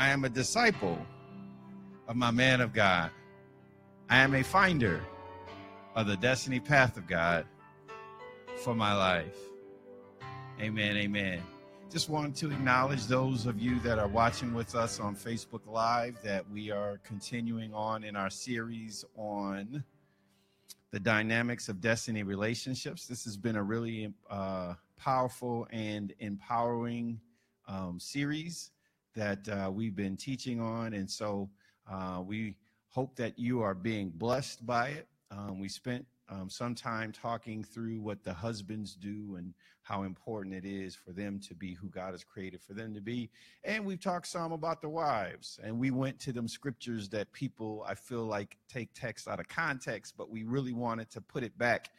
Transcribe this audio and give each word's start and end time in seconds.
I 0.00 0.08
am 0.08 0.24
a 0.24 0.30
disciple 0.30 0.98
of 2.08 2.16
my 2.16 2.30
man 2.30 2.62
of 2.62 2.72
God. 2.72 3.10
I 4.08 4.20
am 4.20 4.34
a 4.34 4.42
finder 4.42 5.04
of 5.94 6.06
the 6.06 6.16
destiny 6.16 6.58
path 6.58 6.96
of 6.96 7.06
God 7.06 7.44
for 8.64 8.74
my 8.74 8.94
life. 8.94 9.36
Amen. 10.58 10.96
Amen. 10.96 11.42
Just 11.90 12.08
want 12.08 12.34
to 12.36 12.50
acknowledge 12.50 13.08
those 13.08 13.44
of 13.44 13.60
you 13.60 13.78
that 13.80 13.98
are 13.98 14.08
watching 14.08 14.54
with 14.54 14.74
us 14.74 15.00
on 15.00 15.14
Facebook 15.14 15.66
Live 15.66 16.16
that 16.22 16.50
we 16.50 16.70
are 16.70 16.98
continuing 17.04 17.74
on 17.74 18.02
in 18.02 18.16
our 18.16 18.30
series 18.30 19.04
on 19.18 19.84
the 20.92 21.00
dynamics 21.00 21.68
of 21.68 21.82
destiny 21.82 22.22
relationships. 22.22 23.06
This 23.06 23.22
has 23.24 23.36
been 23.36 23.56
a 23.56 23.62
really 23.62 24.14
uh, 24.30 24.76
powerful 24.96 25.68
and 25.70 26.14
empowering 26.20 27.20
um, 27.68 28.00
series 28.00 28.70
that 29.14 29.48
uh, 29.48 29.70
we've 29.70 29.96
been 29.96 30.16
teaching 30.16 30.60
on. 30.60 30.94
And 30.94 31.10
so 31.10 31.50
uh, 31.90 32.22
we 32.24 32.56
hope 32.88 33.16
that 33.16 33.38
you 33.38 33.62
are 33.62 33.74
being 33.74 34.10
blessed 34.10 34.66
by 34.66 34.88
it. 34.88 35.08
Um, 35.30 35.60
we 35.60 35.68
spent 35.68 36.06
um, 36.28 36.48
some 36.48 36.74
time 36.74 37.12
talking 37.12 37.64
through 37.64 38.00
what 38.00 38.22
the 38.22 38.32
husbands 38.32 38.94
do 38.94 39.36
and 39.36 39.52
how 39.82 40.04
important 40.04 40.54
it 40.54 40.64
is 40.64 40.94
for 40.94 41.12
them 41.12 41.40
to 41.40 41.54
be 41.54 41.74
who 41.74 41.88
God 41.88 42.12
has 42.12 42.22
created 42.22 42.62
for 42.62 42.74
them 42.74 42.94
to 42.94 43.00
be. 43.00 43.30
And 43.64 43.84
we've 43.84 44.00
talked 44.00 44.28
some 44.28 44.52
about 44.52 44.80
the 44.80 44.88
wives. 44.88 45.58
And 45.62 45.78
we 45.78 45.90
went 45.90 46.20
to 46.20 46.32
them 46.32 46.46
scriptures 46.46 47.08
that 47.08 47.32
people, 47.32 47.84
I 47.88 47.94
feel 47.94 48.24
like, 48.24 48.56
take 48.68 48.94
text 48.94 49.26
out 49.26 49.40
of 49.40 49.48
context, 49.48 50.14
but 50.16 50.30
we 50.30 50.44
really 50.44 50.72
wanted 50.72 51.10
to 51.10 51.20
put 51.20 51.42
it 51.42 51.56
back 51.58 51.90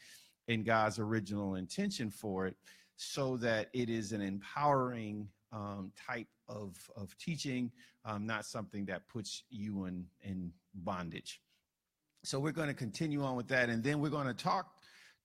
in 0.47 0.63
God's 0.63 0.99
original 0.99 1.55
intention 1.55 2.09
for 2.09 2.47
it 2.47 2.55
so 2.95 3.35
that 3.37 3.69
it 3.73 3.89
is 3.89 4.11
an 4.11 4.21
empowering 4.21 5.27
um, 5.51 5.91
type 6.07 6.27
of, 6.47 6.77
of 6.95 7.17
teaching, 7.17 7.71
um, 8.05 8.25
not 8.25 8.45
something 8.45 8.85
that 8.85 9.07
puts 9.07 9.43
you 9.49 9.85
in, 9.85 10.05
in 10.23 10.51
bondage. 10.73 11.41
So 12.23 12.39
we're 12.39 12.51
going 12.51 12.67
to 12.67 12.73
continue 12.73 13.23
on 13.23 13.35
with 13.35 13.47
that. 13.47 13.69
And 13.69 13.83
then 13.83 13.99
we're 13.99 14.09
going 14.09 14.27
to 14.27 14.33
talk 14.33 14.67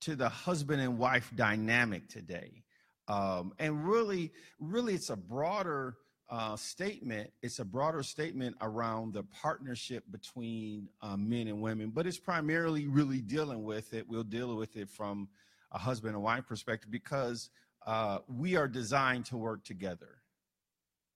to 0.00 0.16
the 0.16 0.28
husband 0.28 0.80
and 0.80 0.98
wife 0.98 1.30
dynamic 1.34 2.08
today. 2.08 2.64
Um, 3.08 3.52
and 3.58 3.86
really, 3.86 4.32
really, 4.58 4.94
it's 4.94 5.10
a 5.10 5.16
broader 5.16 5.96
uh, 6.28 6.56
statement. 6.56 7.30
It's 7.42 7.60
a 7.60 7.64
broader 7.64 8.02
statement 8.02 8.56
around 8.60 9.14
the 9.14 9.22
partnership 9.24 10.04
between 10.10 10.88
uh, 11.02 11.16
men 11.16 11.46
and 11.46 11.60
women, 11.60 11.90
but 11.90 12.06
it's 12.06 12.18
primarily 12.18 12.88
really 12.88 13.20
dealing 13.20 13.62
with 13.62 13.94
it. 13.94 14.08
We'll 14.08 14.24
deal 14.24 14.56
with 14.56 14.76
it 14.76 14.90
from 14.90 15.28
a 15.72 15.78
husband 15.78 16.14
and 16.14 16.22
wife 16.22 16.46
perspective 16.46 16.90
because 16.90 17.50
uh, 17.86 18.18
we 18.28 18.56
are 18.56 18.68
designed 18.68 19.24
to 19.26 19.36
work 19.36 19.64
together. 19.64 20.18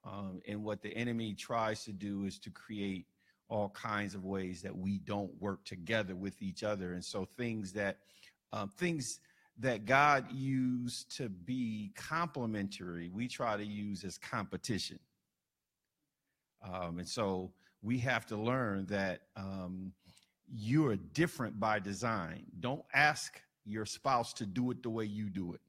Um, 0.05 0.41
and 0.49 0.65
what 0.65 0.83
the 0.83 0.97
enemy 0.97 1.35
tries 1.35 1.85
to 1.85 1.93
do 1.93 2.25
is 2.25 2.39
to 2.41 2.51
create 2.51 3.07
all 3.49 3.71
kinds 3.71 4.15
of 4.15 4.25
ways 4.25 4.63
that 4.63 4.75
we 4.75 4.99
don't 5.01 5.31
work 5.41 5.65
together 5.65 6.15
with 6.15 6.41
each 6.41 6.63
other. 6.63 6.93
And 6.93 7.05
so 7.05 7.25
things 7.25 7.73
that 7.73 7.99
um, 8.53 8.71
things 8.77 9.21
that 9.59 9.85
God 9.85 10.33
used 10.33 11.15
to 11.19 11.29
be 11.29 11.93
complementary, 11.95 13.11
we 13.11 13.29
try 13.29 13.57
to 13.57 13.65
use 13.65 14.05
as 14.05 14.17
competition. 14.17 14.99
Um, 16.63 16.99
and 16.99 17.09
so 17.09 17.53
we 17.83 17.99
have 17.99 18.27
to 18.27 18.37
learn 18.37 18.87
that 18.87 19.23
um, 19.37 19.93
you 20.53 20.87
are 20.87 20.97
different 20.97 21.61
by 21.61 21.79
design. 21.79 22.45
Don't 22.61 22.85
ask 22.95 23.41
your 23.65 23.87
spouse 23.87 24.33
to 24.35 24.47
do 24.47 24.71
it 24.71 24.83
the 24.83 24.91
way 24.91 25.05
you 25.05 25.29
do 25.29 25.53
it. 25.53 25.61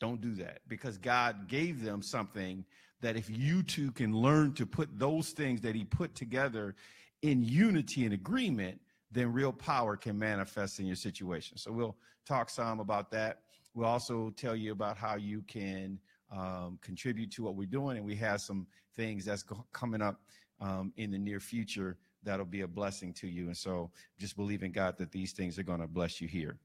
Don't 0.00 0.20
do 0.20 0.34
that 0.34 0.60
because 0.68 0.98
God 0.98 1.48
gave 1.48 1.82
them 1.82 2.02
something 2.02 2.64
that 3.00 3.16
if 3.16 3.30
you 3.30 3.62
two 3.62 3.90
can 3.92 4.14
learn 4.14 4.52
to 4.54 4.66
put 4.66 4.98
those 4.98 5.30
things 5.30 5.60
that 5.62 5.74
He 5.74 5.84
put 5.84 6.14
together 6.14 6.74
in 7.22 7.42
unity 7.42 8.04
and 8.04 8.14
agreement, 8.14 8.80
then 9.10 9.32
real 9.32 9.52
power 9.52 9.96
can 9.96 10.18
manifest 10.18 10.80
in 10.80 10.86
your 10.86 10.96
situation. 10.96 11.56
So 11.56 11.72
we'll 11.72 11.96
talk 12.26 12.50
some 12.50 12.80
about 12.80 13.10
that. 13.12 13.40
We'll 13.74 13.86
also 13.86 14.30
tell 14.36 14.56
you 14.56 14.72
about 14.72 14.96
how 14.96 15.16
you 15.16 15.42
can 15.42 15.98
um, 16.30 16.78
contribute 16.82 17.30
to 17.32 17.42
what 17.42 17.54
we're 17.54 17.66
doing, 17.66 17.96
and 17.96 18.06
we 18.06 18.16
have 18.16 18.40
some 18.40 18.66
things 18.94 19.24
that's 19.24 19.44
coming 19.72 20.02
up 20.02 20.20
um, 20.60 20.92
in 20.96 21.10
the 21.10 21.18
near 21.18 21.40
future 21.40 21.96
that'll 22.22 22.44
be 22.44 22.62
a 22.62 22.68
blessing 22.68 23.12
to 23.14 23.28
you. 23.28 23.46
And 23.46 23.56
so 23.56 23.90
just 24.18 24.36
believe 24.36 24.62
in 24.62 24.72
God 24.72 24.96
that 24.98 25.12
these 25.12 25.32
things 25.32 25.58
are 25.58 25.62
going 25.62 25.80
to 25.80 25.86
bless 25.86 26.20
you 26.20 26.26
here. 26.26 26.58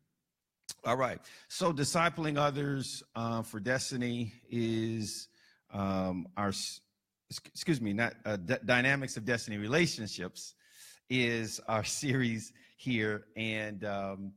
All 0.83 0.97
right. 0.97 1.19
So, 1.47 1.71
discipling 1.71 2.39
others 2.39 3.03
uh, 3.15 3.43
for 3.43 3.59
destiny 3.59 4.33
is 4.49 5.27
um, 5.71 6.27
our, 6.35 6.51
excuse 7.29 7.79
me, 7.79 7.93
not 7.93 8.15
uh, 8.25 8.37
D- 8.37 8.55
dynamics 8.65 9.15
of 9.15 9.23
destiny 9.23 9.57
relationships 9.57 10.55
is 11.07 11.61
our 11.67 11.83
series 12.03 12.51
here, 12.77 13.25
and 13.35 13.85
um, 13.85 14.33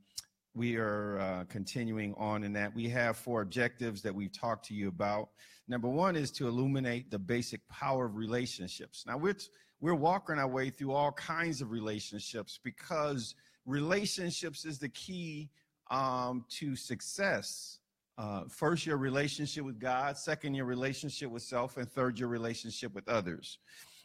we 0.53 0.75
are 0.75 1.17
uh, 1.19 1.43
continuing 1.45 2.13
on 2.15 2.43
in 2.43 2.53
that. 2.53 2.75
We 2.75 2.89
have 2.89 3.17
four 3.17 3.41
objectives 3.41 4.03
that 4.03 4.13
we've 4.13 4.31
talked 4.31 4.67
to 4.67 4.75
you 4.75 4.87
about. 4.87 5.29
Number 5.67 5.87
one 5.87 6.15
is 6.15 6.29
to 6.33 6.47
illuminate 6.47 7.09
the 7.09 7.17
basic 7.17 7.67
power 7.69 8.05
of 8.05 8.17
relationships. 8.17 9.03
Now, 9.07 9.17
we're 9.17 9.37
we're 9.81 9.95
walking 9.95 10.37
our 10.37 10.47
way 10.47 10.69
through 10.69 10.91
all 10.91 11.11
kinds 11.13 11.61
of 11.63 11.71
relationships 11.71 12.59
because 12.63 13.33
relationships 13.65 14.63
is 14.63 14.77
the 14.77 14.89
key 14.89 15.49
um, 15.91 16.45
to 16.49 16.75
success. 16.75 17.79
Uh, 18.17 18.43
first, 18.47 18.85
your 18.85 18.97
relationship 18.97 19.65
with 19.65 19.79
God, 19.79 20.17
second, 20.17 20.53
your 20.53 20.65
relationship 20.65 21.29
with 21.29 21.43
self, 21.43 21.77
and 21.77 21.89
third, 21.89 22.17
your 22.17 22.29
relationship 22.29 22.93
with 22.93 23.07
others. 23.09 23.59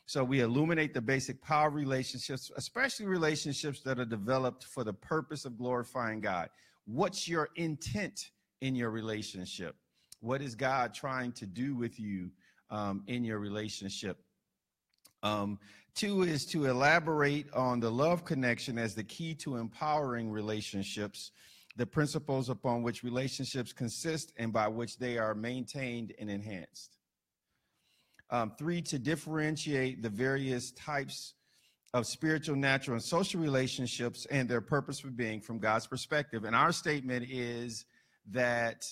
So 0.06 0.24
we 0.24 0.40
illuminate 0.40 0.92
the 0.92 1.00
basic 1.00 1.40
power 1.40 1.70
relationships, 1.70 2.50
especially 2.56 3.06
relationships 3.06 3.80
that 3.82 4.00
are 4.00 4.04
developed 4.04 4.64
for 4.64 4.82
the 4.82 4.92
purpose 4.92 5.44
of 5.44 5.56
glorifying 5.56 6.20
God. 6.20 6.48
What's 6.86 7.28
your 7.28 7.50
intent 7.54 8.30
in 8.60 8.74
your 8.74 8.90
relationship? 8.90 9.76
What 10.18 10.42
is 10.42 10.56
God 10.56 10.92
trying 10.92 11.30
to 11.32 11.46
do 11.46 11.76
with 11.76 12.00
you 12.00 12.30
um, 12.70 13.04
in 13.06 13.22
your 13.22 13.38
relationship? 13.38 14.18
Um, 15.22 15.60
two 15.94 16.22
is 16.22 16.44
to 16.46 16.66
elaborate 16.66 17.46
on 17.52 17.78
the 17.78 17.90
love 17.90 18.24
connection 18.24 18.78
as 18.78 18.96
the 18.96 19.04
key 19.04 19.34
to 19.36 19.58
empowering 19.58 20.30
relationships 20.30 21.30
the 21.76 21.86
principles 21.86 22.48
upon 22.48 22.82
which 22.82 23.02
relationships 23.02 23.72
consist 23.72 24.32
and 24.36 24.52
by 24.52 24.68
which 24.68 24.98
they 24.98 25.18
are 25.18 25.34
maintained 25.34 26.12
and 26.18 26.30
enhanced. 26.30 26.96
Um, 28.30 28.52
three, 28.58 28.82
to 28.82 28.98
differentiate 28.98 30.02
the 30.02 30.08
various 30.08 30.72
types 30.72 31.34
of 31.92 32.06
spiritual, 32.06 32.54
natural, 32.56 32.94
and 32.94 33.02
social 33.02 33.40
relationships 33.40 34.26
and 34.30 34.48
their 34.48 34.60
purpose 34.60 35.00
for 35.00 35.08
being 35.08 35.40
from 35.40 35.58
God's 35.58 35.86
perspective. 35.86 36.44
And 36.44 36.54
our 36.54 36.72
statement 36.72 37.26
is 37.28 37.84
that 38.30 38.84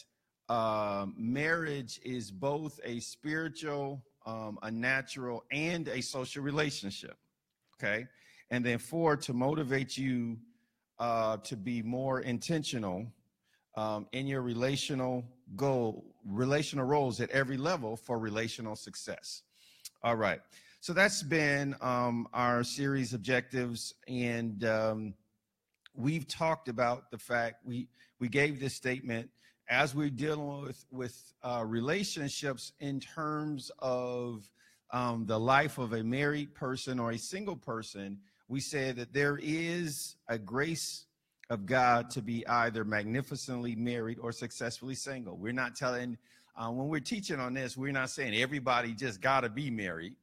um, 0.49 1.15
marriage 1.17 2.01
is 2.05 2.31
both 2.31 2.81
a 2.85 2.99
spiritual, 3.01 4.03
um, 4.27 4.59
a 4.63 4.71
natural, 4.71 5.45
and 5.53 5.87
a 5.89 6.01
social 6.01 6.43
relationship. 6.43 7.17
Okay. 7.75 8.07
And 8.51 8.65
then 8.65 8.79
four, 8.79 9.17
to 9.19 9.33
motivate 9.33 9.97
you 9.97 10.39
uh, 10.99 11.37
to 11.39 11.57
be 11.57 11.83
more 11.83 12.21
intentional 12.21 13.07
um, 13.77 14.07
in 14.13 14.27
your 14.27 14.43
relational 14.43 15.25
goal, 15.57 16.05
relational 16.27 16.85
roles 16.85 17.21
at 17.21 17.31
every 17.31 17.57
level 17.57 17.97
for 17.97 18.19
relational 18.19 18.75
success. 18.75 19.43
All 20.03 20.17
right. 20.17 20.41
So 20.81 20.93
that's 20.93 21.23
been 21.23 21.75
um, 21.81 22.29
our 22.33 22.63
series 22.63 23.13
objectives, 23.13 23.95
and 24.07 24.65
um, 24.65 25.15
we've 25.95 26.27
talked 26.29 26.69
about 26.69 27.11
the 27.11 27.19
fact 27.19 27.57
we 27.65 27.89
we 28.21 28.29
gave 28.29 28.61
this 28.61 28.75
statement 28.75 29.29
as 29.69 29.95
we're 29.95 30.09
dealing 30.09 30.63
with 30.63 30.85
with 30.91 31.33
uh, 31.43 31.65
relationships 31.67 32.73
in 32.81 33.01
terms 33.01 33.71
of 33.81 34.49
um, 34.93 35.27
the 35.27 35.39
life 35.39 35.79
of 35.79 35.93
a 35.93 36.03
married 36.03 36.55
person 36.55 36.99
or 36.99 37.11
a 37.11 37.19
single 37.19 37.57
person 37.57 38.19
we 38.49 38.61
said 38.61 38.97
that 38.97 39.13
there 39.13 39.39
is 39.43 40.17
a 40.27 40.39
grace 40.39 41.05
of 41.51 41.67
God 41.67 42.11
to 42.11 42.23
be 42.23 42.47
either 42.47 42.85
magnificently 42.85 43.75
married 43.75 44.19
or 44.19 44.33
successfully 44.33 44.95
single. 44.95 45.37
We're 45.37 45.53
not 45.53 45.77
telling, 45.77 46.19
uh, 46.57 46.69
when 46.71 46.89
we're 46.89 47.01
teaching 47.01 47.41
on 47.41 47.55
this, 47.55 47.77
we're 47.77 47.93
not 47.93 48.11
saying 48.11 48.35
everybody 48.35 48.95
just 48.95 49.21
got 49.21 49.43
to 49.43 49.49
be 49.49 49.71
married, 49.71 50.15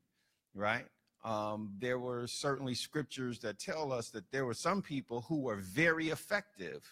right? 0.54 0.86
Um, 1.24 1.74
there 1.80 1.98
were 1.98 2.27
certainly 2.27 2.75
scriptures 2.75 3.39
that 3.39 3.60
tell 3.60 3.92
us 3.92 4.10
that 4.12 4.31
there 4.31 4.45
were 4.45 4.54
some 4.54 4.81
people 4.81 5.22
who 5.27 5.42
were 5.42 5.56
very 5.56 6.10
effective 6.10 6.83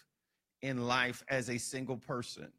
in 0.62 0.86
life 0.86 1.22
as 1.28 1.50
a 1.50 1.58
single 1.58 1.96
person. 1.96 2.50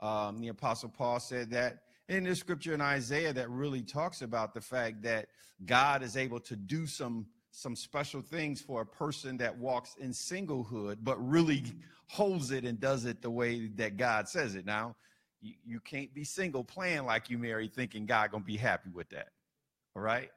Um, 0.00 0.40
the 0.40 0.48
Apostle 0.48 0.90
Paul 0.90 1.18
said 1.18 1.50
that 1.50 1.78
in 2.08 2.24
the 2.24 2.36
scripture 2.36 2.74
in 2.74 2.80
Isaiah 2.80 3.32
that 3.32 3.50
really 3.50 3.82
talks 3.82 4.22
about 4.22 4.54
the 4.54 4.60
fact 4.60 5.02
that 5.02 5.26
God 5.66 6.02
is 6.02 6.16
able 6.16 6.38
to 6.40 6.54
do 6.54 6.86
some 6.86 7.26
some 7.50 7.74
special 7.74 8.20
things 8.20 8.60
for 8.60 8.82
a 8.82 8.86
person 8.86 9.36
that 9.38 9.56
walks 9.56 9.96
in 9.96 10.10
singlehood, 10.10 10.98
but 11.02 11.16
really 11.26 11.64
holds 12.06 12.50
it 12.50 12.64
and 12.64 12.80
does 12.80 13.04
it 13.04 13.22
the 13.22 13.30
way 13.30 13.68
that 13.76 13.96
God 13.96 14.28
says 14.28 14.54
it. 14.54 14.64
Now, 14.64 14.96
you, 15.40 15.54
you 15.64 15.80
can't 15.80 16.12
be 16.14 16.24
single 16.24 16.64
playing 16.64 17.04
like 17.04 17.30
you 17.30 17.38
married 17.38 17.74
thinking 17.74 18.06
God 18.06 18.30
gonna 18.30 18.44
be 18.44 18.56
happy 18.56 18.90
with 18.90 19.08
that. 19.10 19.28
All 19.94 20.02
right. 20.02 20.30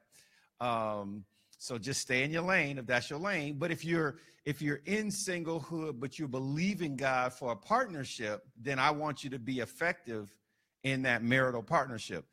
Um, 0.60 1.24
so 1.58 1.78
just 1.78 2.00
stay 2.00 2.24
in 2.24 2.30
your 2.30 2.42
lane 2.42 2.78
if 2.78 2.86
that's 2.86 3.08
your 3.08 3.18
lane. 3.18 3.56
But 3.58 3.70
if 3.70 3.84
you're 3.84 4.16
if 4.44 4.60
you're 4.60 4.80
in 4.84 5.08
singlehood 5.08 6.00
but 6.00 6.18
you 6.18 6.26
believe 6.26 6.82
in 6.82 6.96
God 6.96 7.32
for 7.32 7.52
a 7.52 7.56
partnership, 7.56 8.44
then 8.60 8.78
I 8.78 8.90
want 8.90 9.22
you 9.22 9.30
to 9.30 9.38
be 9.38 9.60
effective 9.60 10.34
in 10.82 11.02
that 11.02 11.22
marital 11.22 11.62
partnership. 11.62 12.24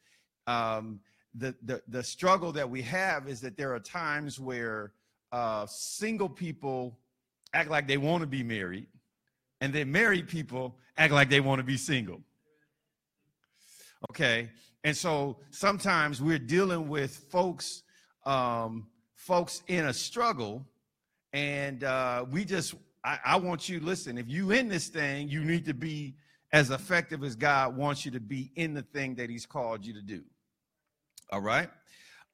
Um, 0.48 1.00
the, 1.36 1.56
the 1.64 1.82
the 1.88 2.04
struggle 2.04 2.52
that 2.54 2.70
we 2.70 2.82
have 2.82 3.28
is 3.28 3.42
that 3.42 3.58
there 3.58 3.74
are 3.74 3.80
times 3.80 4.40
where 4.40 4.94
uh, 5.32 5.66
single 5.68 6.30
people 6.30 6.98
act 7.54 7.70
like 7.70 7.88
they 7.88 7.98
want 7.98 8.22
to 8.22 8.28
be 8.28 8.44
married, 8.44 8.88
and 9.62 9.74
then 9.74 9.92
married 9.92 10.28
people 10.28 10.76
act 10.98 11.14
like 11.14 11.30
they 11.30 11.40
want 11.40 11.60
to 11.60 11.64
be 11.64 11.78
single. 11.78 12.22
Okay, 14.12 14.50
and 14.84 14.96
so 14.96 15.38
sometimes 15.52 16.22
we're 16.22 16.40
dealing 16.40 16.88
with 16.88 17.16
folks, 17.30 17.84
um, 18.26 18.88
folks 19.16 19.62
in 19.68 19.86
a 19.86 19.94
struggle, 19.94 20.66
and 21.34 21.84
uh, 21.84 22.26
we 22.32 22.46
just, 22.46 22.76
I, 23.04 23.20
I 23.26 23.36
want 23.36 23.68
you, 23.68 23.82
listen, 23.82 24.18
if 24.18 24.28
you 24.30 24.52
in 24.52 24.68
this 24.68 24.88
thing, 24.88 25.30
you 25.30 25.44
need 25.44 25.66
to 25.66 25.74
be 25.74 26.16
as 26.54 26.72
effective 26.72 27.24
as 27.24 27.36
God 27.36 27.76
wants 27.76 28.06
you 28.06 28.12
to 28.12 28.20
be 28.20 28.52
in 28.56 28.74
the 28.74 28.82
thing 28.82 29.16
that 29.16 29.30
He's 29.30 29.46
called 29.46 29.86
you 29.86 29.94
to 29.94 30.02
do. 30.02 30.24
All 31.32 31.42
right, 31.42 31.70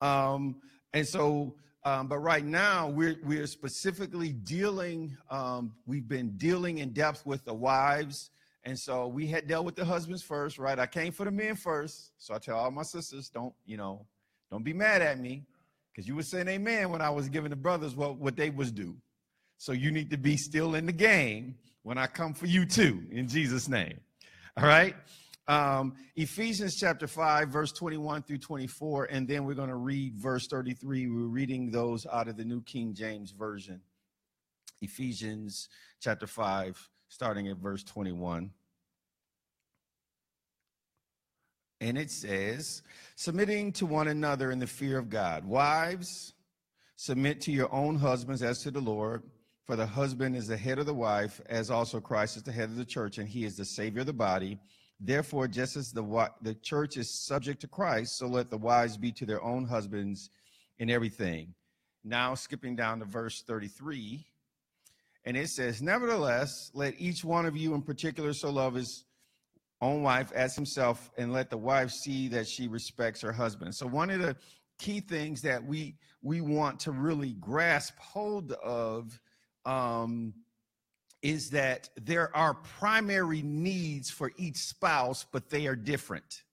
um, 0.02 0.56
and 0.94 1.08
so 1.08 1.56
um, 1.86 2.08
but 2.08 2.18
right 2.18 2.44
now, 2.44 2.90
we're, 2.90 3.18
we're 3.24 3.46
specifically 3.46 4.34
dealing, 4.34 5.16
um, 5.30 5.72
we've 5.86 6.08
been 6.08 6.32
dealing 6.36 6.80
in 6.80 6.90
depth 6.94 7.28
with 7.28 7.46
the 7.46 7.54
wives. 7.54 8.32
And 8.64 8.78
so 8.78 9.08
we 9.08 9.28
had 9.28 9.48
dealt 9.48 9.66
with 9.66 9.76
the 9.76 9.86
husbands 9.86 10.24
first, 10.24 10.58
right? 10.58 10.80
I 10.80 10.88
came 10.88 11.12
for 11.12 11.26
the 11.26 11.32
men 11.32 11.56
first. 11.56 12.10
So 12.18 12.34
I 12.34 12.40
tell 12.40 12.58
all 12.58 12.72
my 12.72 12.82
sisters, 12.82 13.30
don't, 13.30 13.54
you 13.68 13.78
know, 13.78 14.08
don't 14.50 14.64
be 14.64 14.74
mad 14.74 15.04
at 15.04 15.20
me 15.20 15.44
because 15.92 16.08
you 16.08 16.16
were 16.16 16.24
saying 16.24 16.48
amen 16.48 16.90
when 16.90 17.02
I 17.02 17.12
was 17.12 17.30
giving 17.30 17.52
the 17.52 17.56
brothers 17.56 17.96
what, 17.96 18.18
what 18.18 18.36
they 18.36 18.50
was 18.50 18.72
due. 18.72 18.96
So 19.60 19.72
you 19.72 19.92
need 19.92 20.10
to 20.10 20.18
be 20.18 20.38
still 20.38 20.74
in 20.74 20.88
the 20.88 20.92
game 20.92 21.56
when 21.84 22.00
I 22.00 22.08
come 22.08 22.34
for 22.34 22.48
you 22.48 22.66
too, 22.66 23.04
in 23.12 23.28
Jesus' 23.28 23.70
name. 23.70 24.00
All 24.58 24.66
right? 24.66 24.96
Um, 25.48 25.94
Ephesians 26.16 26.76
chapter 26.76 27.06
5, 27.06 27.50
verse 27.50 27.72
21 27.72 28.24
through 28.24 28.40
24, 28.40 29.06
and 29.06 29.28
then 29.28 29.46
we're 29.46 29.54
going 29.54 29.70
to 29.70 29.76
read 29.76 30.16
verse 30.16 30.48
33. 30.48 31.08
We're 31.08 31.28
reading 31.28 31.70
those 31.70 32.08
out 32.12 32.28
of 32.28 32.36
the 32.36 32.46
New 32.46 32.62
King 32.62 32.96
James 32.96 33.32
Version. 33.32 33.82
Ephesians 34.82 35.70
chapter 36.02 36.26
5, 36.26 36.90
starting 37.10 37.48
at 37.48 37.58
verse 37.58 37.84
21. 37.84 38.50
And 41.80 41.98
it 41.98 42.10
says, 42.10 42.82
submitting 43.16 43.72
to 43.74 43.86
one 43.86 44.08
another 44.08 44.50
in 44.50 44.58
the 44.58 44.66
fear 44.66 44.98
of 44.98 45.10
God. 45.10 45.46
Wives, 45.46 46.34
submit 46.96 47.42
to 47.42 47.52
your 47.52 47.72
own 47.72 47.98
husbands 47.98 48.42
as 48.42 48.60
to 48.64 48.72
the 48.72 48.80
Lord. 48.80 49.22
For 49.66 49.76
the 49.76 49.86
husband 49.86 50.36
is 50.36 50.48
the 50.48 50.58
head 50.58 50.80
of 50.80 50.86
the 50.86 50.94
wife, 50.94 51.42
as 51.48 51.70
also 51.72 52.00
Christ 52.00 52.38
is 52.38 52.44
the 52.44 52.52
head 52.52 52.70
of 52.70 52.76
the 52.76 52.86
church, 52.86 53.18
and 53.18 53.28
he 53.28 53.46
is 53.46 53.58
the 53.58 53.66
Savior 53.66 54.02
of 54.02 54.08
the 54.08 54.14
body. 54.14 54.60
Therefore, 55.00 55.48
just 55.48 55.76
as 55.76 55.92
the, 55.92 56.30
the 56.42 56.56
church 56.56 56.98
is 56.98 57.26
subject 57.26 57.62
to 57.62 57.68
Christ, 57.68 58.18
so 58.18 58.28
let 58.28 58.50
the 58.50 58.58
wives 58.58 58.98
be 58.98 59.12
to 59.14 59.26
their 59.26 59.44
own 59.44 59.66
husbands 59.66 60.30
in 60.80 60.90
everything. 60.90 61.54
Now, 62.04 62.36
skipping 62.36 62.76
down 62.76 63.00
to 63.00 63.06
verse 63.06 63.42
33, 63.42 64.26
and 65.26 65.36
it 65.36 65.50
says, 65.50 65.82
Nevertheless, 65.82 66.72
let 66.74 66.94
each 67.00 67.26
one 67.26 67.46
of 67.46 67.58
you 67.58 67.74
in 67.74 67.82
particular 67.82 68.32
so 68.32 68.52
love 68.52 68.76
his 68.76 69.06
own 69.82 70.04
wife 70.04 70.32
as 70.32 70.56
himself, 70.56 71.12
and 71.18 71.34
let 71.34 71.50
the 71.50 71.58
wife 71.58 71.92
see 71.92 72.28
that 72.30 72.48
she 72.48 72.68
respects 72.68 73.22
her 73.22 73.34
husband. 73.34 73.76
So, 73.76 73.88
one 73.88 74.10
of 74.10 74.22
the 74.22 74.38
key 74.78 75.00
things 75.00 75.42
that 75.42 75.64
we 75.64 75.96
we 76.22 76.42
want 76.42 76.80
to 76.82 76.92
really 76.92 77.34
grasp 77.34 77.98
hold 78.00 78.52
of 78.54 79.20
um, 79.66 80.34
is 81.26 81.50
that 81.50 81.90
there 82.00 82.30
are 82.38 82.54
primary 82.54 83.42
needs 83.42 84.12
for 84.12 84.32
each 84.38 84.58
spouse, 84.58 85.26
but 85.32 85.50
they 85.50 85.66
are 85.66 85.76
different. 85.76 86.44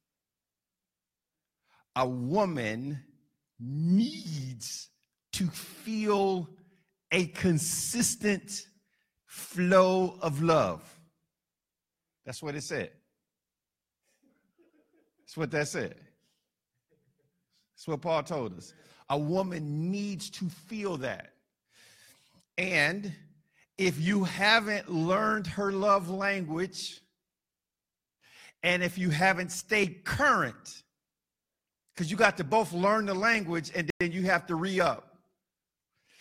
A 1.94 2.08
woman 2.08 2.98
needs 3.60 4.88
to 5.32 5.46
feel 5.48 6.48
a 7.10 7.26
consistent 7.26 8.66
flow 9.26 10.16
of 10.22 10.42
love. 10.42 10.82
That's 12.24 12.42
what 12.42 12.54
it 12.54 12.62
said. 12.62 12.92
That's 15.20 15.36
what 15.36 15.50
that 15.50 15.68
said. 15.68 15.96
That's 17.74 17.88
what 17.88 18.00
Paul 18.00 18.22
told 18.22 18.56
us. 18.56 18.72
A 19.10 19.18
woman 19.18 19.90
needs 19.90 20.30
to 20.30 20.46
feel 20.46 20.96
that. 20.96 21.34
And 22.56 23.12
if 23.78 24.00
you 24.00 24.24
haven't 24.24 24.90
learned 24.90 25.46
her 25.46 25.72
love 25.72 26.10
language 26.10 27.00
and 28.62 28.82
if 28.82 28.98
you 28.98 29.10
haven't 29.10 29.50
stayed 29.50 30.04
current, 30.04 30.82
because 31.94 32.10
you 32.10 32.16
got 32.16 32.36
to 32.36 32.44
both 32.44 32.72
learn 32.72 33.06
the 33.06 33.14
language 33.14 33.70
and 33.74 33.90
then 33.98 34.12
you 34.12 34.22
have 34.22 34.46
to 34.46 34.54
re 34.54 34.80
up. 34.80 35.18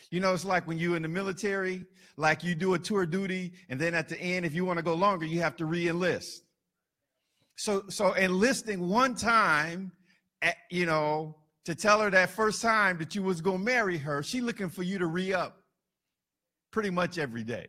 You 0.09 0.19
know, 0.19 0.33
it's 0.33 0.43
like 0.43 0.67
when 0.67 0.77
you're 0.77 0.95
in 0.95 1.03
the 1.03 1.07
military, 1.07 1.85
like 2.17 2.43
you 2.43 2.55
do 2.55 2.73
a 2.73 2.79
tour 2.79 3.05
duty, 3.05 3.53
and 3.69 3.79
then 3.79 3.93
at 3.93 4.09
the 4.09 4.19
end, 4.19 4.45
if 4.45 4.53
you 4.53 4.65
want 4.65 4.77
to 4.77 4.83
go 4.83 4.93
longer, 4.93 5.25
you 5.25 5.39
have 5.41 5.55
to 5.57 5.65
re 5.65 5.87
enlist. 5.87 6.43
So, 7.55 7.83
so 7.89 8.13
enlisting 8.13 8.89
one 8.89 9.15
time, 9.15 9.91
at, 10.41 10.55
you 10.69 10.85
know, 10.85 11.37
to 11.65 11.75
tell 11.75 12.01
her 12.01 12.09
that 12.09 12.31
first 12.31 12.61
time 12.61 12.97
that 12.97 13.13
you 13.15 13.23
was 13.23 13.39
going 13.39 13.59
to 13.59 13.63
marry 13.63 13.97
her, 13.99 14.23
she 14.23 14.41
looking 14.41 14.69
for 14.69 14.83
you 14.83 14.97
to 14.97 15.05
re 15.05 15.33
up 15.33 15.60
pretty 16.71 16.89
much 16.89 17.17
every 17.17 17.43
day. 17.43 17.67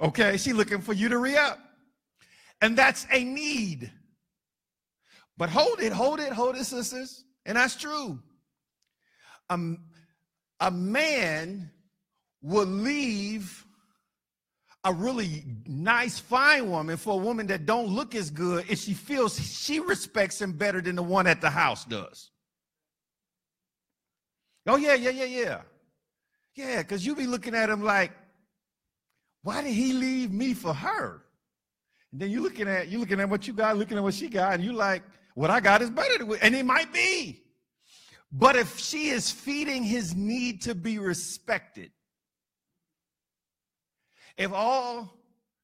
Okay, 0.00 0.36
she 0.36 0.52
looking 0.52 0.80
for 0.80 0.92
you 0.92 1.08
to 1.08 1.18
re-up. 1.18 1.58
And 2.60 2.76
that's 2.76 3.06
a 3.12 3.22
need. 3.22 3.90
But 5.36 5.50
hold 5.50 5.80
it, 5.80 5.92
hold 5.92 6.20
it, 6.20 6.32
hold 6.32 6.56
it, 6.56 6.64
sisters. 6.64 7.24
And 7.44 7.56
that's 7.56 7.76
true. 7.76 8.20
Um, 9.50 9.84
a 10.60 10.70
man 10.70 11.70
will 12.40 12.66
leave 12.66 13.66
a 14.84 14.92
really 14.92 15.44
nice, 15.66 16.18
fine 16.18 16.68
woman 16.70 16.96
for 16.96 17.14
a 17.14 17.16
woman 17.16 17.46
that 17.48 17.66
don't 17.66 17.88
look 17.88 18.14
as 18.14 18.30
good 18.30 18.64
if 18.68 18.80
she 18.80 18.94
feels 18.94 19.38
she 19.38 19.78
respects 19.78 20.40
him 20.40 20.52
better 20.52 20.80
than 20.80 20.96
the 20.96 21.02
one 21.02 21.26
at 21.26 21.40
the 21.40 21.50
house 21.50 21.84
does. 21.84 22.30
Oh, 24.66 24.76
yeah, 24.76 24.94
yeah, 24.94 25.10
yeah, 25.10 25.24
yeah. 25.24 25.60
Yeah, 26.54 26.82
because 26.82 27.04
you 27.04 27.14
be 27.14 27.26
looking 27.26 27.54
at 27.54 27.70
him 27.70 27.82
like, 27.82 28.12
why 29.42 29.62
did 29.62 29.72
he 29.72 29.92
leave 29.92 30.32
me 30.32 30.54
for 30.54 30.72
her? 30.72 31.22
And 32.12 32.20
then 32.20 32.30
you're 32.30 32.42
looking 32.42 32.68
at 32.68 32.88
you 32.88 32.98
looking 32.98 33.20
at 33.20 33.28
what 33.28 33.46
you 33.46 33.54
got, 33.54 33.76
looking 33.76 33.96
at 33.96 34.02
what 34.02 34.14
she 34.14 34.28
got, 34.28 34.54
and 34.54 34.64
you 34.64 34.72
like, 34.72 35.02
what 35.34 35.50
I 35.50 35.60
got 35.60 35.82
is 35.82 35.90
better 35.90 36.26
and 36.42 36.54
it 36.54 36.66
might 36.66 36.92
be. 36.92 37.42
But 38.30 38.56
if 38.56 38.78
she 38.78 39.08
is 39.08 39.30
feeding 39.30 39.82
his 39.82 40.14
need 40.14 40.62
to 40.62 40.74
be 40.74 40.98
respected, 40.98 41.90
if 44.36 44.52
all 44.52 45.18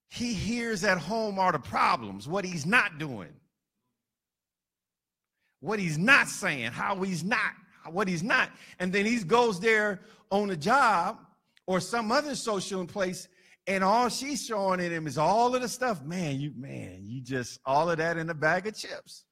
he 0.09 0.35
hears 0.35 0.85
at 0.85 0.99
home 0.99 1.39
are 1.39 1.53
the 1.53 1.59
problems, 1.59 2.29
what 2.29 2.45
he's 2.45 2.67
not 2.67 2.99
doing, 2.99 3.33
what 5.61 5.79
he's 5.79 5.99
not 5.99 6.29
saying, 6.29 6.73
how 6.73 6.97
he's 7.03 7.25
not, 7.25 7.53
what 7.91 8.07
he's 8.07 8.23
not, 8.23 8.51
and 8.79 8.93
then 8.93 9.07
he 9.07 9.19
goes 9.19 9.61
there 9.61 10.01
on 10.31 10.51
a 10.51 10.57
job 10.57 11.19
or 11.67 11.81
some 11.81 12.11
other 12.11 12.35
social 12.35 12.85
place 12.87 13.29
and 13.67 13.85
all 13.85 14.09
she's 14.09 14.45
showing 14.45 14.81
in 14.81 14.91
him 14.91 15.07
is 15.07 15.19
all 15.19 15.55
of 15.55 15.61
the 15.61 15.69
stuff 15.69 16.03
man 16.03 16.41
you 16.41 16.53
man 16.57 17.01
you 17.05 17.21
just 17.21 17.61
all 17.65 17.91
of 17.91 17.99
that 17.99 18.17
in 18.17 18.29
a 18.31 18.35
bag 18.35 18.67
of 18.67 18.75
chips. 18.75 19.25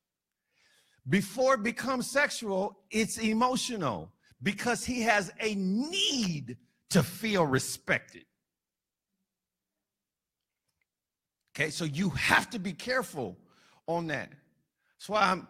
Before 1.09 1.55
it 1.55 1.62
becomes 1.62 2.09
sexual 2.11 2.79
it's 2.91 3.19
emotional 3.19 4.12
because 4.43 4.85
he 4.85 5.00
has 5.03 5.33
a 5.41 5.55
need 5.55 6.59
to 6.91 7.03
feel 7.03 7.47
respected. 7.47 8.25
Okay 11.57 11.71
so 11.71 11.85
you 11.85 12.11
have 12.11 12.50
to 12.50 12.59
be 12.59 12.73
careful 12.73 13.38
on 13.87 14.07
that. 14.09 14.31
That's 14.99 15.09
why 15.09 15.23
i'm 15.23 15.49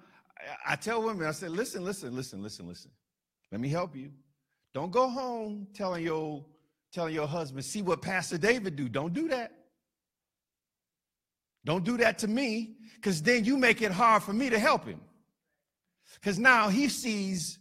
i 0.66 0.76
tell 0.76 1.02
women 1.02 1.26
i 1.26 1.32
say 1.32 1.48
listen 1.48 1.84
listen 1.84 2.14
listen 2.14 2.42
listen 2.42 2.68
listen. 2.68 2.90
Let 3.50 3.60
me 3.60 3.68
help 3.68 3.96
you 3.96 4.10
don't 4.76 4.90
go 4.90 5.08
home 5.08 5.66
telling 5.72 6.04
your 6.04 6.44
telling 6.92 7.14
your 7.14 7.26
husband, 7.26 7.64
see 7.64 7.80
what 7.80 8.02
Pastor 8.02 8.36
David 8.36 8.76
do. 8.76 8.90
Don't 8.90 9.14
do 9.14 9.26
that. 9.28 9.50
Don't 11.64 11.82
do 11.82 11.96
that 11.96 12.18
to 12.18 12.28
me, 12.28 12.76
because 12.96 13.22
then 13.22 13.46
you 13.46 13.56
make 13.56 13.80
it 13.80 13.90
hard 13.90 14.22
for 14.22 14.34
me 14.34 14.50
to 14.50 14.58
help 14.58 14.84
him. 14.84 15.00
Because 16.16 16.38
now 16.38 16.68
he 16.68 16.90
sees, 16.90 17.58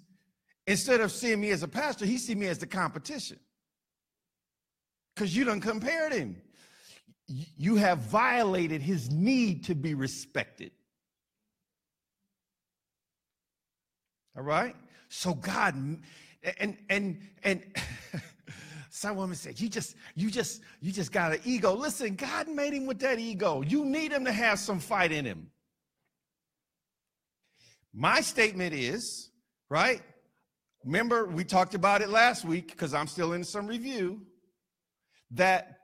instead 0.67 0.99
of 0.99 1.09
seeing 1.09 1.39
me 1.39 1.51
as 1.51 1.63
a 1.63 1.69
pastor, 1.69 2.05
he 2.05 2.17
sees 2.17 2.35
me 2.35 2.47
as 2.47 2.57
the 2.57 2.67
competition. 2.67 3.39
Because 5.15 5.33
you 5.33 5.45
done 5.45 5.61
compared 5.61 6.11
him. 6.11 6.35
You 7.27 7.77
have 7.77 7.99
violated 7.99 8.81
his 8.81 9.09
need 9.09 9.63
to 9.67 9.73
be 9.73 9.93
respected. 9.93 10.71
All 14.35 14.43
right? 14.43 14.75
So 15.07 15.33
God 15.33 15.75
and 16.59 16.77
and 16.89 17.19
and 17.43 17.63
some 18.95 19.17
woman 19.17 19.35
said, 19.35 19.59
You 19.59 19.67
just, 19.67 19.95
you 20.15 20.31
just, 20.31 20.61
you 20.81 20.91
just 20.91 21.11
got 21.11 21.33
an 21.33 21.39
ego. 21.43 21.73
Listen, 21.73 22.15
God 22.15 22.47
made 22.47 22.73
him 22.73 22.85
with 22.85 22.99
that 22.99 23.19
ego. 23.19 23.61
You 23.61 23.83
need 23.83 24.11
him 24.11 24.23
to 24.25 24.31
have 24.31 24.57
some 24.57 24.79
fight 24.79 25.11
in 25.11 25.25
him. 25.25 25.51
My 27.93 28.21
statement 28.21 28.73
is, 28.73 29.31
right? 29.69 30.01
Remember, 30.85 31.25
we 31.25 31.43
talked 31.43 31.75
about 31.75 32.01
it 32.01 32.09
last 32.09 32.45
week 32.45 32.67
because 32.67 32.93
I'm 32.93 33.07
still 33.07 33.33
in 33.33 33.43
some 33.43 33.67
review 33.67 34.21
that 35.31 35.79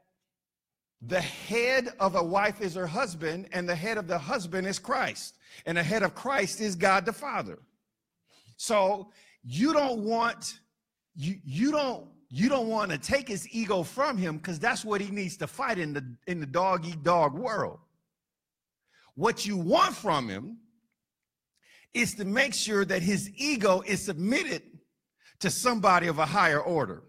the 1.01 1.21
head 1.21 1.89
of 1.99 2.15
a 2.15 2.23
wife 2.23 2.61
is 2.61 2.75
her 2.75 2.87
husband, 2.87 3.49
and 3.51 3.67
the 3.67 3.75
head 3.75 3.97
of 3.97 4.07
the 4.07 4.19
husband 4.19 4.67
is 4.67 4.79
Christ, 4.79 5.35
and 5.65 5.77
the 5.77 5.83
head 5.83 6.03
of 6.03 6.15
Christ 6.15 6.61
is 6.61 6.75
God 6.75 7.05
the 7.05 7.13
Father. 7.13 7.59
So 8.55 9.11
you 9.43 9.73
don't 9.73 9.99
want 9.99 10.59
you 11.15 11.35
you 11.43 11.71
don't 11.71 12.07
you 12.29 12.47
don't 12.47 12.67
want 12.67 12.91
to 12.91 12.97
take 12.97 13.27
his 13.27 13.47
ego 13.53 13.83
from 13.83 14.17
him 14.17 14.37
because 14.37 14.59
that's 14.59 14.85
what 14.85 15.01
he 15.01 15.11
needs 15.11 15.37
to 15.37 15.47
fight 15.47 15.77
in 15.77 15.93
the 15.93 16.15
in 16.27 16.39
the 16.39 16.45
dog 16.45 16.85
eat 16.85 17.03
dog 17.03 17.33
world. 17.33 17.79
What 19.15 19.45
you 19.45 19.57
want 19.57 19.95
from 19.95 20.29
him 20.29 20.57
is 21.93 22.15
to 22.15 22.25
make 22.25 22.53
sure 22.53 22.85
that 22.85 23.01
his 23.01 23.29
ego 23.35 23.81
is 23.85 24.03
submitted 24.03 24.63
to 25.41 25.49
somebody 25.49 26.07
of 26.07 26.19
a 26.19 26.25
higher 26.25 26.61
order. 26.61 27.03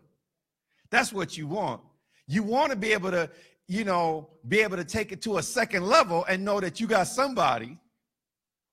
That's 0.91 1.13
what 1.13 1.37
you 1.37 1.47
want. 1.47 1.81
You 2.27 2.43
want 2.43 2.71
to 2.71 2.77
be 2.77 2.93
able 2.93 3.11
to, 3.13 3.31
you 3.69 3.85
know, 3.85 4.31
be 4.49 4.61
able 4.61 4.77
to 4.77 4.85
take 4.85 5.13
it 5.13 5.23
to 5.23 5.39
a 5.39 5.43
second 5.43 5.87
level 5.87 6.25
and 6.29 6.45
know 6.45 6.61
that 6.61 6.81
you 6.81 6.87
got 6.87 7.07
somebody 7.07 7.79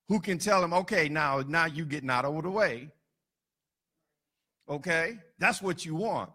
who 0.07 0.19
can 0.19 0.39
tell 0.39 0.63
him, 0.63 0.73
okay, 0.73 1.07
now, 1.07 1.43
now 1.47 1.65
you 1.65 1.85
getting 1.85 2.09
out 2.09 2.25
of 2.25 2.43
the 2.43 2.49
way. 2.49 2.89
Okay? 4.69 5.17
That's 5.39 5.61
what 5.61 5.85
you 5.85 5.95
want. 5.95 6.31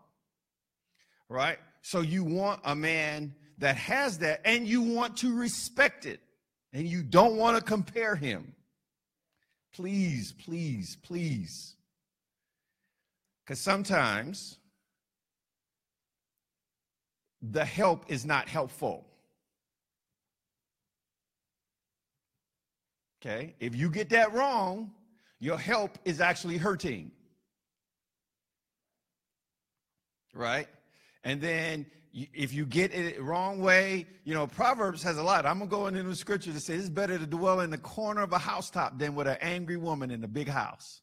Right? 1.28 1.58
So 1.82 2.00
you 2.00 2.24
want 2.24 2.60
a 2.64 2.74
man 2.74 3.34
that 3.58 3.76
has 3.76 4.18
that 4.18 4.40
and 4.44 4.66
you 4.66 4.82
want 4.82 5.18
to 5.18 5.34
respect 5.34 6.06
it 6.06 6.20
and 6.72 6.86
you 6.88 7.02
don't 7.02 7.36
want 7.36 7.56
to 7.56 7.62
compare 7.62 8.16
him. 8.16 8.54
Please, 9.74 10.32
please, 10.32 10.96
please. 11.02 11.74
Because 13.44 13.60
sometimes 13.60 14.58
the 17.42 17.64
help 17.64 18.04
is 18.08 18.24
not 18.24 18.48
helpful. 18.48 19.06
Okay? 23.20 23.54
If 23.60 23.74
you 23.74 23.90
get 23.90 24.10
that 24.10 24.32
wrong, 24.32 24.92
your 25.40 25.58
help 25.58 25.98
is 26.04 26.20
actually 26.20 26.56
hurting. 26.56 27.10
Right? 30.34 30.68
And 31.22 31.40
then 31.40 31.86
if 32.12 32.52
you 32.52 32.64
get 32.66 32.94
it 32.94 33.20
wrong 33.20 33.60
way, 33.60 34.06
you 34.24 34.34
know, 34.34 34.46
Proverbs 34.46 35.02
has 35.02 35.16
a 35.16 35.22
lot. 35.22 35.46
I'm 35.46 35.58
going 35.58 35.70
to 35.70 35.76
go 35.76 35.86
into 35.86 36.02
the 36.02 36.14
scripture 36.14 36.52
to 36.52 36.60
say 36.60 36.74
it's 36.74 36.88
better 36.88 37.18
to 37.18 37.26
dwell 37.26 37.60
in 37.60 37.70
the 37.70 37.78
corner 37.78 38.22
of 38.22 38.32
a 38.32 38.38
housetop 38.38 38.98
than 38.98 39.14
with 39.14 39.26
an 39.26 39.38
angry 39.40 39.76
woman 39.76 40.10
in 40.10 40.22
a 40.22 40.28
big 40.28 40.48
house. 40.48 41.00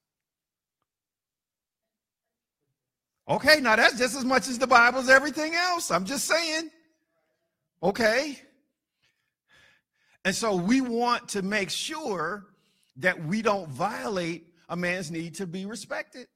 Okay, 3.27 3.59
now 3.61 3.75
that's 3.75 3.97
just 3.97 4.15
as 4.15 4.25
much 4.25 4.47
as 4.47 4.57
the 4.57 4.67
Bible 4.67 4.99
as 4.99 5.09
everything 5.09 5.53
else. 5.53 5.91
I'm 5.91 6.05
just 6.05 6.25
saying. 6.25 6.69
Okay. 7.83 8.39
And 10.23 10.35
so 10.35 10.55
we 10.55 10.81
want 10.81 11.29
to 11.29 11.41
make 11.41 11.69
sure 11.69 12.45
that 12.97 13.25
we 13.25 13.41
don't 13.41 13.69
violate 13.69 14.47
a 14.69 14.75
man's 14.75 15.11
need 15.11 15.35
to 15.35 15.47
be 15.47 15.65
respected. 15.65 16.27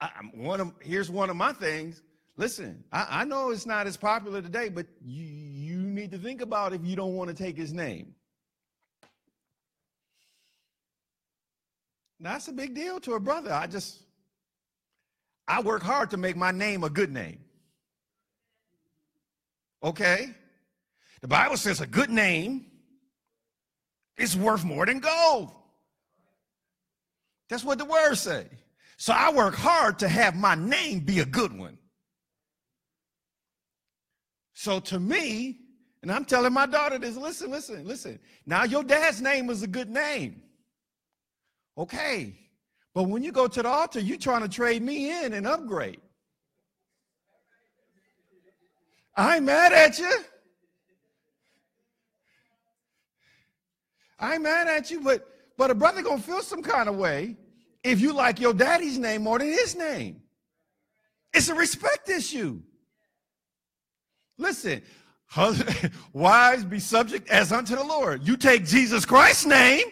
I, 0.00 0.08
one 0.32 0.60
of 0.60 0.72
here's 0.80 1.10
one 1.10 1.30
of 1.30 1.36
my 1.36 1.52
things. 1.52 2.02
Listen, 2.36 2.84
I, 2.90 3.06
I 3.10 3.24
know 3.24 3.50
it's 3.50 3.66
not 3.66 3.86
as 3.86 3.96
popular 3.96 4.40
today, 4.40 4.70
but 4.70 4.86
you, 5.04 5.24
you 5.24 5.76
need 5.76 6.10
to 6.12 6.18
think 6.18 6.40
about 6.40 6.72
if 6.72 6.84
you 6.84 6.96
don't 6.96 7.14
want 7.14 7.28
to 7.28 7.34
take 7.34 7.56
his 7.56 7.72
name. 7.72 8.14
That's 12.18 12.48
a 12.48 12.52
big 12.52 12.74
deal 12.74 13.00
to 13.00 13.14
a 13.14 13.20
brother. 13.20 13.52
I 13.52 13.66
just, 13.66 13.98
I 15.48 15.62
work 15.62 15.82
hard 15.82 16.10
to 16.10 16.16
make 16.16 16.36
my 16.36 16.50
name 16.50 16.84
a 16.84 16.90
good 16.90 17.12
name. 17.12 17.40
Okay? 19.82 20.28
The 21.22 21.28
Bible 21.28 21.56
says 21.56 21.80
a 21.80 21.86
good 21.86 22.10
name 22.10 22.66
is 24.18 24.36
worth 24.36 24.64
more 24.64 24.84
than 24.84 25.00
gold. 25.00 25.50
That's 27.48 27.64
what 27.64 27.78
the 27.78 27.84
words 27.84 28.20
say. 28.20 28.46
So 29.00 29.14
I 29.14 29.32
work 29.32 29.54
hard 29.54 29.98
to 30.00 30.08
have 30.08 30.36
my 30.36 30.54
name 30.54 31.00
be 31.00 31.20
a 31.20 31.24
good 31.24 31.56
one. 31.56 31.78
So 34.52 34.78
to 34.78 35.00
me, 35.00 35.60
and 36.02 36.12
I'm 36.12 36.26
telling 36.26 36.52
my 36.52 36.66
daughter 36.66 36.98
this 36.98 37.16
listen, 37.16 37.50
listen, 37.50 37.86
listen. 37.86 38.18
Now 38.44 38.64
your 38.64 38.84
dad's 38.84 39.22
name 39.22 39.48
is 39.48 39.62
a 39.62 39.66
good 39.66 39.88
name. 39.88 40.42
Okay. 41.78 42.34
But 42.92 43.04
when 43.04 43.22
you 43.22 43.32
go 43.32 43.48
to 43.48 43.62
the 43.62 43.68
altar, 43.70 44.00
you're 44.00 44.18
trying 44.18 44.42
to 44.42 44.50
trade 44.50 44.82
me 44.82 45.24
in 45.24 45.32
and 45.32 45.46
upgrade. 45.46 46.02
I 49.16 49.36
ain't 49.36 49.46
mad 49.46 49.72
at 49.72 49.98
you. 49.98 50.14
I 54.18 54.34
ain't 54.34 54.42
mad 54.42 54.68
at 54.68 54.90
you, 54.90 55.00
but 55.00 55.26
but 55.56 55.70
a 55.70 55.74
brother 55.74 56.02
gonna 56.02 56.20
feel 56.20 56.42
some 56.42 56.62
kind 56.62 56.86
of 56.86 56.96
way 56.96 57.38
if 57.82 58.00
you 58.00 58.12
like 58.12 58.40
your 58.40 58.54
daddy's 58.54 58.98
name 58.98 59.22
more 59.22 59.38
than 59.38 59.48
his 59.48 59.74
name. 59.74 60.22
It's 61.32 61.48
a 61.48 61.54
respect 61.54 62.08
issue. 62.08 62.60
Listen, 64.36 64.82
wives 66.12 66.64
be 66.64 66.80
subject 66.80 67.28
as 67.28 67.52
unto 67.52 67.76
the 67.76 67.84
Lord. 67.84 68.26
You 68.26 68.36
take 68.36 68.64
Jesus 68.64 69.04
Christ's 69.04 69.46
name. 69.46 69.86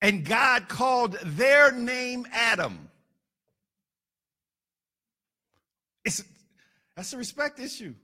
And 0.00 0.24
God 0.24 0.68
called 0.68 1.18
their 1.24 1.72
name 1.72 2.26
Adam. 2.32 2.88
It's, 6.04 6.22
that's 6.94 7.12
a 7.12 7.16
respect 7.16 7.58
issue. 7.58 7.94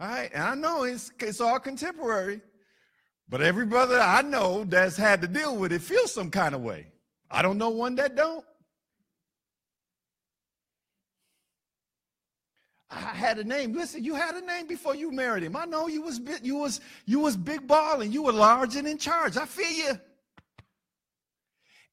All 0.00 0.08
right. 0.08 0.30
And 0.34 0.42
I 0.42 0.54
know 0.54 0.82
it's, 0.82 1.12
it's 1.20 1.40
all 1.40 1.60
contemporary. 1.60 2.40
But 3.28 3.42
every 3.42 3.66
brother 3.66 3.98
I 3.98 4.22
know 4.22 4.64
that's 4.64 4.96
had 4.96 5.20
to 5.22 5.28
deal 5.28 5.56
with 5.56 5.72
it 5.72 5.82
feels 5.82 6.12
some 6.12 6.30
kind 6.30 6.54
of 6.54 6.62
way. 6.62 6.86
I 7.30 7.42
don't 7.42 7.58
know 7.58 7.70
one 7.70 7.96
that 7.96 8.14
don't. 8.14 8.44
I 12.88 13.00
had 13.00 13.38
a 13.38 13.44
name. 13.44 13.72
Listen, 13.72 14.04
you 14.04 14.14
had 14.14 14.36
a 14.36 14.40
name 14.40 14.68
before 14.68 14.94
you 14.94 15.10
married 15.10 15.42
him. 15.42 15.56
I 15.56 15.64
know 15.64 15.88
you 15.88 16.02
was 16.02 16.20
you 16.42 16.56
was 16.56 16.80
you 17.04 17.18
was 17.18 17.36
big 17.36 17.66
balling. 17.66 18.12
you 18.12 18.22
were 18.22 18.32
large 18.32 18.76
and 18.76 18.86
in 18.86 18.96
charge. 18.96 19.36
I 19.36 19.44
feel 19.44 19.70
you. 19.70 20.00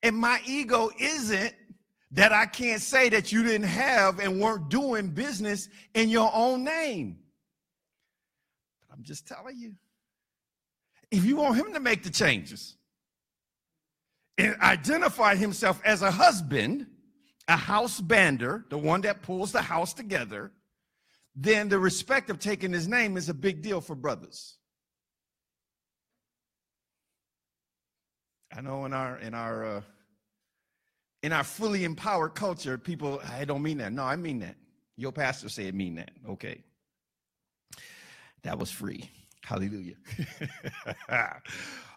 And 0.03 0.15
my 0.15 0.39
ego 0.45 0.91
isn't 0.99 1.53
that 2.11 2.31
I 2.31 2.45
can't 2.45 2.81
say 2.81 3.09
that 3.09 3.31
you 3.31 3.41
didn't 3.41 3.67
have 3.67 4.19
and 4.19 4.39
weren't 4.39 4.69
doing 4.69 5.07
business 5.07 5.67
in 5.95 6.09
your 6.09 6.29
own 6.31 6.63
name. 6.63 7.17
But 8.81 8.95
I'm 8.95 9.03
just 9.03 9.27
telling 9.27 9.57
you 9.57 9.73
if 11.13 11.23
you 11.23 11.35
want 11.35 11.55
him 11.55 11.71
to 11.73 11.79
make 11.79 12.01
the 12.01 12.09
changes 12.09 12.75
and 14.39 14.55
identify 14.61 15.35
himself 15.35 15.79
as 15.85 16.01
a 16.01 16.09
husband, 16.09 16.87
a 17.47 17.55
house 17.55 18.01
bander, 18.01 18.67
the 18.69 18.79
one 18.79 19.01
that 19.01 19.21
pulls 19.21 19.51
the 19.51 19.61
house 19.61 19.93
together, 19.93 20.51
then 21.35 21.69
the 21.69 21.77
respect 21.77 22.31
of 22.31 22.39
taking 22.39 22.73
his 22.73 22.87
name 22.87 23.15
is 23.15 23.29
a 23.29 23.33
big 23.33 23.61
deal 23.61 23.79
for 23.79 23.95
brothers. 23.95 24.57
I 28.51 28.61
know 28.61 28.85
in 28.85 28.93
our 28.93 29.19
in 29.19 29.35
our 29.35 29.65
uh, 29.65 29.81
in 31.21 31.31
our 31.31 31.43
fully 31.43 31.83
empowered 31.83 32.33
culture, 32.33 32.79
people 32.79 33.21
I 33.23 33.45
don't 33.45 33.61
mean 33.61 33.77
that. 33.77 33.93
No, 33.93 34.03
I 34.03 34.15
mean 34.15 34.39
that. 34.39 34.55
Your 34.97 35.11
pastor 35.11 35.47
said 35.47 35.75
mean 35.75 35.95
that. 35.95 36.11
Okay. 36.27 36.63
That 38.41 38.57
was 38.57 38.71
free. 38.71 39.11
Hallelujah. 39.43 39.95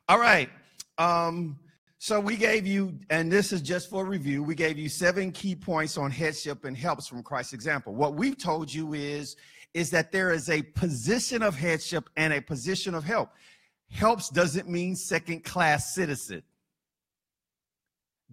All 0.08 0.18
right. 0.18 0.50
Um, 0.98 1.58
so 1.98 2.20
we 2.20 2.36
gave 2.36 2.66
you, 2.66 2.98
and 3.10 3.32
this 3.32 3.52
is 3.52 3.62
just 3.62 3.88
for 3.90 4.04
review, 4.04 4.42
we 4.42 4.54
gave 4.54 4.78
you 4.78 4.88
seven 4.88 5.32
key 5.32 5.54
points 5.54 5.96
on 5.96 6.10
headship 6.10 6.64
and 6.64 6.76
helps 6.76 7.06
from 7.08 7.22
Christ's 7.22 7.52
example. 7.52 7.94
What 7.94 8.14
we've 8.14 8.36
told 8.36 8.72
you 8.72 8.94
is, 8.94 9.36
is 9.74 9.90
that 9.90 10.12
there 10.12 10.32
is 10.32 10.48
a 10.48 10.62
position 10.62 11.42
of 11.42 11.54
headship 11.54 12.08
and 12.16 12.32
a 12.32 12.40
position 12.40 12.94
of 12.94 13.04
help. 13.04 13.30
Helps 13.90 14.28
doesn't 14.28 14.68
mean 14.68 14.96
second 14.96 15.44
class 15.44 15.94
citizen. 15.94 16.42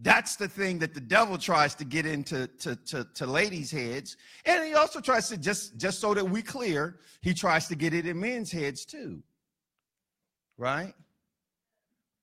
That's 0.01 0.37
the 0.37 0.47
thing 0.47 0.79
that 0.79 0.93
the 0.93 0.99
devil 0.99 1.37
tries 1.37 1.75
to 1.75 1.85
get 1.85 2.05
into 2.05 2.47
to, 2.59 2.75
to, 2.75 3.07
to 3.13 3.25
ladies' 3.27 3.69
heads. 3.69 4.17
And 4.45 4.63
he 4.65 4.73
also 4.73 4.99
tries 4.99 5.29
to, 5.29 5.37
just, 5.37 5.77
just 5.77 5.99
so 5.99 6.13
that 6.15 6.27
we 6.27 6.41
clear, 6.41 6.99
he 7.21 7.33
tries 7.33 7.67
to 7.67 7.75
get 7.75 7.93
it 7.93 8.07
in 8.07 8.19
men's 8.19 8.51
heads 8.51 8.85
too. 8.85 9.21
Right? 10.57 10.93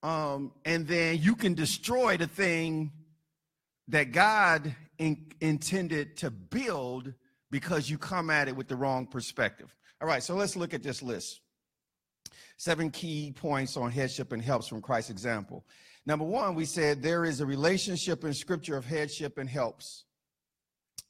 Um, 0.02 0.52
and 0.64 0.86
then 0.86 1.18
you 1.20 1.36
can 1.36 1.54
destroy 1.54 2.16
the 2.16 2.26
thing 2.26 2.90
that 3.88 4.12
God 4.12 4.74
in, 4.98 5.26
intended 5.40 6.16
to 6.18 6.30
build 6.30 7.12
because 7.50 7.90
you 7.90 7.98
come 7.98 8.30
at 8.30 8.48
it 8.48 8.56
with 8.56 8.68
the 8.68 8.76
wrong 8.76 9.06
perspective. 9.06 9.74
All 10.00 10.08
right, 10.08 10.22
so 10.22 10.34
let's 10.34 10.56
look 10.56 10.72
at 10.72 10.82
this 10.82 11.02
list. 11.02 11.40
Seven 12.56 12.90
key 12.90 13.32
points 13.32 13.76
on 13.76 13.90
headship 13.90 14.32
and 14.32 14.42
helps 14.42 14.68
from 14.68 14.80
Christ's 14.80 15.10
example. 15.10 15.64
Number 16.06 16.24
one, 16.24 16.54
we 16.54 16.64
said 16.64 17.02
there 17.02 17.24
is 17.24 17.40
a 17.40 17.46
relationship 17.46 18.24
in 18.24 18.34
scripture 18.34 18.76
of 18.76 18.86
headship 18.86 19.38
and 19.38 19.48
helps. 19.48 20.04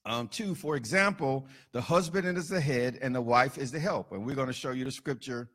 Um, 0.05 0.29
two, 0.29 0.55
for 0.55 0.77
example, 0.77 1.47
the 1.73 1.81
husband 1.81 2.27
is 2.37 2.49
the 2.49 2.61
head 2.61 2.99
and 3.03 3.15
the 3.15 3.21
wife 3.21 3.59
is 3.59 3.71
the 3.71 3.79
help. 3.79 4.13
And 4.13 4.25
we're 4.25 4.35
going 4.35 4.47
to 4.47 4.53
show 4.53 4.71
you 4.71 4.85
the 4.85 4.91
scripture 4.91 5.49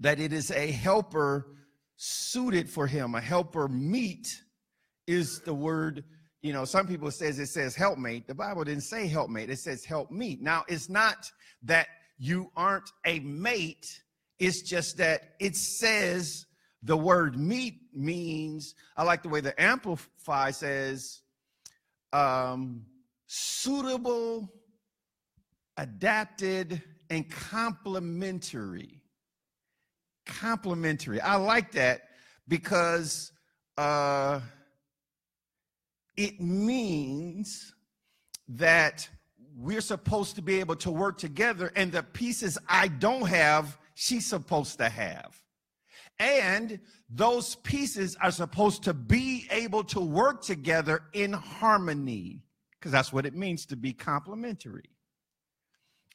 that 0.00 0.18
it 0.20 0.32
is 0.32 0.50
a 0.50 0.70
helper 0.70 1.46
suited 1.96 2.68
for 2.68 2.86
him. 2.86 3.14
A 3.14 3.20
helper 3.20 3.68
meet 3.68 4.42
is 5.06 5.40
the 5.40 5.54
word, 5.54 6.04
you 6.42 6.52
know, 6.52 6.64
some 6.64 6.86
people 6.86 7.10
says 7.10 7.38
it 7.38 7.46
says 7.46 7.74
helpmate. 7.74 8.26
The 8.26 8.34
Bible 8.34 8.64
didn't 8.64 8.82
say 8.82 9.06
helpmate. 9.06 9.50
It 9.50 9.58
says 9.58 9.84
help 9.84 10.10
meet. 10.10 10.42
Now, 10.42 10.64
it's 10.68 10.88
not 10.88 11.30
that 11.62 11.88
you 12.18 12.50
aren't 12.56 12.90
a 13.04 13.20
mate. 13.20 14.02
It's 14.38 14.62
just 14.62 14.98
that 14.98 15.34
it 15.40 15.56
says 15.56 16.46
the 16.86 16.96
word 16.96 17.36
meet 17.36 17.80
means, 17.92 18.76
I 18.96 19.02
like 19.02 19.22
the 19.22 19.28
way 19.28 19.40
the 19.40 19.60
Amplify 19.60 20.52
says, 20.52 21.20
um, 22.12 22.86
suitable, 23.26 24.48
adapted, 25.76 26.80
and 27.10 27.28
complementary. 27.28 29.02
Complementary. 30.26 31.20
I 31.20 31.34
like 31.34 31.72
that 31.72 32.02
because 32.46 33.32
uh, 33.76 34.40
it 36.16 36.40
means 36.40 37.74
that 38.48 39.08
we're 39.56 39.80
supposed 39.80 40.36
to 40.36 40.42
be 40.42 40.60
able 40.60 40.76
to 40.76 40.92
work 40.92 41.18
together, 41.18 41.72
and 41.74 41.90
the 41.90 42.04
pieces 42.04 42.58
I 42.68 42.86
don't 42.86 43.26
have, 43.26 43.76
she's 43.94 44.26
supposed 44.26 44.78
to 44.78 44.88
have. 44.88 45.36
And 46.18 46.80
those 47.10 47.56
pieces 47.56 48.16
are 48.22 48.30
supposed 48.30 48.84
to 48.84 48.94
be 48.94 49.46
able 49.50 49.84
to 49.84 50.00
work 50.00 50.42
together 50.42 51.02
in 51.12 51.32
harmony, 51.32 52.42
because 52.78 52.92
that's 52.92 53.12
what 53.12 53.26
it 53.26 53.34
means 53.34 53.66
to 53.66 53.76
be 53.76 53.92
complementary. 53.92 54.90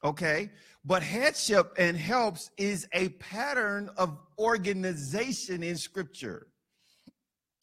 Okay? 0.04 0.50
But 0.84 1.04
headship 1.04 1.74
and 1.78 1.96
helps 1.96 2.50
is 2.58 2.88
a 2.94 3.10
pattern 3.10 3.90
of 3.98 4.18
organization 4.40 5.62
in 5.62 5.78
Scripture. 5.78 6.48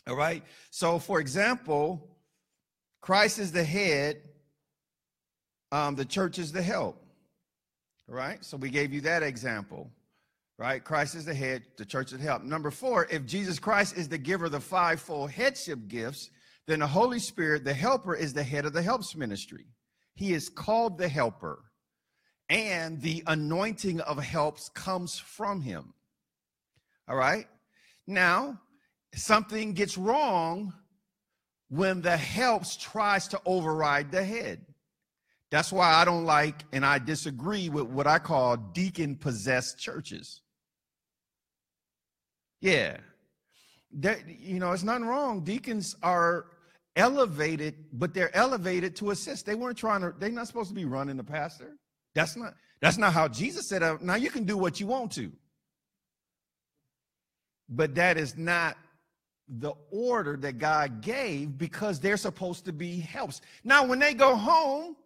All 0.07 0.15
right? 0.15 0.45
So, 0.71 1.01
for 1.01 1.19
example, 1.19 2.17
Christ 3.01 3.41
is 3.41 3.51
the 3.51 3.65
head, 3.65 4.23
um, 5.73 5.97
the 5.97 6.05
church 6.05 6.39
is 6.39 6.53
the 6.53 6.63
help. 6.63 7.05
All 8.09 8.15
right? 8.15 8.45
So, 8.45 8.57
we 8.57 8.71
gave 8.71 8.93
you 8.93 9.01
that 9.03 9.25
example 9.25 9.91
right? 10.59 10.83
Christ 10.83 11.15
is 11.15 11.25
the 11.25 11.35
head, 11.35 11.63
the 11.77 11.85
church 11.85 12.13
is 12.13 12.21
help. 12.21 12.43
Number 12.43 12.71
four, 12.71 13.07
if 13.11 13.25
Jesus 13.25 13.59
Christ 13.59 13.97
is 13.97 14.09
the 14.09 14.19
giver 14.19 14.47
of 14.47 14.53
the 14.53 14.61
fivefold 14.61 15.31
headship 15.31 15.87
gifts, 15.87 16.31
then 16.67 16.81
the 16.81 16.87
Holy 16.87 17.21
Spirit, 17.21 17.65
the 17.65 17.73
helper, 17.73 18.15
is 18.15 18.35
the 18.35 18.43
head 18.43 18.67
of 18.67 18.73
the 18.73 18.83
helps 18.83 19.17
ministry. 19.17 19.67
He 20.15 20.35
is 20.35 20.49
called 20.49 20.99
the 20.99 21.09
helper, 21.09 21.61
and 22.49 23.01
the 23.01 23.23
anointing 23.27 24.01
of 24.01 24.19
helps 24.19 24.69
comes 24.71 25.19
from 25.19 25.63
him. 25.63 25.95
All 27.09 27.17
right? 27.17 27.47
Now, 28.07 28.61
something 29.15 29.73
gets 29.73 29.97
wrong 29.97 30.75
when 31.69 32.03
the 32.03 32.17
helps 32.17 32.77
tries 32.77 33.29
to 33.29 33.41
override 33.47 34.11
the 34.11 34.25
head. 34.25 34.65
That's 35.51 35.73
why 35.73 35.95
I 35.95 36.05
don't 36.05 36.25
like 36.25 36.65
and 36.73 36.85
I 36.85 36.99
disagree 36.99 37.69
with 37.69 37.85
what 37.85 38.07
I 38.07 38.19
call 38.19 38.57
deacon 38.57 39.17
possessed 39.17 39.79
churches. 39.79 40.43
Yeah. 42.61 42.99
That, 43.93 44.21
you 44.29 44.59
know, 44.59 44.73
it's 44.73 44.83
nothing 44.83 45.07
wrong. 45.07 45.45
Deacons 45.45 45.97
are 46.03 46.47
elevated, 46.97 47.75
but 47.93 48.13
they're 48.13 48.35
elevated 48.37 48.97
to 48.97 49.11
assist. 49.11 49.47
They 49.47 49.55
weren't 49.55 49.79
trying 49.79 50.01
to, 50.03 50.13
they're 50.19 50.31
not 50.31 50.47
supposed 50.47 50.69
to 50.69 50.75
be 50.75 50.85
running 50.85 51.17
the 51.17 51.25
pastor. 51.25 51.77
That's 52.15 52.37
not, 52.37 52.55
that's 52.81 52.99
not 52.99 53.13
how 53.13 53.29
Jesus 53.29 53.69
said. 53.69 53.83
Now 54.03 54.17
you 54.17 54.31
can 54.31 54.45
do 54.45 54.59
what 54.59 54.81
you 54.81 54.87
want 54.87 55.13
to. 55.13 55.33
But 57.69 57.95
that 57.95 58.17
is 58.17 58.37
not 58.37 58.77
the 59.49 59.73
order 59.91 60.37
that 60.37 60.59
God 60.59 61.01
gave 61.01 61.57
because 61.57 62.01
they're 62.01 62.17
supposed 62.17 62.65
to 62.67 62.73
be 62.73 63.01
helps. 63.01 63.41
Now, 63.65 63.87
when 63.87 63.99
they 63.99 64.15
go 64.15 64.37
home, 64.37 64.97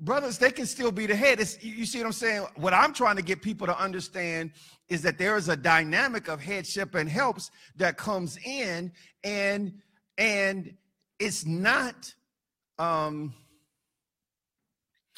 brothers, 0.00 0.38
they 0.38 0.50
can 0.50 0.66
still 0.66 0.92
be 0.92 1.06
the 1.06 1.16
head. 1.16 1.40
It's, 1.40 1.62
you 1.62 1.86
see 1.86 1.98
what 1.98 2.06
I'm 2.06 2.12
saying? 2.12 2.46
What 2.56 2.72
I'm 2.72 2.92
trying 2.92 3.16
to 3.16 3.22
get 3.22 3.42
people 3.42 3.66
to 3.66 3.78
understand 3.78 4.52
is 4.88 5.02
that 5.02 5.18
there 5.18 5.36
is 5.36 5.48
a 5.48 5.56
dynamic 5.56 6.28
of 6.28 6.40
headship 6.40 6.94
and 6.94 7.08
helps 7.08 7.50
that 7.76 7.96
comes 7.96 8.38
in, 8.44 8.92
and 9.24 9.72
and 10.16 10.74
it's 11.18 11.44
not. 11.44 12.14
Um, 12.78 13.34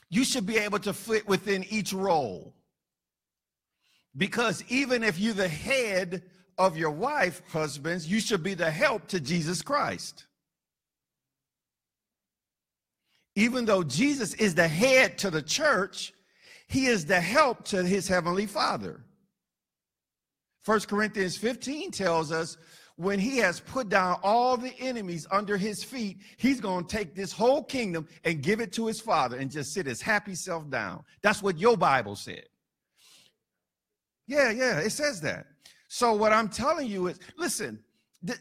you 0.08 0.24
should 0.24 0.44
be 0.46 0.58
able 0.58 0.80
to 0.80 0.92
fit 0.92 1.28
within 1.28 1.64
each 1.70 1.92
role. 1.92 2.52
Because 4.16 4.64
even 4.68 5.04
if 5.04 5.20
you're 5.20 5.34
the 5.34 5.46
head 5.46 6.24
of 6.58 6.76
your 6.76 6.90
wife, 6.90 7.42
husbands, 7.52 8.10
you 8.10 8.18
should 8.18 8.42
be 8.42 8.54
the 8.54 8.70
help 8.70 9.06
to 9.08 9.20
Jesus 9.20 9.62
Christ 9.62 10.26
even 13.34 13.64
though 13.64 13.82
Jesus 13.82 14.34
is 14.34 14.54
the 14.54 14.68
head 14.68 15.18
to 15.18 15.30
the 15.30 15.42
church, 15.42 16.12
he 16.68 16.86
is 16.86 17.06
the 17.06 17.20
help 17.20 17.64
to 17.66 17.82
his 17.82 18.08
heavenly 18.08 18.46
Father. 18.46 19.04
First 20.62 20.88
Corinthians 20.88 21.36
15 21.36 21.90
tells 21.90 22.32
us 22.32 22.56
when 22.96 23.18
he 23.18 23.38
has 23.38 23.60
put 23.60 23.88
down 23.88 24.18
all 24.22 24.56
the 24.56 24.74
enemies 24.78 25.26
under 25.30 25.56
his 25.56 25.82
feet, 25.82 26.18
he's 26.36 26.60
going 26.60 26.84
to 26.84 26.96
take 26.96 27.14
this 27.14 27.32
whole 27.32 27.64
kingdom 27.64 28.06
and 28.24 28.42
give 28.42 28.60
it 28.60 28.72
to 28.74 28.86
his 28.86 29.00
father 29.00 29.38
and 29.38 29.50
just 29.50 29.72
sit 29.72 29.86
his 29.86 30.02
happy 30.02 30.34
self 30.34 30.68
down. 30.68 31.02
That's 31.22 31.42
what 31.42 31.58
your 31.58 31.78
Bible 31.78 32.14
said. 32.14 32.44
Yeah, 34.26 34.50
yeah, 34.50 34.78
it 34.80 34.90
says 34.90 35.20
that. 35.22 35.46
So 35.88 36.12
what 36.12 36.32
I'm 36.32 36.48
telling 36.48 36.88
you 36.88 37.08
is, 37.08 37.18
listen, 37.36 37.80
th- 38.24 38.38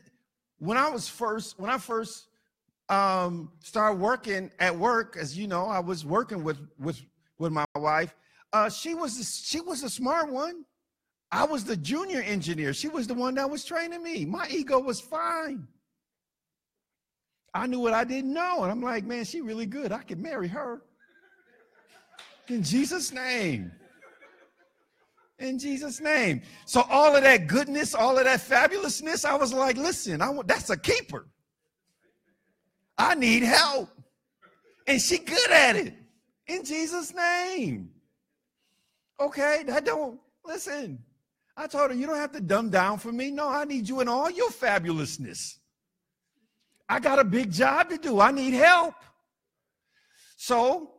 when 0.58 0.78
I 0.78 0.90
was 0.90 1.08
first, 1.08 1.58
when 1.58 1.72
I 1.72 1.78
first 1.78 2.28
um, 2.90 3.52
started 3.60 4.00
working 4.00 4.52
at 4.60 4.76
work, 4.76 5.16
as 5.20 5.38
you 5.38 5.48
know, 5.48 5.66
I 5.66 5.80
was 5.80 6.06
working 6.06 6.44
with 6.44 6.60
with 6.80 7.02
with 7.38 7.52
my 7.52 7.66
wife. 7.76 8.16
Uh, 8.52 8.70
she 8.70 8.96
was 8.96 9.44
she 9.46 9.62
was 9.62 9.84
a 9.84 9.90
smart 9.90 10.32
one. 10.32 10.66
I 11.32 11.46
was 11.46 11.64
the 11.64 11.78
junior 11.78 12.22
engineer. 12.22 12.74
She 12.74 12.88
was 12.88 13.06
the 13.06 13.14
one 13.14 13.36
that 13.36 13.50
was 13.50 13.64
training 13.64 14.02
me. 14.02 14.26
My 14.26 14.48
ego 14.50 14.80
was 14.80 15.00
fine. 15.00 15.68
I 17.54 17.68
knew 17.68 17.80
what 17.80 17.94
I 17.94 18.04
didn't 18.04 18.34
know, 18.34 18.64
and 18.64 18.72
I'm 18.72 18.82
like, 18.82 19.06
man, 19.06 19.26
she 19.26 19.42
really 19.42 19.66
good. 19.66 19.92
I 19.92 20.00
could 20.00 20.20
marry 20.20 20.48
her. 20.48 20.82
In 22.48 22.64
Jesus' 22.64 23.12
name. 23.12 23.72
In 25.38 25.58
Jesus' 25.58 26.02
name. 26.02 26.42
So 26.66 26.82
all 26.90 27.16
of 27.16 27.24
that 27.24 27.48
goodness, 27.48 27.94
all 27.94 28.18
of 28.18 28.26
that 28.26 28.40
fabulousness, 28.40 29.24
I 29.24 29.36
was 29.36 29.54
like, 29.54 29.78
listen, 29.78 30.22
I 30.22 30.30
want 30.30 30.48
that's 30.48 30.70
a 30.72 30.78
keeper. 30.78 31.28
I 33.00 33.16
need 33.16 33.44
help. 33.44 33.90
And 34.86 35.02
she 35.02 35.18
good 35.18 35.52
at 35.52 35.76
it. 35.76 35.94
In 36.48 36.64
Jesus' 36.66 37.14
name. 37.14 37.92
Okay, 39.20 39.64
that 39.68 39.86
don't 39.86 40.20
listen. 40.46 41.00
I 41.56 41.68
told 41.68 41.92
her, 41.92 41.96
you 41.96 42.06
don't 42.06 42.18
have 42.18 42.32
to 42.34 42.42
dumb 42.42 42.70
down 42.70 43.00
for 43.00 43.12
me. 43.12 43.32
No, 43.32 43.50
I 43.50 43.66
need 43.66 43.88
you 43.88 44.02
in 44.02 44.08
all 44.08 44.30
your 44.30 44.50
fabulousness. 44.50 45.58
I 46.88 47.00
got 47.00 47.20
a 47.20 47.24
big 47.24 47.52
job 47.52 47.90
to 47.90 47.98
do. 47.98 48.20
I 48.20 48.32
need 48.32 48.54
help. 48.54 48.96
So 50.38 50.92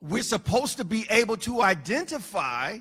we're 0.00 0.22
supposed 0.22 0.76
to 0.78 0.84
be 0.84 1.06
able 1.10 1.36
to 1.38 1.62
identify 1.62 2.78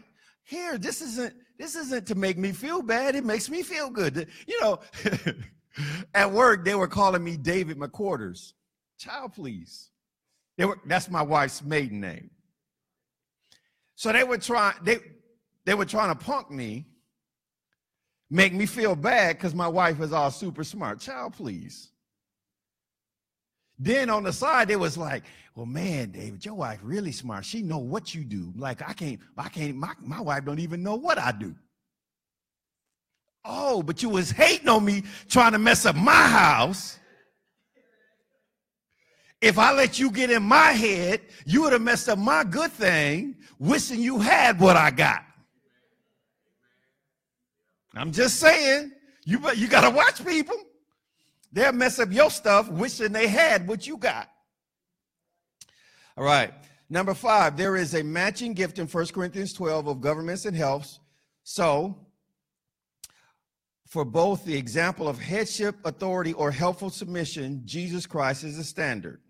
here, 0.47 0.78
this 0.78 1.02
isn't 1.02 1.34
this 1.60 1.76
isn't 1.76 2.08
to 2.08 2.15
make 2.15 2.38
me 2.38 2.52
feel 2.52 2.82
bad. 2.82 3.15
It 3.15 3.26
makes 3.26 3.50
me 3.50 3.63
feel 3.63 3.89
good. 3.89 4.28
You 4.47 4.62
know, 4.62 4.80
At 6.13 6.31
work, 6.31 6.65
they 6.65 6.75
were 6.75 6.87
calling 6.87 7.23
me 7.23 7.37
David 7.37 7.77
McQuarters. 7.77 8.53
Child, 8.97 9.33
please. 9.33 9.89
They 10.57 10.65
were, 10.65 10.79
that's 10.85 11.09
my 11.09 11.21
wife's 11.21 11.63
maiden 11.63 12.01
name. 12.01 12.29
So 13.95 14.11
they 14.11 14.23
were 14.23 14.37
trying, 14.37 14.75
they, 14.83 14.97
they 15.65 15.73
were 15.73 15.85
trying 15.85 16.09
to 16.09 16.15
punk 16.15 16.51
me, 16.51 16.87
make 18.29 18.53
me 18.53 18.65
feel 18.65 18.95
bad 18.95 19.37
because 19.37 19.53
my 19.53 19.67
wife 19.67 19.99
is 20.01 20.13
all 20.13 20.31
super 20.31 20.63
smart. 20.63 20.99
Child, 20.99 21.33
please. 21.33 21.89
Then 23.79 24.09
on 24.09 24.23
the 24.23 24.33
side, 24.33 24.71
it 24.71 24.79
was 24.79 24.97
like, 24.97 25.23
well, 25.55 25.67
man, 25.67 26.11
David, 26.11 26.43
your 26.43 26.55
wife 26.55 26.79
really 26.81 27.11
smart. 27.11 27.45
She 27.45 27.61
know 27.61 27.77
what 27.77 28.13
you 28.13 28.23
do. 28.23 28.51
Like 28.55 28.87
I 28.87 28.93
can't, 28.93 29.19
I 29.37 29.49
can't, 29.49 29.75
my, 29.75 29.93
my 30.01 30.21
wife 30.21 30.45
don't 30.45 30.59
even 30.59 30.81
know 30.81 30.95
what 30.95 31.19
I 31.19 31.31
do. 31.31 31.55
Oh, 33.47 33.81
but 33.81 34.03
you 34.03 34.10
was 34.10 34.29
hating 34.29 34.67
on 34.67 34.83
me 34.83 35.03
trying 35.29 35.53
to 35.53 35.60
mess 35.60 35.86
up 35.86 35.95
my 35.95 36.12
house. 36.12 36.99
If 39.41 39.57
I 39.57 39.71
let 39.71 39.99
you 39.99 40.12
get 40.12 40.31
in 40.31 40.43
my 40.43 40.71
head, 40.71 41.21
you 41.45 41.62
would 41.62 41.73
have 41.73 41.81
messed 41.81 42.10
up 42.10 42.17
my 42.17 42.43
good 42.43 42.71
thing, 42.71 43.36
wishing 43.60 44.01
you 44.01 44.19
had 44.19 44.60
what 44.60 44.75
I 44.75 44.91
got. 44.91 45.23
I'm 47.95 48.12
just 48.12 48.39
saying, 48.39 48.91
you, 49.25 49.39
you 49.55 49.67
got 49.67 49.81
to 49.81 49.89
watch 49.89 50.25
people. 50.25 50.57
They'll 51.51 51.71
mess 51.71 51.99
up 51.99 52.12
your 52.12 52.29
stuff 52.29 52.69
wishing 52.69 53.12
they 53.12 53.27
had 53.27 53.67
what 53.67 53.88
you 53.88 53.97
got. 53.97 54.29
All 56.17 56.23
right. 56.23 56.53
Number 56.89 57.13
five, 57.13 57.57
there 57.57 57.75
is 57.75 57.93
a 57.93 58.03
matching 58.03 58.53
gift 58.53 58.79
in 58.79 58.88
1 58.88 59.07
Corinthians 59.07 59.53
12 59.53 59.88
of 59.88 60.01
governments 60.01 60.45
and 60.45 60.55
helps. 60.55 60.99
So, 61.43 62.06
for 63.97 64.05
both 64.05 64.45
the 64.45 64.55
example 64.55 65.07
of 65.07 65.17
headship, 65.17 65.75
authority, 65.83 66.31
or 66.33 66.51
helpful 66.51 66.91
submission, 66.91 67.63
Jesus 67.65 68.05
Christ 68.05 68.43
is 68.43 68.55
the 68.55 68.63
standard. 68.63 69.21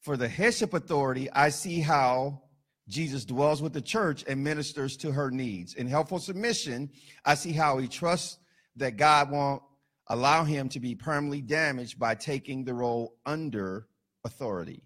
For 0.00 0.16
the 0.16 0.28
headship 0.28 0.74
authority, 0.74 1.28
I 1.32 1.48
see 1.48 1.80
how 1.80 2.40
Jesus 2.86 3.24
dwells 3.24 3.62
with 3.62 3.72
the 3.72 3.80
church 3.80 4.24
and 4.28 4.44
ministers 4.44 4.96
to 4.98 5.10
her 5.10 5.28
needs. 5.28 5.74
In 5.74 5.88
helpful 5.88 6.20
submission, 6.20 6.88
I 7.24 7.34
see 7.34 7.50
how 7.50 7.78
he 7.78 7.88
trusts 7.88 8.38
that 8.76 8.96
God 8.96 9.32
won't 9.32 9.64
allow 10.06 10.44
him 10.44 10.68
to 10.68 10.78
be 10.78 10.94
permanently 10.94 11.40
damaged 11.40 11.98
by 11.98 12.14
taking 12.14 12.62
the 12.64 12.74
role 12.74 13.16
under 13.26 13.88
authority. 14.22 14.84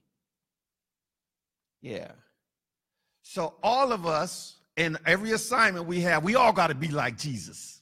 Yeah. 1.83 2.13
So, 3.21 3.57
all 3.63 3.93
of 3.93 4.07
us 4.07 4.57
in 4.79 4.97
every 5.05 5.33
assignment 5.33 5.85
we 5.85 6.01
have, 6.01 6.25
we 6.25 6.37
all 6.37 6.55
got 6.55 6.69
to 6.69 6.75
be 6.75 6.89
like 6.89 7.19
Jesus. 7.19 7.74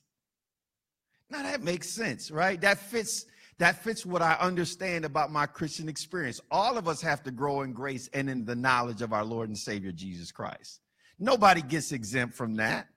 Now, 1.32 1.42
that 1.42 1.62
makes 1.62 1.88
sense, 1.88 2.30
right? 2.30 2.60
That 2.60 2.78
fits. 2.78 3.24
That 3.58 3.82
fits 3.82 4.04
what 4.04 4.22
I 4.22 4.34
understand 4.40 5.04
about 5.04 5.30
my 5.30 5.46
Christian 5.46 5.88
experience. 5.88 6.40
All 6.50 6.76
of 6.76 6.88
us 6.88 7.00
have 7.02 7.22
to 7.22 7.30
grow 7.30 7.62
in 7.62 7.72
grace 7.72 8.08
and 8.12 8.28
in 8.28 8.44
the 8.44 8.56
knowledge 8.56 9.02
of 9.02 9.12
our 9.12 9.24
Lord 9.24 9.48
and 9.48 9.56
Savior 9.56 9.92
Jesus 9.92 10.32
Christ. 10.32 10.80
Nobody 11.18 11.62
gets 11.62 11.92
exempt 11.92 12.34
from 12.34 12.56
that. 12.56 12.88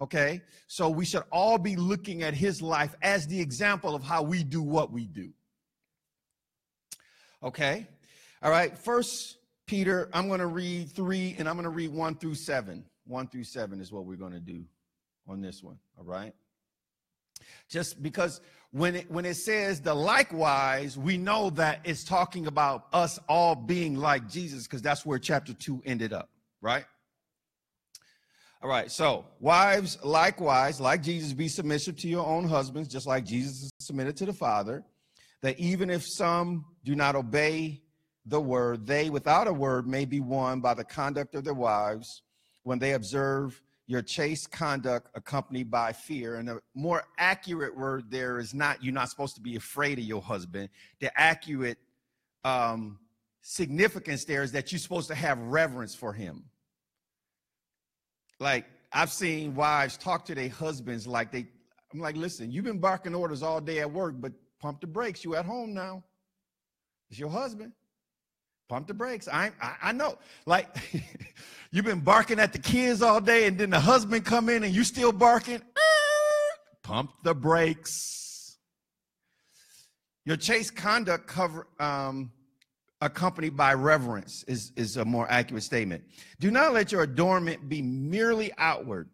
Okay? 0.00 0.42
So 0.66 0.90
we 0.90 1.06
should 1.06 1.22
all 1.32 1.56
be 1.56 1.76
looking 1.76 2.22
at 2.22 2.34
his 2.34 2.60
life 2.60 2.94
as 3.00 3.26
the 3.26 3.40
example 3.40 3.94
of 3.94 4.02
how 4.02 4.22
we 4.22 4.44
do 4.44 4.60
what 4.60 4.92
we 4.92 5.06
do. 5.06 5.30
Okay? 7.42 7.86
All 8.42 8.50
right. 8.50 8.76
First 8.76 9.38
Peter, 9.66 10.10
I'm 10.12 10.28
going 10.28 10.40
to 10.40 10.46
read 10.46 10.90
three 10.90 11.36
and 11.38 11.48
I'm 11.48 11.54
going 11.54 11.64
to 11.64 11.70
read 11.70 11.90
one 11.90 12.16
through 12.16 12.34
seven. 12.34 12.84
One 13.06 13.28
through 13.28 13.44
seven 13.44 13.80
is 13.80 13.90
what 13.90 14.04
we're 14.04 14.16
going 14.16 14.32
to 14.32 14.40
do 14.40 14.64
on 15.26 15.40
this 15.40 15.62
one. 15.62 15.78
All 15.96 16.04
right? 16.04 16.34
Just 17.68 18.02
because 18.02 18.40
when 18.70 18.96
it, 18.96 19.10
when 19.10 19.24
it 19.24 19.34
says 19.34 19.80
the 19.80 19.94
likewise, 19.94 20.98
we 20.98 21.16
know 21.16 21.50
that 21.50 21.80
it's 21.84 22.04
talking 22.04 22.46
about 22.46 22.86
us 22.92 23.18
all 23.28 23.54
being 23.54 23.96
like 23.96 24.28
Jesus 24.28 24.64
because 24.64 24.82
that's 24.82 25.06
where 25.06 25.18
chapter 25.18 25.54
two 25.54 25.80
ended 25.86 26.12
up, 26.12 26.28
right? 26.60 26.84
All 28.64 28.68
right, 28.68 28.90
so 28.90 29.26
wives, 29.40 29.98
likewise, 30.02 30.80
like 30.80 31.02
Jesus, 31.02 31.34
be 31.34 31.48
submissive 31.48 31.96
to 31.98 32.08
your 32.08 32.26
own 32.26 32.48
husbands, 32.48 32.88
just 32.88 33.06
like 33.06 33.26
Jesus 33.26 33.64
is 33.64 33.72
submitted 33.78 34.16
to 34.16 34.26
the 34.26 34.32
Father, 34.32 34.82
that 35.42 35.58
even 35.60 35.90
if 35.90 36.02
some 36.02 36.64
do 36.82 36.94
not 36.94 37.14
obey 37.14 37.82
the 38.24 38.40
word, 38.40 38.86
they 38.86 39.10
without 39.10 39.46
a 39.46 39.52
word 39.52 39.86
may 39.86 40.06
be 40.06 40.18
won 40.18 40.60
by 40.60 40.72
the 40.72 40.82
conduct 40.82 41.34
of 41.34 41.44
their 41.44 41.54
wives 41.54 42.22
when 42.62 42.78
they 42.78 42.92
observe 42.92 43.60
your 43.86 44.02
chaste 44.02 44.50
conduct 44.50 45.10
accompanied 45.14 45.70
by 45.70 45.92
fear. 45.92 46.36
And 46.36 46.48
a 46.48 46.60
more 46.74 47.04
accurate 47.18 47.76
word 47.76 48.10
there 48.10 48.38
is 48.38 48.54
not, 48.54 48.82
you're 48.82 48.94
not 48.94 49.10
supposed 49.10 49.34
to 49.36 49.42
be 49.42 49.56
afraid 49.56 49.98
of 49.98 50.04
your 50.04 50.22
husband. 50.22 50.70
The 51.00 51.10
accurate 51.20 51.78
um, 52.44 52.98
significance 53.42 54.24
there 54.24 54.42
is 54.42 54.52
that 54.52 54.72
you're 54.72 54.78
supposed 54.78 55.08
to 55.08 55.14
have 55.14 55.38
reverence 55.38 55.94
for 55.94 56.12
him. 56.12 56.44
Like 58.40 58.64
I've 58.92 59.12
seen 59.12 59.54
wives 59.54 59.96
talk 59.96 60.24
to 60.26 60.34
their 60.34 60.48
husbands 60.48 61.06
like 61.06 61.30
they, 61.30 61.46
I'm 61.92 62.00
like, 62.00 62.16
listen, 62.16 62.50
you've 62.50 62.64
been 62.64 62.78
barking 62.78 63.14
orders 63.14 63.42
all 63.42 63.60
day 63.60 63.80
at 63.80 63.90
work, 63.90 64.14
but 64.18 64.32
pump 64.60 64.80
the 64.80 64.86
brakes. 64.86 65.24
You 65.24 65.36
at 65.36 65.44
home 65.44 65.74
now. 65.74 66.02
It's 67.10 67.18
your 67.18 67.28
husband. 67.28 67.72
Pump 68.68 68.86
the 68.86 68.94
brakes. 68.94 69.28
I, 69.28 69.50
I, 69.60 69.74
I 69.82 69.92
know. 69.92 70.18
Like 70.46 70.68
you've 71.70 71.84
been 71.84 72.00
barking 72.00 72.40
at 72.40 72.52
the 72.52 72.58
kids 72.58 73.02
all 73.02 73.20
day, 73.20 73.46
and 73.46 73.58
then 73.58 73.70
the 73.70 73.80
husband 73.80 74.24
come 74.24 74.48
in 74.48 74.64
and 74.64 74.74
you 74.74 74.84
still 74.84 75.12
barking. 75.12 75.60
Pump 76.82 77.10
the 77.22 77.34
brakes. 77.34 78.56
Your 80.26 80.36
chaste 80.36 80.74
conduct 80.74 81.26
cover 81.26 81.66
um, 81.78 82.32
accompanied 83.00 83.56
by 83.56 83.74
reverence 83.74 84.42
is, 84.44 84.72
is 84.76 84.96
a 84.96 85.04
more 85.04 85.30
accurate 85.30 85.62
statement. 85.62 86.02
Do 86.40 86.50
not 86.50 86.72
let 86.72 86.92
your 86.92 87.02
adornment 87.02 87.68
be 87.68 87.82
merely 87.82 88.50
outward, 88.56 89.10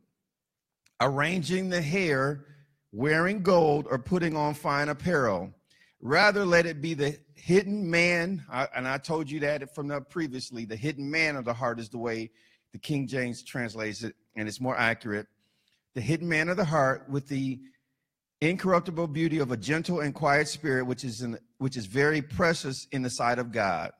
arranging 1.01 1.69
the 1.69 1.83
hair, 1.83 2.45
wearing 2.93 3.43
gold, 3.43 3.89
or 3.91 3.99
putting 3.99 4.37
on 4.37 4.55
fine 4.55 4.89
apparel. 4.89 5.53
Rather, 6.01 6.47
let 6.47 6.65
it 6.65 6.81
be 6.81 6.95
the 6.95 7.19
hidden 7.35 7.91
man, 7.91 8.43
and 8.75 8.89
I 8.89 8.97
told 8.97 9.31
you 9.31 9.41
that 9.41 9.75
from 9.75 9.89
the 9.89 10.01
previously, 10.01 10.65
the 10.65 10.77
hidden 10.77 11.11
man 11.11 11.37
of 11.37 11.45
the 11.45 11.53
heart 11.53 11.79
is 11.79 11.91
the 11.91 11.99
way 11.99 12.31
the 12.73 12.79
King 12.79 13.07
James 13.07 13.43
translates 13.43 14.03
it, 14.03 14.15
and 14.35 14.49
it's 14.49 14.61
more 14.61 14.79
accurate. 14.79 15.27
The 15.95 16.01
hidden 16.01 16.29
man 16.29 16.49
of 16.49 16.57
the 16.57 16.65
heart 16.65 17.09
with 17.11 17.29
the 17.29 17.61
incorruptible 18.41 19.09
beauty 19.09 19.39
of 19.39 19.51
a 19.51 19.57
gentle 19.57 20.01
and 20.01 20.15
quiet 20.15 20.49
spirit, 20.49 20.87
which 20.87 21.05
is 21.05 21.21
in, 21.21 21.39
which 21.59 21.77
is 21.77 21.85
very 21.85 22.23
precious 22.23 22.87
in 22.93 23.03
the 23.03 23.11
sight 23.11 23.39
of 23.39 23.53
God. 23.53 23.91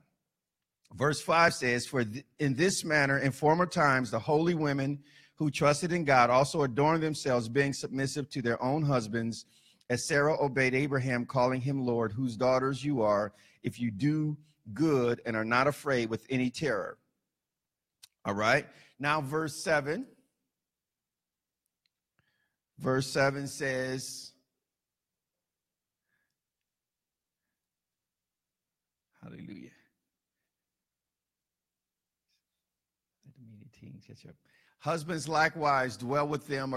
Verse 0.95 1.21
5 1.21 1.53
says, 1.53 1.87
For 1.87 2.05
in 2.39 2.55
this 2.55 2.85
manner, 2.85 3.19
in 3.19 3.33
former 3.33 3.67
times, 3.67 4.11
the 4.11 4.19
holy 4.19 4.55
women 4.55 5.01
who 5.35 5.51
trusted 5.51 5.93
in 5.93 6.05
God 6.05 6.31
also 6.31 6.63
adorned 6.63 7.03
themselves, 7.03 7.49
being 7.49 7.73
submissive 7.73 8.31
to 8.31 8.41
their 8.41 8.63
own 8.63 8.83
husbands, 8.83 9.45
as 9.90 10.05
Sarah 10.05 10.40
obeyed 10.40 10.72
Abraham, 10.72 11.26
calling 11.26 11.61
him 11.61 11.85
Lord, 11.85 12.12
whose 12.12 12.37
daughters 12.37 12.83
you 12.83 13.03
are, 13.03 13.33
if 13.64 13.81
you 13.81 13.90
do 13.90 14.38
good 14.72 15.20
and 15.26 15.37
are 15.37 15.44
not 15.44 15.66
afraid 15.66 16.09
with 16.09 16.24
any 16.31 16.48
terror. 16.48 16.96
All 18.24 18.35
right. 18.35 18.66
Now, 19.00 19.20
verse 19.20 19.57
7. 19.57 20.07
Verse 22.79 23.09
7 23.09 23.48
says, 23.48 24.33
Hallelujah. 29.20 29.70
Husbands 34.79 35.29
likewise 35.29 35.96
dwell 35.96 36.29
with 36.29 36.46
them 36.46 36.74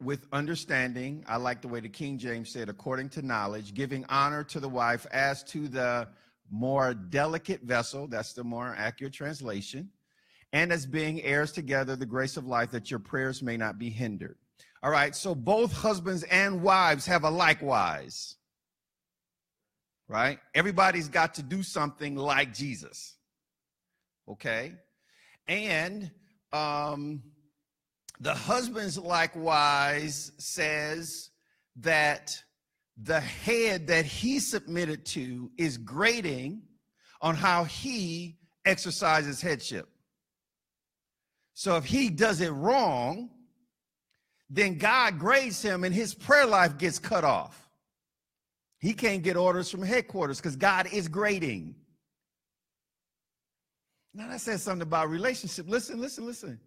with 0.00 0.26
understanding. 0.32 1.24
I 1.26 1.36
like 1.36 1.62
the 1.62 1.68
way 1.68 1.80
the 1.80 1.88
King 1.88 2.18
James 2.18 2.50
said, 2.50 2.68
according 2.68 3.10
to 3.10 3.22
knowledge, 3.22 3.74
giving 3.74 4.04
honor 4.08 4.44
to 4.44 4.60
the 4.60 4.68
wife 4.68 5.06
as 5.10 5.42
to 5.44 5.68
the 5.68 6.08
more 6.50 6.94
delicate 6.94 7.62
vessel. 7.62 8.06
That's 8.06 8.32
the 8.32 8.44
more 8.44 8.74
accurate 8.76 9.12
translation. 9.12 9.90
And 10.52 10.72
as 10.72 10.86
being 10.86 11.22
heirs 11.22 11.52
together 11.52 11.96
the 11.96 12.06
grace 12.06 12.36
of 12.36 12.46
life, 12.46 12.70
that 12.70 12.90
your 12.90 13.00
prayers 13.00 13.42
may 13.42 13.56
not 13.56 13.78
be 13.78 13.90
hindered. 13.90 14.38
All 14.82 14.90
right, 14.90 15.14
so 15.14 15.34
both 15.34 15.72
husbands 15.72 16.22
and 16.24 16.62
wives 16.62 17.04
have 17.06 17.24
a 17.24 17.30
likewise 17.30 18.36
right? 20.08 20.38
Everybody's 20.54 21.08
got 21.08 21.34
to 21.34 21.42
do 21.42 21.62
something 21.62 22.16
like 22.16 22.54
Jesus. 22.54 23.14
Okay? 24.28 24.72
And 25.46 26.10
um, 26.52 27.22
the 28.20 28.34
husbands 28.34 28.98
likewise 28.98 30.32
says 30.38 31.30
that 31.76 32.36
the 33.00 33.20
head 33.20 33.86
that 33.86 34.04
he 34.04 34.40
submitted 34.40 35.06
to 35.06 35.50
is 35.56 35.78
grading 35.78 36.62
on 37.20 37.34
how 37.34 37.64
he 37.64 38.38
exercises 38.64 39.40
headship. 39.40 39.88
So 41.54 41.76
if 41.76 41.84
he 41.84 42.10
does 42.10 42.40
it 42.40 42.50
wrong, 42.50 43.30
then 44.50 44.78
God 44.78 45.18
grades 45.18 45.62
him 45.62 45.84
and 45.84 45.94
his 45.94 46.14
prayer 46.14 46.46
life 46.46 46.78
gets 46.78 46.98
cut 46.98 47.24
off. 47.24 47.68
He 48.80 48.94
can't 48.94 49.22
get 49.22 49.36
orders 49.36 49.70
from 49.70 49.82
headquarters 49.82 50.38
because 50.38 50.56
God 50.56 50.88
is 50.92 51.08
grading. 51.08 51.74
Now 54.14 54.28
that 54.28 54.40
says 54.40 54.62
something 54.62 54.82
about 54.82 55.10
relationship. 55.10 55.68
Listen, 55.68 56.00
listen, 56.00 56.26
listen. 56.26 56.60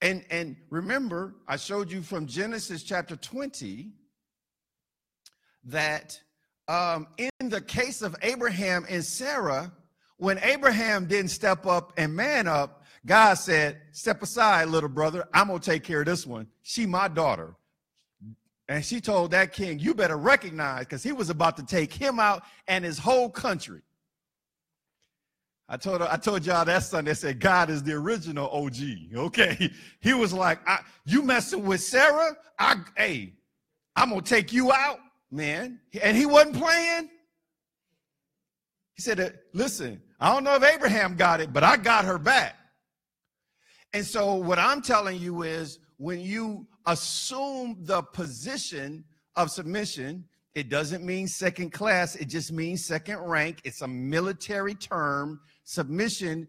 And 0.00 0.24
and 0.30 0.56
remember, 0.70 1.34
I 1.48 1.56
showed 1.56 1.90
you 1.90 2.02
from 2.02 2.26
Genesis 2.26 2.82
chapter 2.82 3.16
20 3.16 3.92
that 5.64 6.20
um, 6.68 7.06
in 7.18 7.48
the 7.48 7.60
case 7.60 8.02
of 8.02 8.14
Abraham 8.22 8.84
and 8.88 9.04
Sarah, 9.04 9.72
when 10.18 10.38
Abraham 10.42 11.06
didn't 11.06 11.30
step 11.30 11.66
up 11.66 11.92
and 11.96 12.14
man 12.14 12.46
up, 12.48 12.84
God 13.04 13.34
said, 13.34 13.80
Step 13.92 14.22
aside, 14.22 14.68
little 14.68 14.88
brother. 14.88 15.28
I'm 15.32 15.48
going 15.48 15.60
to 15.60 15.70
take 15.70 15.84
care 15.84 16.00
of 16.00 16.06
this 16.06 16.26
one. 16.26 16.48
She, 16.62 16.86
my 16.86 17.08
daughter. 17.08 17.54
And 18.68 18.84
she 18.84 19.00
told 19.00 19.30
that 19.30 19.52
king, 19.52 19.78
You 19.78 19.94
better 19.94 20.16
recognize, 20.16 20.80
because 20.80 21.02
he 21.02 21.12
was 21.12 21.30
about 21.30 21.56
to 21.58 21.64
take 21.64 21.92
him 21.92 22.18
out 22.18 22.42
and 22.66 22.84
his 22.84 22.98
whole 22.98 23.30
country. 23.30 23.82
I 25.68 25.76
told 25.76 26.00
I 26.02 26.16
told 26.16 26.46
y'all 26.46 26.64
that 26.64 26.84
Sunday, 26.84 27.10
I 27.10 27.14
said, 27.14 27.40
God 27.40 27.70
is 27.70 27.82
the 27.82 27.92
original 27.92 28.48
OG. 28.50 29.16
Okay. 29.16 29.72
He 30.00 30.14
was 30.14 30.32
like, 30.32 30.60
you 31.04 31.22
messing 31.22 31.64
with 31.64 31.80
Sarah? 31.80 32.36
I 32.58 32.76
hey, 32.96 33.34
I'm 33.96 34.10
gonna 34.10 34.22
take 34.22 34.52
you 34.52 34.70
out, 34.70 35.00
man. 35.32 35.80
And 36.00 36.16
he 36.16 36.26
wasn't 36.26 36.56
playing. 36.56 37.08
He 38.94 39.02
said, 39.02 39.18
uh, 39.18 39.30
listen, 39.52 40.00
I 40.20 40.32
don't 40.32 40.44
know 40.44 40.54
if 40.54 40.62
Abraham 40.62 41.16
got 41.16 41.40
it, 41.40 41.52
but 41.52 41.64
I 41.64 41.76
got 41.76 42.04
her 42.04 42.18
back. 42.18 42.54
And 43.92 44.04
so 44.04 44.34
what 44.34 44.58
I'm 44.58 44.80
telling 44.80 45.18
you 45.20 45.42
is 45.42 45.80
when 45.96 46.20
you 46.20 46.66
assume 46.86 47.78
the 47.80 48.02
position 48.02 49.04
of 49.34 49.50
submission, 49.50 50.24
it 50.54 50.68
doesn't 50.68 51.04
mean 51.04 51.28
second 51.28 51.70
class, 51.70 52.16
it 52.16 52.26
just 52.26 52.52
means 52.52 52.84
second 52.84 53.18
rank. 53.18 53.60
It's 53.64 53.82
a 53.82 53.88
military 53.88 54.74
term 54.74 55.40
Submission 55.66 56.46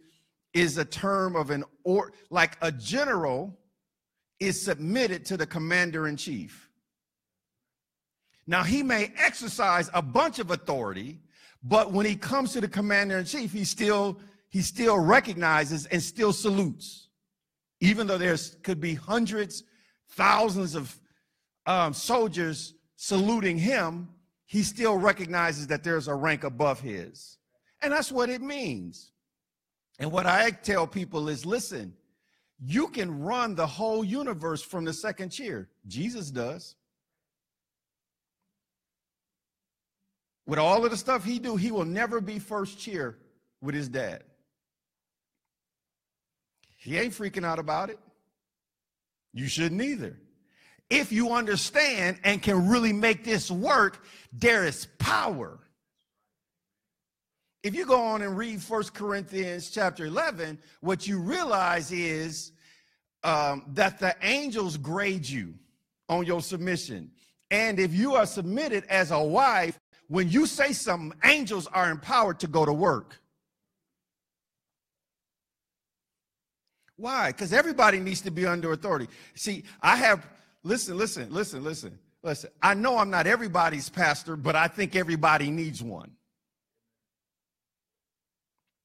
is 0.53 0.77
a 0.77 0.85
term 0.85 1.35
of 1.35 1.49
an 1.49 1.63
or 1.83 2.13
like 2.29 2.55
a 2.61 2.71
general 2.71 3.57
is 4.39 4.61
submitted 4.61 5.25
to 5.25 5.37
the 5.37 5.45
commander 5.45 6.07
in 6.07 6.15
chief. 6.15 6.69
Now 8.45 8.61
he 8.61 8.83
may 8.83 9.11
exercise 9.17 9.89
a 9.95 10.03
bunch 10.03 10.37
of 10.37 10.51
authority, 10.51 11.19
but 11.63 11.91
when 11.91 12.05
he 12.05 12.15
comes 12.15 12.53
to 12.53 12.61
the 12.61 12.67
commander 12.67 13.17
in 13.17 13.25
chief, 13.25 13.51
he 13.51 13.63
still 13.63 14.19
he 14.49 14.61
still 14.61 14.99
recognizes 14.99 15.87
and 15.87 16.01
still 16.01 16.31
salutes, 16.31 17.09
even 17.79 18.05
though 18.05 18.19
there's 18.19 18.55
could 18.61 18.79
be 18.79 18.93
hundreds, 18.93 19.63
thousands 20.09 20.75
of 20.75 20.95
um, 21.65 21.91
soldiers 21.91 22.75
saluting 22.97 23.57
him. 23.57 24.09
He 24.45 24.61
still 24.61 24.95
recognizes 24.95 25.65
that 25.67 25.83
there's 25.83 26.07
a 26.07 26.13
rank 26.13 26.43
above 26.43 26.79
his. 26.79 27.39
And 27.81 27.93
that's 27.93 28.11
what 28.11 28.29
it 28.29 28.41
means. 28.41 29.11
And 29.99 30.11
what 30.11 30.25
I 30.25 30.51
tell 30.51 30.87
people 30.87 31.29
is 31.29 31.45
listen, 31.45 31.93
you 32.59 32.87
can 32.87 33.19
run 33.19 33.55
the 33.55 33.67
whole 33.67 34.03
universe 34.03 34.61
from 34.61 34.85
the 34.85 34.93
second 34.93 35.29
chair. 35.29 35.69
Jesus 35.87 36.31
does. 36.31 36.75
With 40.45 40.59
all 40.59 40.85
of 40.85 40.91
the 40.91 40.97
stuff 40.97 41.23
he 41.23 41.39
do, 41.39 41.55
he 41.55 41.71
will 41.71 41.85
never 41.85 42.21
be 42.21 42.39
first 42.39 42.79
chair 42.79 43.17
with 43.61 43.75
his 43.75 43.89
dad. 43.89 44.23
He 46.77 46.97
ain't 46.97 47.13
freaking 47.13 47.45
out 47.45 47.59
about 47.59 47.89
it. 47.89 47.99
You 49.33 49.47
shouldn't 49.47 49.81
either. 49.81 50.17
If 50.89 51.11
you 51.11 51.33
understand 51.33 52.19
and 52.23 52.41
can 52.41 52.69
really 52.69 52.93
make 52.93 53.25
this 53.25 53.51
work, 53.51 54.05
there 54.31 54.65
is 54.65 54.87
power 54.99 55.59
if 57.63 57.75
you 57.75 57.85
go 57.85 57.99
on 57.99 58.21
and 58.21 58.37
read 58.37 58.61
First 58.61 58.93
Corinthians 58.93 59.69
chapter 59.69 60.05
11, 60.05 60.59
what 60.81 61.07
you 61.07 61.19
realize 61.19 61.91
is 61.91 62.51
um, 63.23 63.63
that 63.73 63.99
the 63.99 64.15
angels 64.21 64.77
grade 64.77 65.27
you 65.27 65.55
on 66.07 66.25
your 66.25 66.41
submission. 66.41 67.11
And 67.49 67.79
if 67.79 67.93
you 67.93 68.15
are 68.15 68.25
submitted 68.25 68.85
as 68.85 69.11
a 69.11 69.21
wife, 69.21 69.77
when 70.07 70.29
you 70.29 70.45
say 70.45 70.71
something, 70.71 71.17
angels 71.23 71.67
are 71.67 71.89
empowered 71.89 72.39
to 72.41 72.47
go 72.47 72.65
to 72.65 72.73
work. 72.73 73.19
Why? 76.95 77.31
Because 77.31 77.53
everybody 77.53 77.99
needs 77.99 78.21
to 78.21 78.31
be 78.31 78.45
under 78.45 78.71
authority. 78.71 79.07
See, 79.35 79.63
I 79.81 79.95
have, 79.97 80.27
listen, 80.63 80.97
listen, 80.97 81.31
listen, 81.31 81.63
listen, 81.63 81.97
listen. 82.23 82.49
I 82.61 82.73
know 82.73 82.97
I'm 82.97 83.09
not 83.09 83.27
everybody's 83.27 83.89
pastor, 83.89 84.35
but 84.35 84.55
I 84.55 84.67
think 84.67 84.95
everybody 84.95 85.51
needs 85.51 85.83
one. 85.83 86.16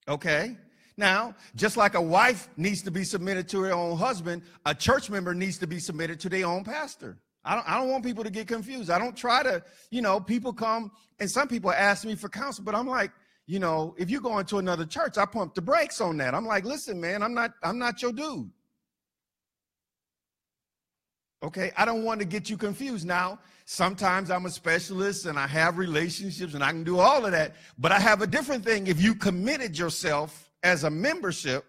Okay? 0.07 0.57
Now, 0.95 1.35
just 1.55 1.75
like 1.75 1.95
a 1.95 2.01
wife 2.01 2.49
needs 2.55 2.81
to 2.83 2.91
be 2.91 3.03
submitted 3.03 3.49
to 3.49 3.61
her 3.61 3.73
own 3.73 3.97
husband, 3.97 4.43
a 4.65 4.75
church 4.75 5.09
member 5.09 5.33
needs 5.33 5.57
to 5.59 5.67
be 5.67 5.79
submitted 5.79 6.19
to 6.21 6.29
their 6.29 6.45
own 6.45 6.63
pastor. 6.63 7.17
I 7.45 7.55
don't, 7.55 7.69
I 7.69 7.77
don't 7.79 7.89
want 7.89 8.03
people 8.03 8.23
to 8.23 8.29
get 8.29 8.47
confused. 8.47 8.89
I 8.89 8.99
don't 8.99 9.17
try 9.17 9.43
to, 9.43 9.63
you 9.89 10.01
know, 10.01 10.19
people 10.19 10.53
come 10.53 10.91
and 11.19 11.29
some 11.29 11.47
people 11.47 11.71
ask 11.71 12.05
me 12.05 12.15
for 12.15 12.29
counsel, 12.29 12.63
but 12.63 12.75
I'm 12.75 12.87
like, 12.87 13.11
you 13.45 13.59
know, 13.59 13.93
if 13.97 14.09
you 14.09 14.21
go 14.21 14.39
into 14.39 14.59
another 14.59 14.85
church, 14.85 15.17
I 15.17 15.25
pump 15.25 15.53
the 15.53 15.61
brakes 15.61 15.99
on 15.99 16.17
that. 16.17 16.33
I'm 16.33 16.45
like, 16.45 16.63
listen, 16.63 17.01
man, 17.01 17.21
I'm 17.21 17.33
not, 17.33 17.53
I'm 17.61 17.77
not 17.77 18.01
your 18.01 18.13
dude. 18.13 18.49
Okay, 21.43 21.71
I 21.75 21.83
don't 21.83 22.05
want 22.05 22.21
to 22.21 22.25
get 22.25 22.49
you 22.49 22.55
confused. 22.55 23.05
Now, 23.05 23.39
sometimes 23.65 24.29
I'm 24.29 24.45
a 24.45 24.49
specialist 24.49 25.25
and 25.25 25.37
I 25.37 25.47
have 25.47 25.77
relationships 25.77 26.53
and 26.53 26.63
I 26.63 26.71
can 26.71 26.83
do 26.83 26.99
all 26.99 27.25
of 27.25 27.31
that, 27.31 27.55
but 27.77 27.91
I 27.91 27.99
have 27.99 28.21
a 28.21 28.27
different 28.27 28.63
thing. 28.63 28.87
If 28.87 29.01
you 29.01 29.15
committed 29.15 29.77
yourself 29.77 30.51
as 30.63 30.83
a 30.83 30.89
membership 30.89 31.65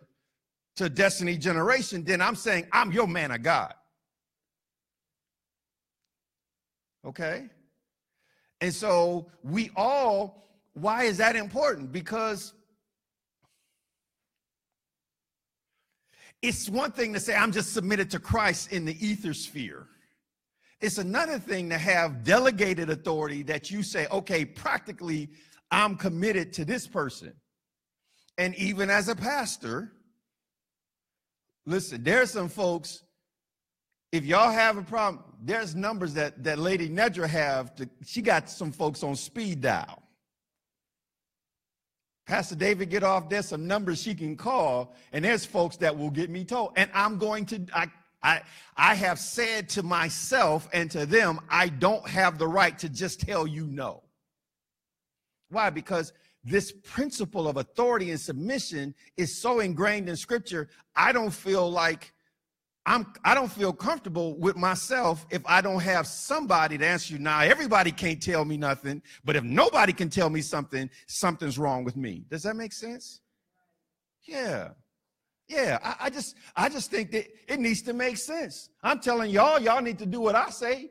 to 0.76 0.88
Destiny 0.88 1.36
Generation, 1.36 2.04
then 2.04 2.20
I'm 2.20 2.36
saying 2.36 2.66
I'm 2.72 2.92
your 2.92 3.06
man 3.06 3.30
of 3.30 3.42
God. 3.42 3.74
Okay? 7.04 7.48
And 8.60 8.72
so 8.72 9.30
we 9.42 9.70
all, 9.76 10.48
why 10.72 11.04
is 11.04 11.18
that 11.18 11.36
important? 11.36 11.92
Because 11.92 12.54
It's 16.44 16.68
one 16.68 16.92
thing 16.92 17.14
to 17.14 17.20
say, 17.20 17.34
I'm 17.34 17.52
just 17.52 17.72
submitted 17.72 18.10
to 18.10 18.18
Christ 18.18 18.70
in 18.70 18.84
the 18.84 18.94
ether 19.04 19.32
sphere. 19.32 19.86
It's 20.84 20.98
another 20.98 21.38
thing 21.38 21.70
to 21.70 21.78
have 21.78 22.24
delegated 22.24 22.90
authority 22.90 23.42
that 23.44 23.70
you 23.70 23.82
say, 23.82 24.06
okay, 24.12 24.44
practically, 24.44 25.30
I'm 25.70 25.96
committed 25.96 26.52
to 26.52 26.66
this 26.66 26.86
person. 26.86 27.32
And 28.36 28.54
even 28.56 28.90
as 28.90 29.08
a 29.08 29.16
pastor, 29.16 29.92
listen, 31.64 32.04
there 32.04 32.20
are 32.20 32.26
some 32.26 32.50
folks, 32.50 33.02
if 34.12 34.26
y'all 34.26 34.52
have 34.52 34.76
a 34.76 34.82
problem, 34.82 35.24
there's 35.42 35.74
numbers 35.74 36.12
that, 36.12 36.44
that 36.44 36.58
Lady 36.58 36.90
Nedra 36.90 37.28
have. 37.28 37.74
To, 37.76 37.88
she 38.04 38.20
got 38.20 38.50
some 38.50 38.70
folks 38.70 39.02
on 39.02 39.16
speed 39.16 39.62
dial. 39.62 40.02
Pastor 42.26 42.56
David, 42.56 42.90
get 42.90 43.02
off. 43.02 43.30
There's 43.30 43.48
some 43.48 43.66
numbers 43.66 44.02
she 44.02 44.14
can 44.14 44.36
call, 44.36 44.94
and 45.14 45.24
there's 45.24 45.46
folks 45.46 45.78
that 45.78 45.96
will 45.96 46.10
get 46.10 46.28
me 46.28 46.44
told. 46.44 46.72
And 46.76 46.90
I'm 46.92 47.16
going 47.16 47.46
to, 47.46 47.64
I, 47.72 47.86
I, 48.24 48.40
I 48.76 48.94
have 48.94 49.18
said 49.20 49.68
to 49.70 49.82
myself 49.82 50.68
and 50.72 50.90
to 50.90 51.06
them, 51.06 51.40
I 51.50 51.68
don't 51.68 52.08
have 52.08 52.38
the 52.38 52.48
right 52.48 52.76
to 52.78 52.88
just 52.88 53.20
tell 53.20 53.46
you 53.46 53.66
no. 53.66 54.02
Why? 55.50 55.70
Because 55.70 56.12
this 56.42 56.72
principle 56.72 57.46
of 57.46 57.58
authority 57.58 58.10
and 58.10 58.20
submission 58.20 58.94
is 59.16 59.36
so 59.36 59.60
ingrained 59.60 60.08
in 60.08 60.16
scripture, 60.16 60.70
I 60.96 61.12
don't 61.12 61.30
feel 61.30 61.70
like 61.70 62.12
I'm 62.86 63.12
I 63.24 63.34
don't 63.34 63.50
feel 63.50 63.72
comfortable 63.72 64.36
with 64.38 64.56
myself 64.56 65.24
if 65.30 65.42
I 65.46 65.62
don't 65.62 65.80
have 65.80 66.06
somebody 66.06 66.76
to 66.76 66.86
answer 66.86 67.14
you. 67.14 67.18
Now, 67.18 67.40
everybody 67.40 67.90
can't 67.92 68.22
tell 68.22 68.44
me 68.44 68.56
nothing, 68.56 69.00
but 69.24 69.36
if 69.36 69.44
nobody 69.44 69.92
can 69.92 70.10
tell 70.10 70.28
me 70.28 70.42
something, 70.42 70.90
something's 71.06 71.58
wrong 71.58 71.84
with 71.84 71.96
me. 71.96 72.24
Does 72.28 72.42
that 72.42 72.56
make 72.56 72.72
sense? 72.72 73.20
Yeah. 74.26 74.70
Yeah, 75.48 75.78
I, 75.82 76.06
I 76.06 76.10
just 76.10 76.36
I 76.56 76.68
just 76.68 76.90
think 76.90 77.10
that 77.12 77.26
it 77.48 77.60
needs 77.60 77.82
to 77.82 77.92
make 77.92 78.16
sense. 78.16 78.70
I'm 78.82 79.00
telling 79.00 79.30
y'all, 79.30 79.60
y'all 79.60 79.82
need 79.82 79.98
to 79.98 80.06
do 80.06 80.20
what 80.20 80.34
I 80.34 80.50
say. 80.50 80.90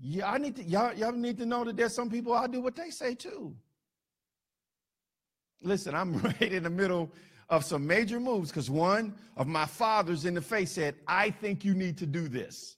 Yeah, 0.00 0.30
I 0.30 0.38
need 0.38 0.56
to 0.56 0.64
y'all, 0.64 0.94
y'all 0.94 1.12
need 1.12 1.38
to 1.38 1.46
know 1.46 1.64
that 1.64 1.76
there's 1.76 1.94
some 1.94 2.10
people 2.10 2.32
I 2.32 2.46
do 2.46 2.60
what 2.60 2.74
they 2.74 2.90
say 2.90 3.14
too. 3.14 3.54
Listen, 5.62 5.94
I'm 5.94 6.18
right 6.22 6.40
in 6.42 6.62
the 6.62 6.70
middle 6.70 7.12
of 7.48 7.64
some 7.64 7.86
major 7.86 8.18
moves 8.18 8.50
because 8.50 8.70
one 8.70 9.14
of 9.36 9.46
my 9.46 9.66
fathers 9.66 10.24
in 10.24 10.34
the 10.34 10.40
faith 10.40 10.70
said, 10.70 10.94
I 11.06 11.30
think 11.30 11.64
you 11.64 11.74
need 11.74 11.98
to 11.98 12.06
do 12.06 12.26
this. 12.26 12.76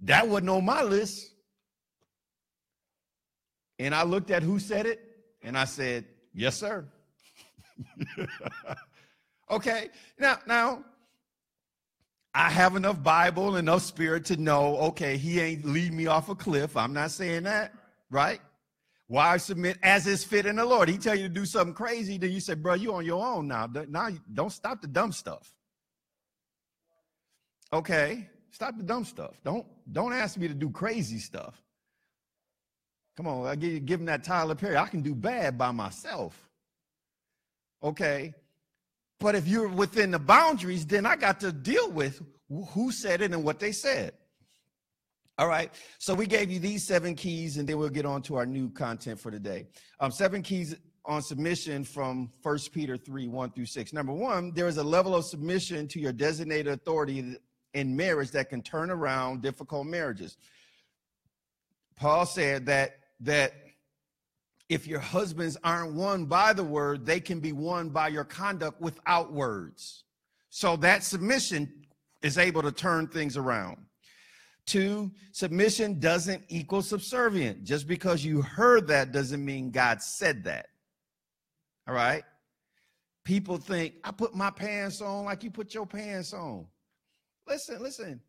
That 0.00 0.26
wasn't 0.26 0.48
on 0.50 0.64
my 0.64 0.82
list. 0.82 1.30
And 3.78 3.94
I 3.94 4.02
looked 4.04 4.30
at 4.30 4.42
who 4.42 4.58
said 4.58 4.86
it 4.86 5.00
and 5.42 5.56
I 5.56 5.64
said, 5.64 6.06
Yes, 6.32 6.56
sir. 6.56 6.86
okay. 9.50 9.88
Now, 10.18 10.38
now, 10.46 10.84
I 12.34 12.50
have 12.50 12.76
enough 12.76 13.02
Bible, 13.02 13.56
enough 13.56 13.82
spirit 13.82 14.24
to 14.26 14.36
know, 14.36 14.76
okay, 14.78 15.16
he 15.16 15.40
ain't 15.40 15.64
lead 15.64 15.92
me 15.92 16.06
off 16.06 16.28
a 16.28 16.34
cliff. 16.34 16.76
I'm 16.76 16.92
not 16.92 17.10
saying 17.10 17.42
that, 17.44 17.72
right? 18.10 18.40
Why 19.08 19.38
submit 19.38 19.78
as 19.82 20.06
is 20.06 20.22
fit 20.22 20.46
in 20.46 20.56
the 20.56 20.64
Lord? 20.64 20.88
He 20.88 20.96
tell 20.96 21.16
you 21.16 21.24
to 21.24 21.28
do 21.28 21.44
something 21.44 21.74
crazy, 21.74 22.16
then 22.16 22.30
you 22.30 22.38
say, 22.38 22.54
bro, 22.54 22.74
you 22.74 22.94
on 22.94 23.04
your 23.04 23.26
own 23.26 23.48
now. 23.48 23.68
Now 23.88 24.10
don't 24.32 24.52
stop 24.52 24.80
the 24.80 24.86
dumb 24.86 25.10
stuff. 25.10 25.52
Okay, 27.72 28.28
stop 28.50 28.76
the 28.76 28.84
dumb 28.84 29.04
stuff. 29.04 29.34
Don't 29.44 29.66
don't 29.90 30.12
ask 30.12 30.38
me 30.38 30.46
to 30.46 30.54
do 30.54 30.70
crazy 30.70 31.18
stuff. 31.18 31.60
Come 33.16 33.26
on, 33.26 33.46
I 33.48 33.56
give, 33.56 33.84
give 33.84 33.98
him 33.98 34.06
that 34.06 34.22
Tyler 34.22 34.54
Perry. 34.54 34.76
I 34.76 34.86
can 34.86 35.02
do 35.02 35.14
bad 35.14 35.58
by 35.58 35.72
myself. 35.72 36.49
Okay. 37.82 38.34
But 39.18 39.34
if 39.34 39.46
you're 39.46 39.68
within 39.68 40.10
the 40.10 40.18
boundaries, 40.18 40.86
then 40.86 41.06
I 41.06 41.16
got 41.16 41.40
to 41.40 41.52
deal 41.52 41.90
with 41.90 42.22
who 42.48 42.90
said 42.90 43.20
it 43.20 43.32
and 43.32 43.44
what 43.44 43.60
they 43.60 43.72
said. 43.72 44.12
All 45.38 45.46
right. 45.46 45.72
So 45.98 46.14
we 46.14 46.26
gave 46.26 46.50
you 46.50 46.58
these 46.58 46.86
seven 46.86 47.14
keys, 47.14 47.56
and 47.56 47.68
then 47.68 47.78
we'll 47.78 47.88
get 47.88 48.06
on 48.06 48.22
to 48.22 48.36
our 48.36 48.46
new 48.46 48.70
content 48.70 49.18
for 49.18 49.30
today. 49.30 49.66
Um, 49.98 50.10
seven 50.10 50.42
keys 50.42 50.74
on 51.04 51.22
submission 51.22 51.84
from 51.84 52.30
First 52.42 52.72
Peter 52.72 52.96
3 52.96 53.28
1 53.28 53.52
through 53.52 53.66
6. 53.66 53.92
Number 53.92 54.12
one, 54.12 54.52
there 54.52 54.68
is 54.68 54.76
a 54.76 54.84
level 54.84 55.14
of 55.14 55.24
submission 55.24 55.88
to 55.88 56.00
your 56.00 56.12
designated 56.12 56.72
authority 56.72 57.36
in 57.74 57.96
marriage 57.96 58.30
that 58.32 58.50
can 58.50 58.62
turn 58.62 58.90
around 58.90 59.42
difficult 59.42 59.86
marriages. 59.86 60.36
Paul 61.96 62.26
said 62.26 62.66
that 62.66 62.96
that 63.20 63.52
if 64.70 64.86
your 64.86 65.00
husbands 65.00 65.58
aren't 65.64 65.94
won 65.94 66.26
by 66.26 66.52
the 66.52 66.62
word, 66.62 67.04
they 67.04 67.18
can 67.18 67.40
be 67.40 67.52
won 67.52 67.90
by 67.90 68.06
your 68.06 68.24
conduct 68.24 68.80
without 68.80 69.32
words. 69.32 70.04
So 70.48 70.76
that 70.76 71.02
submission 71.02 71.70
is 72.22 72.38
able 72.38 72.62
to 72.62 72.70
turn 72.70 73.08
things 73.08 73.36
around. 73.36 73.78
Two, 74.66 75.10
submission 75.32 75.98
doesn't 75.98 76.44
equal 76.48 76.82
subservient. 76.82 77.64
Just 77.64 77.88
because 77.88 78.24
you 78.24 78.42
heard 78.42 78.86
that 78.86 79.10
doesn't 79.10 79.44
mean 79.44 79.72
God 79.72 80.00
said 80.00 80.44
that. 80.44 80.66
All 81.88 81.94
right? 81.94 82.22
People 83.24 83.56
think, 83.56 83.94
I 84.04 84.12
put 84.12 84.36
my 84.36 84.50
pants 84.50 85.00
on 85.00 85.24
like 85.24 85.42
you 85.42 85.50
put 85.50 85.74
your 85.74 85.86
pants 85.86 86.32
on. 86.32 86.64
Listen, 87.48 87.82
listen, 87.82 88.20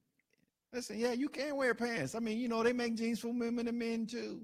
listen. 0.74 0.98
Yeah, 0.98 1.12
you 1.12 1.30
can 1.30 1.56
wear 1.56 1.76
pants. 1.76 2.16
I 2.16 2.20
mean, 2.20 2.40
you 2.40 2.48
know, 2.48 2.64
they 2.64 2.74
make 2.74 2.96
jeans 2.96 3.20
for 3.20 3.28
women 3.28 3.68
and 3.68 3.78
men 3.78 4.08
too. 4.08 4.42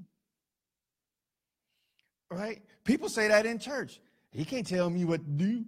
Right? 2.29 2.61
People 2.83 3.09
say 3.09 3.27
that 3.27 3.45
in 3.45 3.59
church. 3.59 3.99
He 4.31 4.43
can't 4.45 4.67
tell 4.67 4.89
me 4.89 5.05
what 5.05 5.23
to 5.23 5.31
do. 5.31 5.65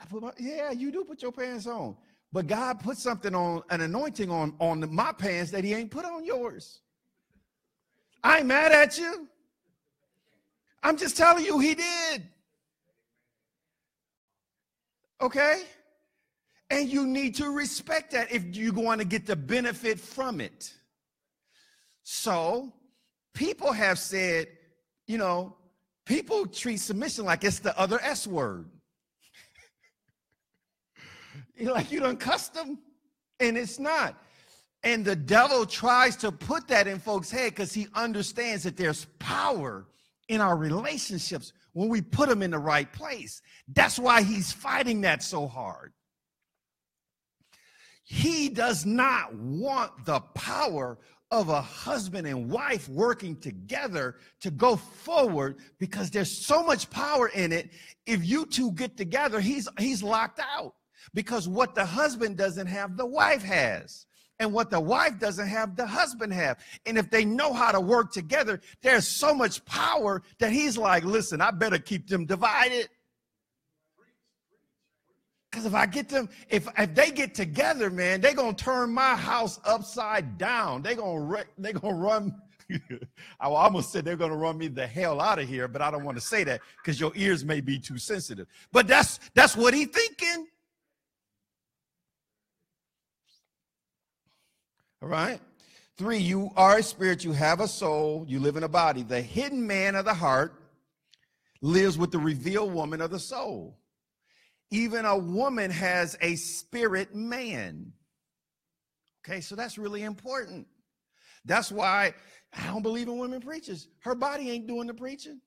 I 0.00 0.04
put 0.06 0.22
my, 0.22 0.32
yeah, 0.38 0.70
you 0.70 0.92
do 0.92 1.04
put 1.04 1.22
your 1.22 1.32
pants 1.32 1.66
on. 1.66 1.96
But 2.32 2.46
God 2.46 2.80
put 2.80 2.98
something 2.98 3.34
on, 3.34 3.62
an 3.70 3.80
anointing 3.80 4.30
on, 4.30 4.54
on 4.60 4.94
my 4.94 5.12
pants 5.12 5.50
that 5.52 5.64
he 5.64 5.74
ain't 5.74 5.90
put 5.90 6.04
on 6.04 6.24
yours. 6.24 6.80
I 8.22 8.38
ain't 8.38 8.46
mad 8.46 8.72
at 8.72 8.98
you. 8.98 9.28
I'm 10.82 10.96
just 10.96 11.16
telling 11.16 11.44
you 11.44 11.58
he 11.58 11.74
did. 11.74 12.22
Okay? 15.20 15.62
And 16.70 16.88
you 16.88 17.06
need 17.06 17.36
to 17.36 17.50
respect 17.50 18.12
that 18.12 18.30
if 18.32 18.44
you're 18.54 18.72
going 18.72 18.98
to 18.98 19.04
get 19.04 19.26
the 19.26 19.36
benefit 19.36 19.98
from 19.98 20.40
it. 20.40 20.72
So, 22.02 22.72
people 23.34 23.72
have 23.72 23.98
said, 23.98 24.48
you 25.06 25.18
know, 25.18 25.55
people 26.06 26.46
treat 26.46 26.78
submission 26.78 27.24
like 27.24 27.44
it's 27.44 27.58
the 27.58 27.78
other 27.78 28.00
S 28.00 28.26
word. 28.26 28.70
You're 31.56 31.72
like 31.72 31.92
you 31.92 32.00
don't 32.00 32.18
custom, 32.18 32.78
and 33.40 33.58
it's 33.58 33.78
not. 33.78 34.16
And 34.82 35.04
the 35.04 35.16
devil 35.16 35.66
tries 35.66 36.16
to 36.18 36.30
put 36.30 36.68
that 36.68 36.86
in 36.86 36.98
folks' 36.98 37.30
head 37.30 37.50
because 37.50 37.74
he 37.74 37.88
understands 37.94 38.62
that 38.62 38.76
there's 38.76 39.06
power 39.18 39.86
in 40.28 40.40
our 40.40 40.56
relationships 40.56 41.52
when 41.72 41.88
we 41.88 42.00
put 42.00 42.28
them 42.28 42.42
in 42.42 42.52
the 42.52 42.58
right 42.58 42.90
place. 42.92 43.42
That's 43.74 43.98
why 43.98 44.22
he's 44.22 44.52
fighting 44.52 45.00
that 45.02 45.22
so 45.22 45.46
hard. 45.46 45.92
He 48.04 48.48
does 48.48 48.86
not 48.86 49.34
want 49.34 50.04
the 50.04 50.20
power 50.20 50.98
of 51.30 51.48
a 51.48 51.60
husband 51.60 52.26
and 52.26 52.50
wife 52.50 52.88
working 52.88 53.36
together 53.36 54.16
to 54.40 54.50
go 54.50 54.76
forward 54.76 55.58
because 55.78 56.10
there's 56.10 56.46
so 56.46 56.62
much 56.62 56.88
power 56.90 57.28
in 57.28 57.52
it. 57.52 57.70
If 58.06 58.24
you 58.24 58.46
two 58.46 58.72
get 58.72 58.96
together, 58.96 59.40
he's 59.40 59.68
he's 59.78 60.02
locked 60.02 60.40
out 60.40 60.74
because 61.14 61.48
what 61.48 61.74
the 61.74 61.84
husband 61.84 62.36
doesn't 62.36 62.68
have, 62.68 62.96
the 62.96 63.06
wife 63.06 63.42
has. 63.42 64.06
And 64.38 64.52
what 64.52 64.68
the 64.68 64.80
wife 64.80 65.18
doesn't 65.18 65.48
have, 65.48 65.76
the 65.76 65.86
husband 65.86 66.30
have. 66.34 66.58
And 66.84 66.98
if 66.98 67.08
they 67.08 67.24
know 67.24 67.54
how 67.54 67.72
to 67.72 67.80
work 67.80 68.12
together, 68.12 68.60
there's 68.82 69.08
so 69.08 69.34
much 69.34 69.64
power 69.64 70.22
that 70.40 70.52
he's 70.52 70.76
like, 70.76 71.04
listen, 71.04 71.40
I 71.40 71.52
better 71.52 71.78
keep 71.78 72.06
them 72.06 72.26
divided. 72.26 72.90
Because 75.50 75.66
if 75.66 75.74
I 75.74 75.86
get 75.86 76.08
them, 76.08 76.28
if 76.48 76.68
if 76.76 76.94
they 76.94 77.10
get 77.10 77.34
together, 77.34 77.90
man, 77.90 78.20
they're 78.20 78.34
gonna 78.34 78.52
turn 78.52 78.90
my 78.90 79.14
house 79.16 79.58
upside 79.64 80.38
down. 80.38 80.82
They're 80.82 80.96
gonna 80.96 81.44
they're 81.58 81.72
gonna 81.72 81.94
run. 81.94 82.34
I 83.40 83.46
almost 83.46 83.92
said 83.92 84.04
they're 84.04 84.16
gonna 84.16 84.36
run 84.36 84.58
me 84.58 84.68
the 84.68 84.86
hell 84.86 85.20
out 85.20 85.38
of 85.38 85.48
here, 85.48 85.68
but 85.68 85.80
I 85.80 85.90
don't 85.90 86.04
want 86.04 86.16
to 86.16 86.20
say 86.20 86.44
that 86.44 86.60
because 86.82 87.00
your 87.00 87.12
ears 87.14 87.44
may 87.44 87.60
be 87.60 87.78
too 87.78 87.96
sensitive. 87.96 88.48
But 88.72 88.86
that's 88.86 89.20
that's 89.34 89.56
what 89.56 89.72
he 89.72 89.86
thinking. 89.86 90.48
All 95.02 95.08
right. 95.08 95.40
Three, 95.96 96.18
you 96.18 96.50
are 96.56 96.78
a 96.78 96.82
spirit, 96.82 97.24
you 97.24 97.32
have 97.32 97.60
a 97.60 97.68
soul, 97.68 98.26
you 98.28 98.38
live 98.38 98.56
in 98.56 98.64
a 98.64 98.68
body. 98.68 99.02
The 99.02 99.22
hidden 99.22 99.66
man 99.66 99.94
of 99.94 100.04
the 100.04 100.12
heart 100.12 100.60
lives 101.62 101.96
with 101.96 102.10
the 102.10 102.18
revealed 102.18 102.74
woman 102.74 103.00
of 103.00 103.10
the 103.10 103.18
soul. 103.18 103.78
Even 104.70 105.04
a 105.04 105.16
woman 105.16 105.70
has 105.70 106.16
a 106.20 106.36
spirit 106.36 107.14
man. 107.14 107.92
Okay, 109.24 109.40
so 109.40 109.54
that's 109.54 109.78
really 109.78 110.02
important. 110.02 110.66
That's 111.44 111.70
why 111.70 112.14
I 112.52 112.66
don't 112.66 112.82
believe 112.82 113.08
in 113.08 113.18
women 113.18 113.40
preachers. 113.40 113.88
Her 114.00 114.14
body 114.14 114.50
ain't 114.50 114.66
doing 114.66 114.86
the 114.86 114.94
preaching, 114.94 115.40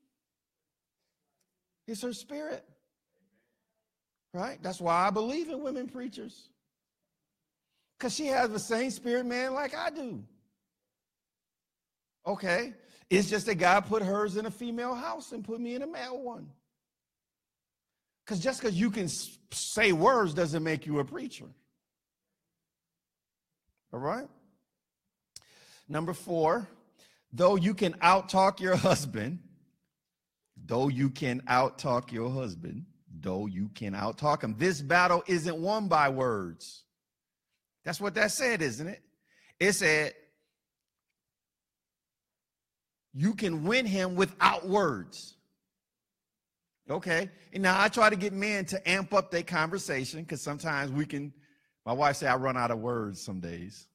it's 1.88 2.02
her 2.02 2.14
spirit. 2.14 2.64
Right? 4.32 4.62
That's 4.62 4.80
why 4.80 5.08
I 5.08 5.10
believe 5.10 5.50
in 5.50 5.64
women 5.64 5.88
preachers. 5.88 6.50
Because 7.98 8.14
she 8.14 8.28
has 8.28 8.52
the 8.52 8.60
same 8.60 8.92
spirit 8.92 9.26
man 9.26 9.56
like 9.56 9.76
I 9.76 9.90
do. 9.90 10.24
Okay. 12.28 12.74
It's 13.10 13.28
just 13.28 13.48
that 13.48 13.56
God 13.56 13.88
put 13.88 14.04
hers 14.04 14.38
in 14.38 14.46
a 14.46 14.52
female 14.52 14.94
house 14.94 15.32
and 15.32 15.44
put 15.44 15.60
me 15.60 15.74
in 15.74 15.82
a 15.82 15.88
male 15.88 16.22
one. 16.22 16.48
Because 18.30 18.44
just 18.44 18.62
because 18.62 18.80
you 18.80 18.92
can 18.92 19.08
say 19.52 19.92
words 19.92 20.36
doesn't 20.36 20.62
make 20.62 20.86
you 20.86 21.00
a 21.00 21.04
preacher. 21.04 21.48
All 23.92 24.00
right? 24.00 24.28
Number 25.88 26.14
four, 26.14 26.68
though 27.34 27.56
you 27.56 27.74
can 27.74 27.94
outtalk 27.94 28.60
your 28.60 28.76
husband, 28.76 29.40
though 30.64 30.90
you 30.90 31.10
can 31.10 31.42
outtalk 31.50 32.12
your 32.12 32.30
husband, 32.30 32.86
though 33.20 33.48
you 33.48 33.72
can 33.74 33.94
outtalk 33.94 34.44
him, 34.44 34.54
this 34.60 34.80
battle 34.80 35.24
isn't 35.26 35.58
won 35.58 35.88
by 35.88 36.10
words. 36.10 36.84
That's 37.84 38.00
what 38.00 38.14
that 38.14 38.32
said, 38.32 38.62
isn't 38.62 38.88
it? 38.88 39.02
It 39.60 39.74
said, 39.74 40.14
you 43.12 43.34
can 43.34 43.64
win 43.64 43.88
him 43.88 44.14
without 44.14 44.68
words. 44.68 45.34
Okay. 46.90 47.30
And 47.54 47.62
now 47.64 47.80
I 47.80 47.88
try 47.88 48.10
to 48.10 48.16
get 48.16 48.34
men 48.34 48.66
to 48.66 48.90
amp 48.90 49.14
up 49.14 49.32
their 49.32 49.44
conversation 49.44 50.22
because 50.22 50.42
sometimes 50.42 50.92
we 50.92 51.06
can, 51.06 51.34
my 51.86 51.94
wife 51.94 52.18
say 52.18 52.28
I 52.28 52.36
run 52.36 52.58
out 52.58 52.72
of 52.72 52.80
words 52.80 53.22
some 53.22 53.40
days. 53.40 53.88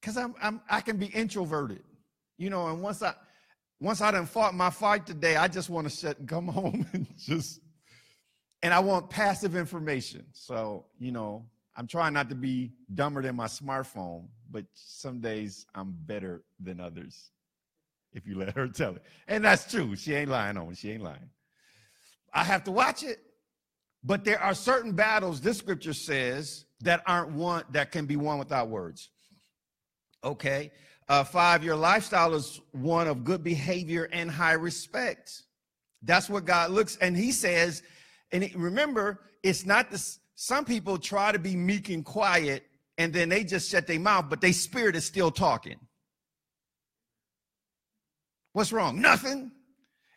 Because 0.00 0.16
I'm, 0.16 0.34
I'm 0.42 0.60
I 0.68 0.80
can 0.80 0.96
be 0.96 1.06
introverted. 1.06 1.82
You 2.36 2.50
know, 2.50 2.68
and 2.68 2.80
once 2.82 3.02
I 3.02 3.14
once 3.80 4.00
I 4.00 4.10
done 4.10 4.26
fought 4.26 4.54
my 4.54 4.70
fight 4.70 5.06
today, 5.06 5.36
I 5.36 5.48
just 5.48 5.70
want 5.70 5.88
to 5.88 5.96
shut 5.96 6.18
and 6.18 6.28
come 6.28 6.48
home 6.48 6.86
and 6.92 7.06
just 7.16 7.60
and 8.62 8.74
I 8.74 8.80
want 8.80 9.10
passive 9.10 9.54
information. 9.56 10.24
So, 10.32 10.86
you 10.98 11.12
know, 11.12 11.44
I'm 11.76 11.86
trying 11.86 12.12
not 12.12 12.28
to 12.30 12.34
be 12.34 12.72
dumber 12.94 13.22
than 13.22 13.36
my 13.36 13.46
smartphone, 13.46 14.26
but 14.50 14.64
some 14.74 15.20
days 15.20 15.66
I'm 15.74 15.94
better 16.06 16.42
than 16.60 16.80
others. 16.80 17.30
If 18.12 18.26
you 18.26 18.36
let 18.36 18.56
her 18.56 18.66
tell 18.74 18.96
it. 18.96 19.02
And 19.28 19.44
that's 19.44 19.70
true. 19.70 19.94
She 19.94 20.14
ain't 20.14 20.30
lying 20.30 20.56
on 20.56 20.68
me. 20.68 20.74
She 20.74 20.90
ain't 20.90 21.02
lying. 21.02 21.30
I 22.38 22.44
have 22.44 22.64
to 22.64 22.70
watch 22.70 23.02
it. 23.02 23.18
But 24.04 24.24
there 24.24 24.40
are 24.40 24.54
certain 24.54 24.92
battles, 24.92 25.40
this 25.40 25.58
scripture 25.58 25.92
says, 25.92 26.64
that 26.82 27.02
aren't 27.06 27.32
won, 27.32 27.64
that 27.72 27.90
can 27.90 28.06
be 28.06 28.16
won 28.16 28.38
without 28.38 28.68
words. 28.68 29.10
Okay. 30.22 30.70
Uh, 31.08 31.24
five, 31.24 31.64
your 31.64 31.74
lifestyle 31.74 32.34
is 32.34 32.60
one 32.70 33.08
of 33.08 33.24
good 33.24 33.42
behavior 33.42 34.08
and 34.12 34.30
high 34.30 34.52
respect. 34.52 35.42
That's 36.02 36.30
what 36.30 36.44
God 36.44 36.70
looks, 36.70 36.96
and 36.96 37.16
He 37.16 37.32
says, 37.32 37.82
and 38.30 38.48
remember, 38.54 39.20
it's 39.42 39.66
not 39.66 39.90
this 39.90 40.20
some 40.36 40.64
people 40.64 40.98
try 40.98 41.32
to 41.32 41.38
be 41.38 41.56
meek 41.56 41.88
and 41.88 42.04
quiet 42.04 42.62
and 42.98 43.12
then 43.12 43.28
they 43.28 43.42
just 43.44 43.70
shut 43.70 43.86
their 43.86 43.98
mouth, 43.98 44.26
but 44.28 44.40
their 44.40 44.52
spirit 44.52 44.96
is 44.96 45.04
still 45.04 45.30
talking. 45.30 45.76
What's 48.52 48.72
wrong? 48.72 49.00
Nothing. 49.00 49.52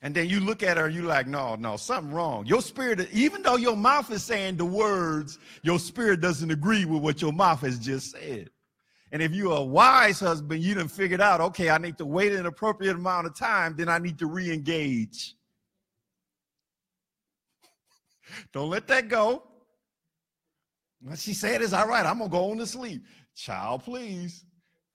And 0.03 0.15
then 0.15 0.27
you 0.27 0.39
look 0.39 0.63
at 0.63 0.77
her, 0.77 0.85
and 0.85 0.95
you're 0.95 1.03
like, 1.03 1.27
no, 1.27 1.55
no, 1.55 1.77
something 1.77 2.11
wrong. 2.11 2.47
Your 2.47 2.61
spirit, 2.61 3.07
even 3.11 3.43
though 3.43 3.55
your 3.55 3.77
mouth 3.77 4.09
is 4.11 4.23
saying 4.23 4.57
the 4.57 4.65
words, 4.65 5.37
your 5.61 5.77
spirit 5.77 6.21
doesn't 6.21 6.49
agree 6.49 6.85
with 6.85 7.03
what 7.03 7.21
your 7.21 7.31
mouth 7.31 7.61
has 7.61 7.77
just 7.77 8.11
said. 8.11 8.49
And 9.11 9.21
if 9.21 9.31
you're 9.33 9.57
a 9.57 9.61
wise 9.61 10.19
husband, 10.19 10.63
you 10.63 10.73
done 10.73 10.87
figured 10.87 11.21
out, 11.21 11.39
okay, 11.41 11.69
I 11.69 11.77
need 11.77 11.97
to 11.99 12.05
wait 12.05 12.31
an 12.31 12.47
appropriate 12.47 12.95
amount 12.95 13.27
of 13.27 13.35
time, 13.35 13.75
then 13.77 13.89
I 13.89 13.99
need 13.99 14.17
to 14.19 14.25
re-engage. 14.25 15.35
Don't 18.53 18.69
let 18.69 18.87
that 18.87 19.07
go. 19.07 19.43
What 21.01 21.19
she 21.19 21.33
said 21.33 21.61
is, 21.61 21.73
all 21.73 21.87
right, 21.87 22.05
I'm 22.05 22.19
gonna 22.19 22.29
go 22.29 22.51
on 22.51 22.57
to 22.57 22.65
sleep. 22.65 23.03
Child, 23.35 23.83
please. 23.83 24.45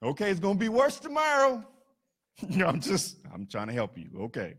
Okay, 0.03 0.31
it's 0.31 0.41
gonna 0.41 0.59
be 0.59 0.69
worse 0.69 0.99
tomorrow. 0.99 1.65
I'm 2.65 2.81
just, 2.81 3.19
I'm 3.33 3.47
trying 3.47 3.69
to 3.69 3.73
help 3.73 3.97
you. 3.97 4.09
Okay. 4.23 4.55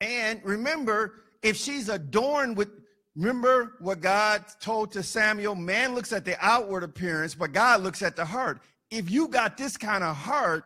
And 0.00 0.40
remember, 0.44 1.14
if 1.42 1.56
she's 1.56 1.88
adorned 1.88 2.56
with, 2.56 2.68
remember 3.14 3.76
what 3.80 4.00
God 4.00 4.44
told 4.60 4.92
to 4.92 5.02
Samuel, 5.02 5.54
man 5.54 5.94
looks 5.94 6.12
at 6.12 6.24
the 6.24 6.36
outward 6.44 6.82
appearance, 6.82 7.34
but 7.34 7.52
God 7.52 7.82
looks 7.82 8.02
at 8.02 8.16
the 8.16 8.24
heart. 8.24 8.60
If 8.90 9.10
you 9.10 9.28
got 9.28 9.56
this 9.56 9.76
kind 9.76 10.04
of 10.04 10.16
heart, 10.16 10.64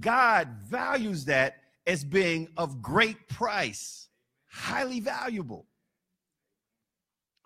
God 0.00 0.48
values 0.64 1.24
that 1.26 1.56
as 1.86 2.04
being 2.04 2.48
of 2.56 2.82
great 2.82 3.28
price, 3.28 4.08
highly 4.50 5.00
valuable. 5.00 5.66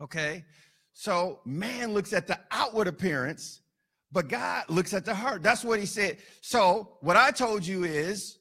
Okay? 0.00 0.44
So 0.92 1.40
man 1.44 1.94
looks 1.94 2.12
at 2.12 2.26
the 2.26 2.38
outward 2.50 2.88
appearance, 2.88 3.60
but 4.12 4.28
God 4.28 4.64
looks 4.68 4.92
at 4.94 5.04
the 5.04 5.14
heart. 5.14 5.42
That's 5.42 5.64
what 5.64 5.78
he 5.78 5.86
said. 5.86 6.18
So 6.40 6.96
what 7.00 7.16
I 7.16 7.30
told 7.30 7.64
you 7.66 7.84
is 7.84 8.39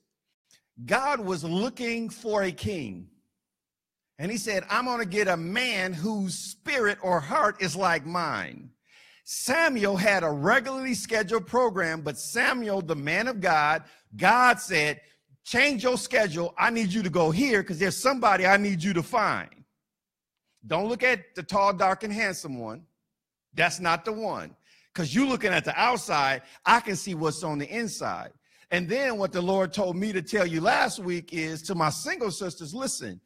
God 0.85 1.19
was 1.19 1.43
looking 1.43 2.09
for 2.09 2.43
a 2.43 2.51
king. 2.51 3.07
And 4.17 4.31
he 4.31 4.37
said, 4.37 4.63
I'm 4.69 4.85
going 4.85 4.99
to 4.99 5.05
get 5.05 5.27
a 5.27 5.37
man 5.37 5.93
whose 5.93 6.37
spirit 6.37 6.97
or 7.01 7.19
heart 7.19 7.61
is 7.61 7.75
like 7.75 8.05
mine. 8.05 8.69
Samuel 9.23 9.95
had 9.95 10.23
a 10.23 10.29
regularly 10.29 10.93
scheduled 10.93 11.47
program, 11.47 12.01
but 12.01 12.17
Samuel, 12.17 12.81
the 12.81 12.95
man 12.95 13.27
of 13.27 13.39
God, 13.39 13.83
God 14.17 14.59
said, 14.59 15.01
change 15.45 15.83
your 15.83 15.97
schedule. 15.97 16.53
I 16.57 16.69
need 16.69 16.91
you 16.91 17.03
to 17.03 17.09
go 17.09 17.31
here 17.31 17.61
because 17.61 17.79
there's 17.79 17.95
somebody 17.95 18.45
I 18.45 18.57
need 18.57 18.83
you 18.83 18.93
to 18.93 19.03
find. 19.03 19.49
Don't 20.65 20.89
look 20.89 21.03
at 21.03 21.35
the 21.35 21.43
tall, 21.43 21.73
dark, 21.73 22.03
and 22.03 22.11
handsome 22.11 22.59
one. 22.59 22.83
That's 23.53 23.79
not 23.79 24.03
the 24.03 24.13
one. 24.13 24.55
Because 24.93 25.13
you're 25.13 25.27
looking 25.27 25.53
at 25.53 25.63
the 25.63 25.79
outside, 25.79 26.41
I 26.65 26.79
can 26.79 26.95
see 26.95 27.15
what's 27.15 27.43
on 27.43 27.59
the 27.59 27.67
inside. 27.67 28.31
And 28.71 28.87
then 28.87 29.17
what 29.17 29.31
the 29.31 29.41
Lord 29.41 29.73
told 29.73 29.95
me 29.95 30.13
to 30.13 30.21
tell 30.21 30.45
you 30.45 30.61
last 30.61 30.99
week 30.99 31.33
is 31.33 31.63
to 31.63 31.75
my 31.75 31.89
single 31.89 32.31
sisters 32.31 32.73
listen, 32.73 33.19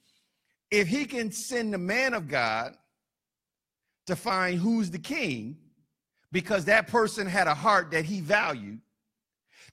if 0.71 0.87
he 0.87 1.05
can 1.05 1.31
send 1.31 1.73
the 1.73 1.77
man 1.77 2.13
of 2.13 2.27
God 2.27 2.75
to 4.07 4.15
find 4.15 4.59
who's 4.59 4.89
the 4.89 4.99
king, 4.99 5.57
because 6.31 6.65
that 6.65 6.87
person 6.87 7.27
had 7.27 7.47
a 7.47 7.53
heart 7.53 7.91
that 7.91 8.05
he 8.05 8.19
valued, 8.21 8.79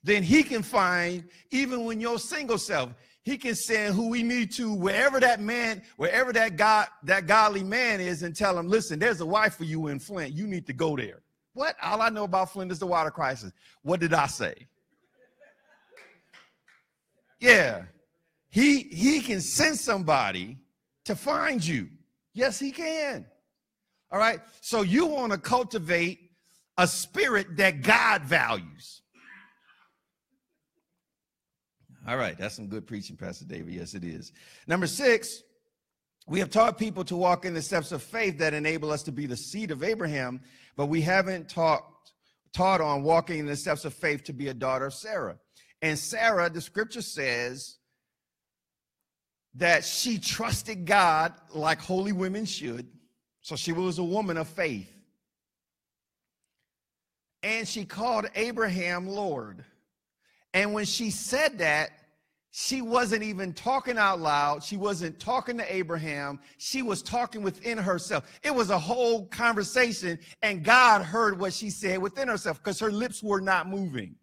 then 0.03 0.23
he 0.23 0.43
can 0.43 0.61
find, 0.61 1.23
even 1.51 1.85
when 1.85 1.99
you're 1.99 2.19
single 2.19 2.57
self, 2.57 2.93
he 3.23 3.37
can 3.37 3.55
send 3.55 3.93
who 3.95 4.09
we 4.09 4.23
need 4.23 4.51
to 4.53 4.73
wherever 4.73 5.19
that 5.19 5.39
man, 5.39 5.81
wherever 5.97 6.33
that 6.33 6.55
God, 6.55 6.87
that 7.03 7.27
godly 7.27 7.63
man 7.63 7.99
is, 7.99 8.23
and 8.23 8.35
tell 8.35 8.57
him, 8.57 8.67
listen, 8.67 8.99
there's 8.99 9.21
a 9.21 9.25
wife 9.25 9.55
for 9.55 9.63
you 9.63 9.87
in 9.87 9.99
Flint. 9.99 10.33
You 10.33 10.47
need 10.47 10.65
to 10.67 10.73
go 10.73 10.95
there. 10.95 11.21
What? 11.53 11.75
All 11.81 12.01
I 12.01 12.09
know 12.09 12.23
about 12.23 12.51
Flint 12.51 12.71
is 12.71 12.79
the 12.79 12.87
water 12.87 13.11
crisis. 13.11 13.51
What 13.83 13.99
did 13.99 14.13
I 14.13 14.27
say? 14.27 14.67
Yeah. 17.41 17.83
He 18.49 18.83
he 18.83 19.19
can 19.21 19.41
send 19.41 19.77
somebody 19.77 20.57
to 21.05 21.15
find 21.15 21.65
you. 21.65 21.89
Yes, 22.33 22.59
he 22.59 22.71
can. 22.71 23.25
All 24.11 24.19
right. 24.19 24.39
So 24.61 24.83
you 24.83 25.07
want 25.07 25.33
to 25.33 25.37
cultivate 25.37 26.31
a 26.77 26.87
spirit 26.87 27.57
that 27.57 27.81
God 27.81 28.23
values. 28.23 29.01
All 32.07 32.17
right, 32.17 32.35
that's 32.35 32.55
some 32.55 32.67
good 32.67 32.87
preaching, 32.87 33.15
Pastor 33.15 33.45
David. 33.45 33.73
Yes, 33.73 33.93
it 33.93 34.03
is. 34.03 34.31
Number 34.65 34.87
six, 34.87 35.43
we 36.27 36.39
have 36.39 36.49
taught 36.49 36.79
people 36.79 37.03
to 37.03 37.15
walk 37.15 37.45
in 37.45 37.53
the 37.53 37.61
steps 37.61 37.91
of 37.91 38.01
faith 38.01 38.39
that 38.39 38.55
enable 38.55 38.91
us 38.91 39.03
to 39.03 39.11
be 39.11 39.27
the 39.27 39.37
seed 39.37 39.69
of 39.69 39.83
Abraham, 39.83 40.41
but 40.75 40.87
we 40.87 41.01
haven't 41.01 41.49
taught 41.49 41.83
taught 42.53 42.81
on 42.81 43.03
walking 43.03 43.39
in 43.39 43.45
the 43.45 43.55
steps 43.55 43.85
of 43.85 43.93
faith 43.93 44.23
to 44.25 44.33
be 44.33 44.49
a 44.49 44.53
daughter 44.53 44.87
of 44.87 44.93
Sarah. 44.93 45.37
And 45.81 45.97
Sarah, 45.97 46.49
the 46.49 46.61
scripture 46.61 47.01
says 47.01 47.77
that 49.55 49.83
she 49.83 50.17
trusted 50.17 50.85
God 50.85 51.33
like 51.53 51.79
holy 51.79 52.11
women 52.11 52.45
should. 52.45 52.87
So 53.41 53.55
she 53.55 53.73
was 53.73 53.97
a 53.97 54.03
woman 54.03 54.37
of 54.37 54.47
faith. 54.47 54.91
And 57.43 57.67
she 57.67 57.85
called 57.85 58.27
Abraham 58.35 59.07
Lord. 59.07 59.65
And 60.53 60.73
when 60.73 60.85
she 60.85 61.09
said 61.09 61.57
that, 61.57 61.91
she 62.51 62.81
wasn't 62.81 63.23
even 63.23 63.53
talking 63.53 63.97
out 63.97 64.19
loud. 64.19 64.61
She 64.61 64.75
wasn't 64.75 65.19
talking 65.19 65.57
to 65.57 65.73
Abraham. 65.73 66.39
She 66.57 66.81
was 66.81 67.01
talking 67.01 67.43
within 67.43 67.77
herself. 67.77 68.25
It 68.43 68.53
was 68.53 68.69
a 68.69 68.77
whole 68.77 69.25
conversation, 69.27 70.19
and 70.41 70.61
God 70.61 71.01
heard 71.01 71.39
what 71.39 71.53
she 71.53 71.69
said 71.69 71.99
within 71.99 72.27
herself 72.27 72.57
because 72.61 72.77
her 72.79 72.91
lips 72.91 73.23
were 73.23 73.39
not 73.39 73.69
moving. 73.69 74.15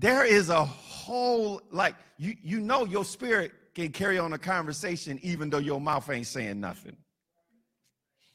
There 0.00 0.24
is 0.24 0.48
a 0.48 0.64
whole, 0.64 1.60
like, 1.70 1.94
you, 2.16 2.34
you 2.42 2.58
know, 2.58 2.86
your 2.86 3.04
spirit 3.04 3.52
can 3.74 3.92
carry 3.92 4.18
on 4.18 4.32
a 4.32 4.38
conversation 4.38 5.20
even 5.22 5.50
though 5.50 5.58
your 5.58 5.78
mouth 5.78 6.08
ain't 6.08 6.26
saying 6.26 6.58
nothing. 6.58 6.96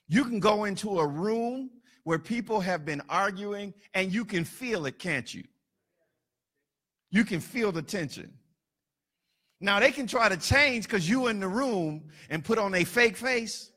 You 0.07 0.25
can 0.25 0.39
go 0.39 0.65
into 0.65 0.99
a 0.99 1.07
room 1.07 1.71
where 2.03 2.19
people 2.19 2.59
have 2.59 2.85
been 2.85 3.01
arguing 3.09 3.73
and 3.95 4.13
you 4.13 4.25
can 4.25 4.45
feel 4.45 4.85
it, 4.85 4.99
can't 4.99 5.33
you? 5.33 5.43
You 7.09 7.25
can 7.25 7.39
feel 7.39 7.71
the 7.71 7.81
tension. 7.81 8.31
Now 9.59 9.79
they 9.79 9.91
can 9.91 10.05
try 10.05 10.29
to 10.29 10.37
change 10.37 10.83
because 10.83 11.09
you 11.09 11.27
in 11.27 11.39
the 11.39 11.47
room 11.47 12.09
and 12.29 12.45
put 12.45 12.59
on 12.59 12.75
a 12.75 12.83
fake 12.83 13.17
face, 13.17 13.71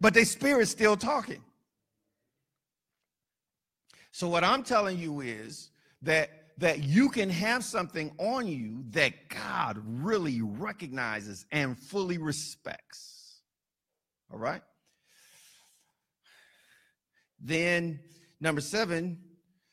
but 0.00 0.14
their 0.14 0.24
spirit's 0.24 0.70
still 0.70 0.96
talking. 0.96 1.42
So 4.14 4.28
what 4.28 4.44
I'm 4.44 4.62
telling 4.62 4.96
you 4.96 5.22
is 5.22 5.70
that 6.02 6.30
that 6.58 6.84
you 6.84 7.08
can 7.08 7.28
have 7.28 7.64
something 7.64 8.12
on 8.16 8.46
you 8.46 8.84
that 8.90 9.28
God 9.28 9.82
really 9.84 10.40
recognizes 10.40 11.46
and 11.50 11.76
fully 11.76 12.18
respects. 12.18 13.40
All 14.32 14.38
right? 14.38 14.62
Then, 17.40 17.98
number 18.40 18.60
seven 18.60 19.18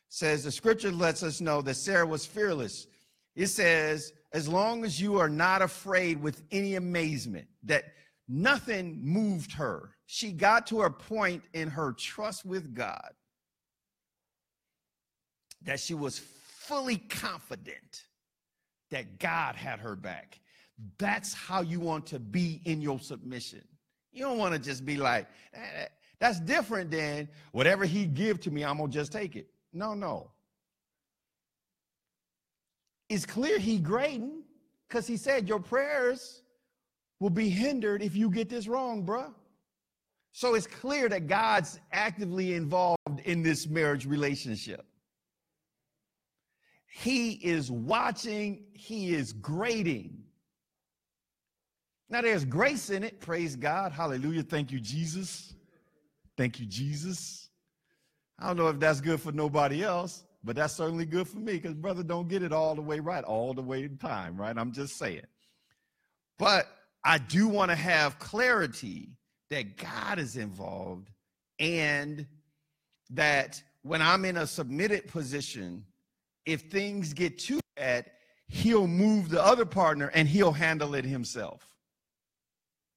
says 0.09 0.43
the 0.43 0.51
scripture 0.51 0.91
lets 0.91 1.21
us 1.21 1.39
know 1.39 1.61
that 1.61 1.75
Sarah 1.75 2.07
was 2.07 2.25
fearless. 2.25 2.87
It 3.35 3.45
says, 3.45 4.11
as 4.33 4.47
long 4.47 4.83
as 4.83 4.99
you 4.99 5.19
are 5.19 5.29
not 5.29 5.61
afraid 5.61 6.19
with 6.19 6.41
any 6.49 6.73
amazement, 6.73 7.45
that 7.65 7.83
nothing 8.27 8.99
moved 9.03 9.53
her. 9.53 9.91
She 10.07 10.31
got 10.31 10.65
to 10.67 10.81
a 10.81 10.89
point 10.89 11.43
in 11.53 11.69
her 11.69 11.91
trust 11.91 12.43
with 12.43 12.73
God 12.73 13.11
that 15.63 15.79
she 15.79 15.93
was 15.93 16.19
fully 16.19 16.97
confident 16.97 18.03
that 18.89 19.19
God 19.19 19.55
had 19.55 19.79
her 19.79 19.95
back. 19.95 20.39
That's 20.97 21.33
how 21.33 21.61
you 21.61 21.79
want 21.79 22.05
to 22.07 22.19
be 22.19 22.61
in 22.65 22.81
your 22.81 22.99
submission. 22.99 23.63
You 24.11 24.23
don't 24.25 24.37
want 24.37 24.53
to 24.53 24.59
just 24.59 24.85
be 24.85 24.97
like, 24.97 25.27
eh, 25.53 25.85
that's 26.19 26.39
different 26.39 26.91
than 26.91 27.29
whatever 27.51 27.85
he 27.85 28.05
give 28.05 28.39
to 28.41 28.51
me, 28.51 28.63
I'm 28.63 28.77
gonna 28.77 28.91
just 28.91 29.11
take 29.11 29.35
it. 29.35 29.47
No, 29.73 29.93
no. 29.93 30.31
It's 33.09 33.25
clear 33.25 33.57
he 33.57 33.77
grading 33.77 34.43
because 34.87 35.07
he 35.07 35.17
said 35.17 35.47
your 35.47 35.59
prayers 35.59 36.43
will 37.19 37.29
be 37.29 37.49
hindered 37.49 38.01
if 38.01 38.15
you 38.15 38.29
get 38.29 38.49
this 38.49 38.67
wrong, 38.67 39.05
bruh. 39.05 39.33
So 40.31 40.55
it's 40.55 40.67
clear 40.67 41.09
that 41.09 41.27
God's 41.27 41.79
actively 41.91 42.53
involved 42.53 43.21
in 43.25 43.43
this 43.43 43.67
marriage 43.67 44.05
relationship. 44.05 44.85
He 46.93 47.31
is 47.31 47.71
watching, 47.71 48.65
he 48.73 49.13
is 49.13 49.31
grading. 49.31 50.17
Now 52.09 52.21
there's 52.21 52.43
grace 52.43 52.89
in 52.89 53.03
it. 53.03 53.21
Praise 53.21 53.55
God. 53.55 53.93
Hallelujah. 53.93 54.43
Thank 54.43 54.73
you, 54.73 54.79
Jesus. 54.81 55.55
Thank 56.35 56.59
you, 56.59 56.65
Jesus. 56.65 57.49
I 58.37 58.47
don't 58.47 58.57
know 58.57 58.67
if 58.67 58.77
that's 58.77 58.99
good 58.99 59.21
for 59.21 59.31
nobody 59.31 59.83
else, 59.85 60.25
but 60.43 60.57
that's 60.57 60.73
certainly 60.73 61.05
good 61.05 61.29
for 61.29 61.39
me 61.39 61.53
because 61.53 61.73
brother 61.73 62.03
don't 62.03 62.27
get 62.27 62.43
it 62.43 62.51
all 62.51 62.75
the 62.75 62.81
way 62.81 62.99
right 62.99 63.23
all 63.23 63.53
the 63.53 63.61
way 63.61 63.83
in 63.83 63.97
time, 63.97 64.35
right? 64.35 64.57
I'm 64.57 64.73
just 64.73 64.97
saying. 64.97 65.21
But 66.37 66.67
I 67.05 67.19
do 67.19 67.47
want 67.47 67.71
to 67.71 67.75
have 67.75 68.19
clarity 68.19 69.11
that 69.49 69.77
God 69.77 70.19
is 70.19 70.35
involved 70.35 71.09
and 71.57 72.27
that 73.11 73.63
when 73.83 74.01
I'm 74.01 74.25
in 74.25 74.37
a 74.37 74.47
submitted 74.47 75.07
position, 75.07 75.85
if 76.45 76.63
things 76.63 77.13
get 77.13 77.37
too 77.39 77.59
bad, 77.75 78.05
he'll 78.47 78.87
move 78.87 79.29
the 79.29 79.43
other 79.43 79.65
partner 79.65 80.11
and 80.13 80.27
he'll 80.27 80.51
handle 80.51 80.95
it 80.95 81.05
himself. 81.05 81.65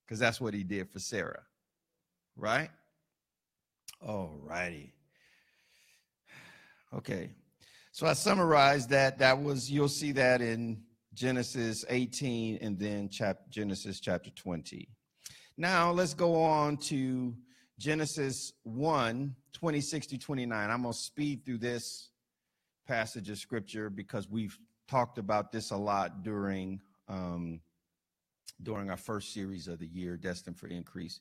Because 0.04 0.18
that's 0.18 0.40
what 0.40 0.54
he 0.54 0.62
did 0.62 0.90
for 0.90 0.98
Sarah, 0.98 1.42
right? 2.36 2.70
All 4.00 4.38
righty. 4.42 4.92
Okay. 6.94 7.30
So 7.90 8.06
I 8.06 8.12
summarized 8.12 8.90
that. 8.90 9.18
That 9.18 9.42
was, 9.42 9.68
you'll 9.68 9.88
see 9.88 10.12
that 10.12 10.40
in 10.40 10.80
Genesis 11.12 11.84
18 11.88 12.58
and 12.60 12.78
then 12.78 13.08
chap- 13.08 13.48
Genesis 13.50 13.98
chapter 13.98 14.30
20. 14.30 14.88
Now 15.56 15.90
let's 15.90 16.14
go 16.14 16.40
on 16.40 16.76
to 16.78 17.34
Genesis 17.78 18.52
1 18.64 19.34
26 19.52 20.06
to 20.08 20.18
29. 20.18 20.70
I'm 20.70 20.82
going 20.82 20.92
to 20.92 20.98
speed 20.98 21.44
through 21.44 21.58
this 21.58 22.10
passage 22.86 23.30
of 23.30 23.38
scripture 23.38 23.90
because 23.90 24.28
we've 24.28 24.58
talked 24.88 25.18
about 25.18 25.52
this 25.52 25.70
a 25.70 25.76
lot 25.76 26.22
during 26.22 26.80
um, 27.08 27.60
during 28.62 28.88
our 28.90 28.96
first 28.96 29.34
series 29.34 29.68
of 29.68 29.78
the 29.78 29.86
year, 29.86 30.16
Destined 30.16 30.58
for 30.58 30.68
Increase. 30.68 31.20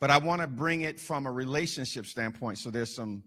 But 0.00 0.10
I 0.10 0.18
want 0.18 0.40
to 0.40 0.48
bring 0.48 0.82
it 0.82 0.98
from 0.98 1.26
a 1.26 1.32
relationship 1.32 2.06
standpoint. 2.06 2.58
So 2.58 2.70
there's 2.70 2.94
some 2.94 3.22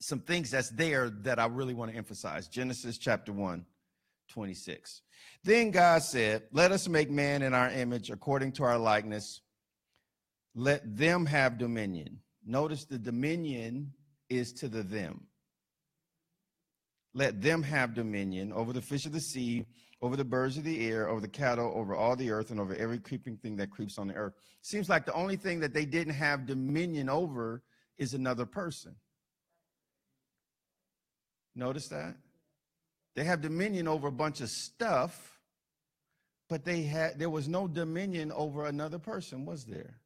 some 0.00 0.20
things 0.20 0.50
that's 0.50 0.70
there 0.70 1.10
that 1.10 1.38
I 1.38 1.46
really 1.46 1.74
want 1.74 1.90
to 1.90 1.96
emphasize. 1.96 2.46
Genesis 2.48 2.98
chapter 2.98 3.32
1, 3.32 3.64
26. 4.28 5.02
Then 5.42 5.70
God 5.70 6.02
said, 6.02 6.44
Let 6.52 6.72
us 6.72 6.88
make 6.88 7.10
man 7.10 7.42
in 7.42 7.54
our 7.54 7.70
image 7.70 8.10
according 8.10 8.52
to 8.52 8.64
our 8.64 8.78
likeness. 8.78 9.40
Let 10.54 10.96
them 10.96 11.26
have 11.26 11.58
dominion. 11.58 12.20
Notice 12.44 12.84
the 12.84 12.98
dominion 12.98 13.92
is 14.28 14.52
to 14.54 14.68
the 14.68 14.82
them. 14.82 15.27
Let 17.14 17.40
them 17.40 17.62
have 17.62 17.94
dominion 17.94 18.52
over 18.52 18.72
the 18.72 18.82
fish 18.82 19.06
of 19.06 19.12
the 19.12 19.20
sea, 19.20 19.64
over 20.00 20.16
the 20.16 20.24
birds 20.24 20.56
of 20.56 20.64
the 20.64 20.86
air, 20.86 21.08
over 21.08 21.20
the 21.20 21.28
cattle, 21.28 21.72
over 21.74 21.94
all 21.94 22.14
the 22.14 22.30
earth, 22.30 22.50
and 22.50 22.60
over 22.60 22.74
every 22.74 22.98
creeping 22.98 23.36
thing 23.38 23.56
that 23.56 23.70
creeps 23.70 23.98
on 23.98 24.08
the 24.08 24.14
earth. 24.14 24.34
Seems 24.62 24.88
like 24.88 25.06
the 25.06 25.14
only 25.14 25.36
thing 25.36 25.60
that 25.60 25.74
they 25.74 25.84
didn't 25.84 26.14
have 26.14 26.46
dominion 26.46 27.08
over 27.08 27.62
is 27.96 28.14
another 28.14 28.46
person. 28.46 28.94
Notice 31.56 31.88
that? 31.88 32.14
They 33.16 33.24
have 33.24 33.40
dominion 33.40 33.88
over 33.88 34.06
a 34.06 34.12
bunch 34.12 34.40
of 34.40 34.48
stuff, 34.48 35.40
but 36.48 36.64
they 36.64 36.82
had 36.82 37.18
there 37.18 37.30
was 37.30 37.48
no 37.48 37.66
dominion 37.66 38.30
over 38.30 38.66
another 38.66 39.00
person, 39.00 39.44
was 39.44 39.64
there? 39.64 39.98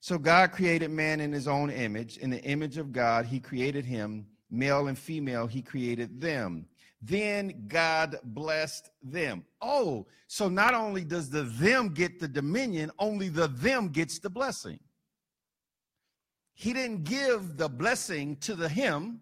So 0.00 0.16
God 0.16 0.52
created 0.52 0.90
man 0.90 1.20
in 1.20 1.32
his 1.32 1.46
own 1.46 1.70
image. 1.70 2.16
In 2.16 2.30
the 2.30 2.42
image 2.42 2.78
of 2.78 2.92
God, 2.92 3.26
he 3.26 3.40
created 3.40 3.84
him, 3.84 4.26
male 4.54 4.88
and 4.88 4.98
female, 4.98 5.46
he 5.46 5.62
created 5.62 6.20
them. 6.20 6.66
Then 7.02 7.66
God 7.68 8.18
blessed 8.24 8.88
them. 9.02 9.44
Oh, 9.60 10.06
so 10.26 10.48
not 10.48 10.74
only 10.74 11.04
does 11.04 11.28
the 11.28 11.42
them 11.42 11.92
get 11.92 12.18
the 12.18 12.28
dominion, 12.28 12.90
only 12.98 13.28
the 13.28 13.48
them 13.48 13.88
gets 13.88 14.18
the 14.18 14.30
blessing. 14.30 14.78
He 16.54 16.72
didn't 16.72 17.04
give 17.04 17.56
the 17.56 17.68
blessing 17.68 18.36
to 18.36 18.54
the 18.54 18.68
him, 18.68 19.20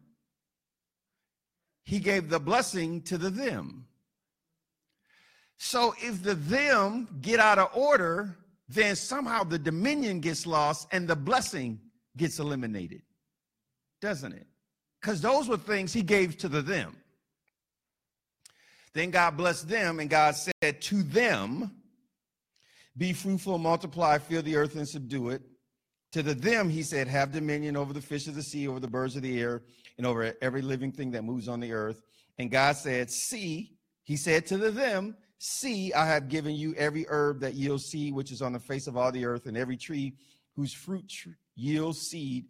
he 1.84 1.98
gave 1.98 2.28
the 2.28 2.38
blessing 2.38 3.02
to 3.02 3.18
the 3.18 3.30
them. 3.30 3.86
So 5.56 5.94
if 5.98 6.22
the 6.22 6.34
them 6.34 7.08
get 7.20 7.40
out 7.40 7.58
of 7.58 7.70
order, 7.74 8.36
then 8.68 8.96
somehow 8.96 9.44
the 9.44 9.58
dominion 9.58 10.20
gets 10.20 10.46
lost 10.46 10.88
and 10.92 11.08
the 11.08 11.16
blessing 11.16 11.80
gets 12.16 12.38
eliminated, 12.38 13.02
doesn't 14.00 14.32
it? 14.32 14.46
Because 15.02 15.20
those 15.20 15.48
were 15.48 15.56
things 15.56 15.92
he 15.92 16.02
gave 16.02 16.38
to 16.38 16.48
the 16.48 16.62
them. 16.62 16.96
Then 18.94 19.10
God 19.10 19.36
blessed 19.36 19.68
them, 19.68 19.98
and 19.98 20.08
God 20.08 20.36
said 20.36 20.80
to 20.82 21.02
them, 21.02 21.72
Be 22.96 23.12
fruitful, 23.12 23.58
multiply, 23.58 24.18
fill 24.18 24.42
the 24.42 24.54
earth, 24.56 24.76
and 24.76 24.88
subdue 24.88 25.30
it. 25.30 25.42
To 26.12 26.22
the 26.22 26.34
them, 26.34 26.68
he 26.68 26.82
said, 26.82 27.08
Have 27.08 27.32
dominion 27.32 27.76
over 27.76 27.92
the 27.92 28.00
fish 28.00 28.28
of 28.28 28.34
the 28.34 28.42
sea, 28.42 28.68
over 28.68 28.78
the 28.78 28.88
birds 28.88 29.16
of 29.16 29.22
the 29.22 29.40
air, 29.40 29.62
and 29.96 30.06
over 30.06 30.34
every 30.40 30.62
living 30.62 30.92
thing 30.92 31.10
that 31.12 31.24
moves 31.24 31.48
on 31.48 31.58
the 31.58 31.72
earth. 31.72 32.02
And 32.38 32.50
God 32.50 32.76
said, 32.76 33.10
See, 33.10 33.72
he 34.04 34.16
said 34.16 34.46
to 34.46 34.58
the 34.58 34.70
them, 34.70 35.16
See, 35.38 35.92
I 35.94 36.06
have 36.06 36.28
given 36.28 36.54
you 36.54 36.74
every 36.74 37.06
herb 37.08 37.40
that 37.40 37.54
yields 37.54 37.86
seed, 37.86 38.14
which 38.14 38.30
is 38.30 38.42
on 38.42 38.52
the 38.52 38.60
face 38.60 38.86
of 38.86 38.96
all 38.96 39.10
the 39.10 39.24
earth, 39.24 39.46
and 39.46 39.56
every 39.56 39.76
tree 39.76 40.14
whose 40.54 40.72
fruit 40.72 41.12
yields 41.56 42.02
seed. 42.02 42.44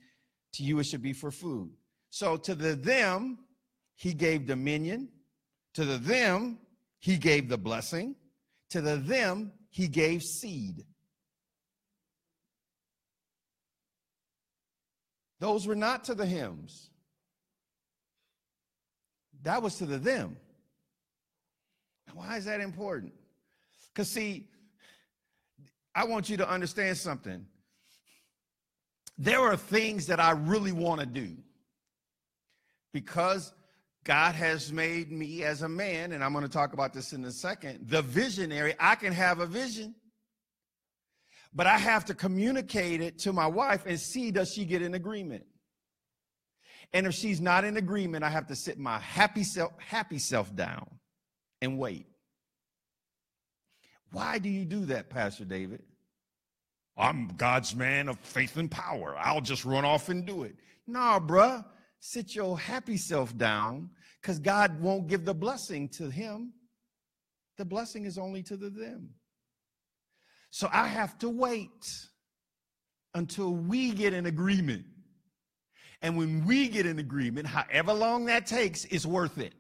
To 0.55 0.65
you 0.65 0.79
it 0.81 0.85
should 0.85 1.01
be 1.01 1.15
for 1.15 1.31
food. 1.31 1.71
So 2.13 2.37
to 2.37 2.55
the 2.55 2.75
them, 2.75 3.39
he 3.95 4.13
gave 4.13 4.45
dominion. 4.45 5.09
To 5.73 5.87
the 5.87 5.97
them, 5.97 6.59
he 6.99 7.17
gave 7.17 7.49
the 7.49 7.57
blessing. 7.57 8.17
To 8.69 8.83
the 8.83 8.97
them, 8.97 9.51
he 9.71 9.89
gave 9.89 10.23
seed. 10.23 10.85
Those 15.41 15.67
were 15.67 15.75
not 15.75 16.05
to 16.05 16.15
the 16.15 16.27
hymns. 16.27 16.91
That 19.43 19.63
was 19.63 19.77
to 19.77 19.87
the 19.87 19.97
them. 19.97 20.37
Why 22.13 22.37
is 22.37 22.45
that 22.45 22.61
important? 22.61 23.15
Because, 23.89 24.11
see, 24.11 24.51
I 25.95 26.05
want 26.05 26.29
you 26.29 26.37
to 26.37 26.49
understand 26.49 26.99
something. 26.99 27.47
There 29.17 29.41
are 29.41 29.57
things 29.57 30.07
that 30.09 30.21
I 30.21 30.33
really 30.33 30.73
want 30.73 31.01
to 31.01 31.07
do 31.07 31.39
because 32.93 33.53
God 34.05 34.35
has 34.35 34.73
made 34.73 35.13
me 35.13 35.45
as 35.45 35.63
a 35.63 35.69
man, 35.69 36.13
and 36.13 36.25
I'm 36.25 36.33
going 36.33 36.45
to 36.45 36.51
talk 36.51 36.73
about 36.73 36.93
this 36.93 37.13
in 37.13 37.25
a 37.25 37.31
second, 37.31 37.89
the 37.89 38.03
visionary. 38.03 38.75
I 38.81 38.97
can 38.97 39.13
have 39.13 39.41
a 39.41 39.47
vision, 39.47 39.95
but 41.55 41.67
I 41.67 41.79
have 41.79 42.05
to 42.07 42.15
communicate 42.15 43.01
it 43.01 43.19
to 43.21 43.33
my 43.33 43.47
wife 43.47 43.85
and 43.87 43.99
see 43.99 44.31
does 44.31 44.53
she 44.53 44.65
get 44.65 44.83
in 44.83 44.95
agreement. 44.95 45.45
And 46.93 47.07
if 47.07 47.15
she's 47.15 47.41
not 47.41 47.65
in 47.65 47.77
agreement, 47.77 48.25
I 48.25 48.29
have 48.29 48.49
to 48.49 48.57
sit 48.57 48.79
my 48.79 48.99
happy 48.99 49.45
self, 49.45 49.73
happy 49.79 50.19
self 50.19 50.55
down 50.55 50.87
and 51.61 51.79
wait. 51.79 52.07
Why 54.11 54.39
do 54.39 54.51
you 54.51 54.65
do 54.65 54.85
that, 54.87 55.09
Pastor 55.09 55.45
David? 55.45 55.83
I'm 56.97 57.29
God's 57.29 57.75
man 57.75 58.09
of 58.09 58.19
faith 58.19 58.57
and 58.59 58.71
power. 58.71 59.17
I'll 59.19 59.41
just 59.41 59.65
run 59.65 59.85
off 59.85 60.11
and 60.11 60.27
do 60.27 60.43
it. 60.43 60.57
Nah, 60.87 61.19
bruh. 61.19 61.65
Sit 62.05 62.35
your 62.35 62.59
happy 62.59 62.97
self 62.97 63.39
down 63.39 63.89
because 64.21 64.41
God 64.41 64.81
won't 64.81 65.07
give 65.07 65.25
the 65.25 65.33
blessing 65.33 65.89
to 65.91 66.11
him. 66.11 66.53
The 67.59 67.65
blessing 67.65 68.07
is 68.07 68.19
only 68.19 68.43
to 68.43 68.57
the 68.57 68.71
them. 68.71 69.11
So 70.51 70.69
I 70.73 70.89
have 70.89 71.17
to 71.21 71.29
wait 71.29 72.09
until 73.15 73.55
we 73.55 73.93
get 73.93 74.15
an 74.15 74.27
agreement. 74.27 74.85
And 76.03 76.17
when 76.17 76.45
we 76.45 76.67
get 76.67 76.87
an 76.87 76.99
agreement, 76.99 77.47
however 77.47 77.93
long 77.93 78.25
that 78.25 78.47
takes, 78.47 78.85
it's 78.87 79.07
worth 79.07 79.39
it. 79.39 79.55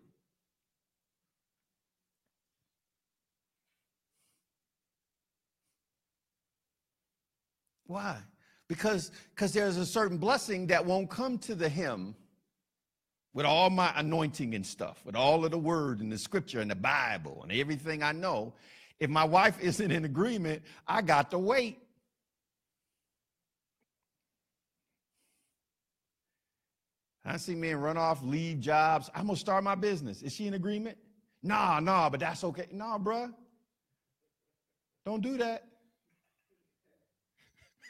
Why? 7.87 8.19
Because 8.67 9.13
because 9.33 9.53
there's 9.53 9.77
a 9.77 9.87
certain 9.87 10.19
blessing 10.19 10.67
that 10.67 10.85
won't 10.85 11.09
come 11.09 11.39
to 11.39 11.55
the 11.55 11.69
him 11.69 12.17
with 13.35 13.47
all 13.47 13.71
my 13.71 13.93
anointing 13.97 14.55
and 14.55 14.65
stuff, 14.65 15.01
with 15.05 15.17
all 15.17 15.45
of 15.45 15.51
the 15.51 15.59
word 15.59 16.01
and 16.01 16.13
the 16.13 16.19
scripture 16.19 16.61
and 16.61 16.71
the 16.71 16.77
Bible 16.77 17.41
and 17.43 17.53
everything 17.53 18.03
I 18.03 18.13
know. 18.13 18.53
If 19.01 19.11
my 19.11 19.25
wife 19.25 19.59
isn't 19.63 19.91
in 19.91 20.05
agreement, 20.05 20.63
I 20.87 21.03
got 21.03 21.31
to 21.31 21.39
wait. 21.39 21.79
I 27.25 27.37
see 27.37 27.55
men 27.55 27.77
run 27.77 27.97
off, 27.97 28.23
leave 28.23 28.61
jobs. 28.61 29.09
I'm 29.15 29.27
gonna 29.27 29.37
start 29.37 29.63
my 29.63 29.77
business. 29.77 30.23
Is 30.23 30.33
she 30.35 30.49
in 30.49 30.55
agreement? 30.55 30.99
Nah, 31.43 31.79
nah, 31.81 32.11
but 32.11 32.21
that's 32.21 32.43
okay. 32.45 32.67
Nah, 32.73 32.99
bruh. 32.99 33.33
Don't 35.07 35.23
do 35.23 35.37
that. 35.39 35.67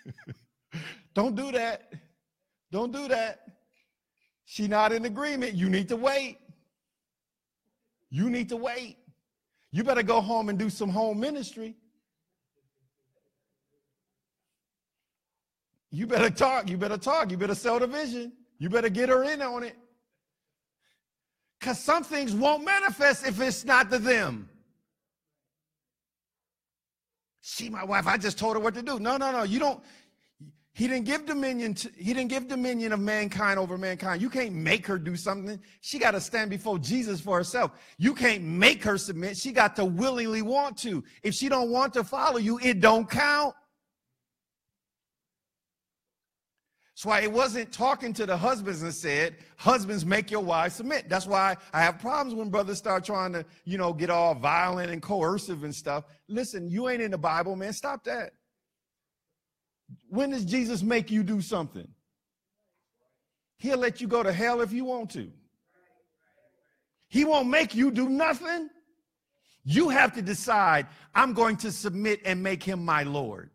Don't 1.15 1.35
do 1.35 1.51
that. 1.53 1.93
Don't 2.71 2.93
do 2.93 3.09
that. 3.09 3.41
She 4.53 4.69
not 4.69 4.93
in 4.93 5.07
agreement. 5.07 5.55
You 5.55 5.71
need 5.71 5.89
to 5.89 5.97
wait. 5.97 6.37
You 8.11 8.29
need 8.29 8.51
to 8.51 8.57
wait. 8.59 8.99
You 9.71 9.83
better 9.83 10.03
go 10.03 10.21
home 10.21 10.51
and 10.51 10.59
do 10.59 10.69
some 10.69 10.91
home 10.91 11.19
ministry. 11.19 11.75
You 15.91 16.07
better 16.07 16.29
talk. 16.29 16.69
You 16.69 16.77
better 16.77 16.99
talk. 16.99 17.31
You 17.31 17.39
better 17.39 17.55
sell 17.55 17.79
the 17.79 17.87
vision. 17.87 18.35
You 18.59 18.69
better 18.69 18.91
get 18.91 19.09
her 19.09 19.25
in 19.25 19.41
on 19.41 19.63
it. 19.63 19.75
Because 21.59 21.79
some 21.79 22.05
things 22.05 22.35
won't 22.35 22.63
manifest 22.63 23.27
if 23.27 23.41
it's 23.41 23.65
not 23.65 23.91
to 23.91 23.99
them. 23.99 24.51
She, 27.41 27.71
my 27.71 27.85
wife, 27.85 28.07
I 28.07 28.19
just 28.19 28.37
told 28.37 28.57
her 28.57 28.61
what 28.61 28.75
to 28.75 28.83
do. 28.83 28.99
No, 29.01 29.17
no, 29.17 29.33
no. 29.33 29.45
You 29.45 29.59
don't. 29.59 29.83
He 30.75 30.89
didn't 30.89 31.05
give 31.05 31.27
dominion 31.27 31.75
to, 31.75 31.91
he 31.99 32.15
didn't 32.15 32.31
give 32.31 32.49
dominion 32.49 32.95
of 32.95 33.01
mankind 33.01 33.59
over 33.59 33.77
mankind. 33.77 34.23
You 34.23 34.31
can't 34.31 34.55
make 34.55 34.87
her 34.87 34.99
do 34.99 35.17
something. 35.17 35.61
She 35.83 35.99
got 35.99 36.13
to 36.13 36.21
stand 36.21 36.49
before 36.49 36.79
Jesus 36.79 37.21
for 37.21 37.37
herself. 37.37 37.73
You 37.99 38.15
can't 38.15 38.43
make 38.43 38.83
her 38.85 38.97
submit. 38.97 39.37
She 39.37 39.53
got 39.53 39.77
to 39.77 39.85
willingly 39.85 40.41
want 40.41 40.79
to. 40.79 41.05
If 41.23 41.35
she 41.35 41.51
don't 41.51 41.71
want 41.71 41.93
to 41.95 42.05
follow 42.05 42.39
you, 42.39 42.59
it 42.63 42.81
don't 42.81 43.09
count. 43.09 43.55
That's 46.95 47.05
why 47.05 47.21
it 47.21 47.33
wasn't 47.33 47.71
talking 47.71 48.15
to 48.15 48.25
the 48.25 48.37
husbands 48.37 48.83
and 48.83 48.95
said, 48.95 49.37
husbands, 49.57 50.07
make 50.07 50.31
your 50.31 50.43
wives 50.43 50.77
submit. 50.77 51.09
That's 51.09 51.27
why 51.27 51.57
I 51.75 51.83
have 51.83 51.99
problems 51.99 52.35
when 52.35 52.49
brothers 52.49 52.79
start 52.79 53.05
trying 53.05 53.33
to, 53.35 53.45
you 53.65 53.77
know, 53.77 53.93
get 53.93 54.09
all 54.09 54.35
violent 54.35 54.91
and 54.91 55.03
coercive 55.03 55.65
and 55.65 55.75
stuff. 55.75 56.05
Listen, 56.29 56.71
you 56.71 56.89
ain't 56.89 57.03
in 57.03 57.11
the 57.11 57.19
Bible, 57.19 57.57
man. 57.57 57.73
Stop 57.73 58.05
that. 58.05 58.33
When 60.09 60.31
does 60.31 60.45
Jesus 60.45 60.83
make 60.83 61.11
you 61.11 61.23
do 61.23 61.41
something? 61.41 61.89
He'll 63.59 63.79
let 63.79 64.01
you 64.01 64.09
go 64.09 64.23
to 64.23 64.33
hell 64.33 64.61
if 64.61 64.73
you 64.73 64.85
want 64.85 65.11
to. 65.11 65.31
He 67.09 67.25
won't 67.25 67.49
make 67.49 67.75
you 67.75 67.91
do 67.91 68.09
nothing. 68.09 68.71
You 69.65 69.91
have 69.91 70.15
to 70.15 70.23
decide, 70.23 70.87
I'm 71.15 71.33
going 71.33 71.57
to 71.59 71.71
submit 71.71 72.21
and 72.25 72.43
make 72.43 72.63
him 72.63 72.85
my 72.85 73.05
Lord. 73.05 73.51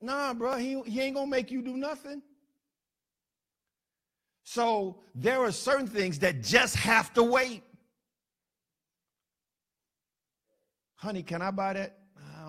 Nah, 0.00 0.34
bro, 0.34 0.56
he, 0.56 0.80
he 0.86 1.00
ain't 1.00 1.14
gonna 1.14 1.26
make 1.26 1.50
you 1.50 1.62
do 1.62 1.76
nothing. 1.76 2.22
So 4.44 4.98
there 5.14 5.40
are 5.44 5.52
certain 5.52 5.86
things 5.86 6.18
that 6.20 6.42
just 6.42 6.74
have 6.74 7.12
to 7.14 7.22
wait. 7.22 7.62
Honey, 10.96 11.22
can 11.22 11.40
I 11.42 11.50
buy 11.50 11.74
that? 11.74 11.99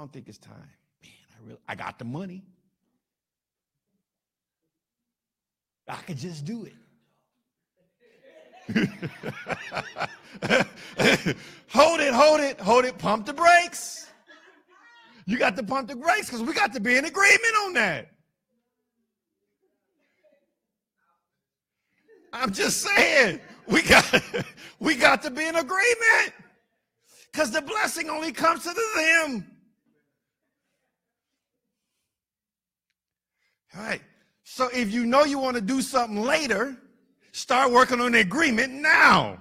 Don't 0.02 0.12
think 0.12 0.28
it's 0.30 0.40
time. 0.40 0.56
Man, 1.04 1.12
I 1.14 1.46
really 1.46 1.60
I 1.68 1.76
got 1.76 2.00
the 2.00 2.06
money. 2.06 2.42
I 5.88 5.98
could 5.98 6.18
just 6.18 6.44
do 6.44 6.66
it. 6.66 6.74
hold 11.68 12.00
it, 12.00 12.14
hold 12.16 12.40
it, 12.40 12.60
hold 12.60 12.86
it, 12.86 12.98
pump 12.98 13.28
the 13.28 13.34
brakes. 13.34 14.10
You 15.28 15.38
got 15.38 15.56
to 15.58 15.62
pump 15.62 15.88
the 15.88 15.96
brakes 15.96 16.32
because 16.32 16.42
we 16.42 16.52
got 16.56 16.74
to 16.74 16.80
be 16.80 16.96
in 16.96 17.06
agreement 17.06 17.56
on 17.66 17.74
that. 17.74 18.10
I'm 22.34 22.52
just 22.52 22.82
saying, 22.82 23.40
we 23.68 23.84
got 23.84 24.20
we 24.80 24.96
got 24.96 25.22
to 25.22 25.30
be 25.30 25.46
in 25.46 25.58
agreement. 25.58 26.34
Because 27.32 27.52
the 27.52 27.62
blessing 27.62 28.10
only 28.10 28.32
comes 28.32 28.64
to 28.64 28.70
the 28.70 28.82
them. 28.96 29.51
All 33.76 33.84
right. 33.84 34.02
So 34.44 34.70
if 34.74 34.92
you 34.92 35.06
know 35.06 35.24
you 35.24 35.40
want 35.40 35.56
to 35.56 35.62
do 35.62 35.82
something 35.82 36.22
later, 36.22 36.76
start 37.32 37.72
working 37.72 38.02
on 38.02 38.12
the 38.12 38.20
agreement 38.20 38.74
now. 38.74 39.38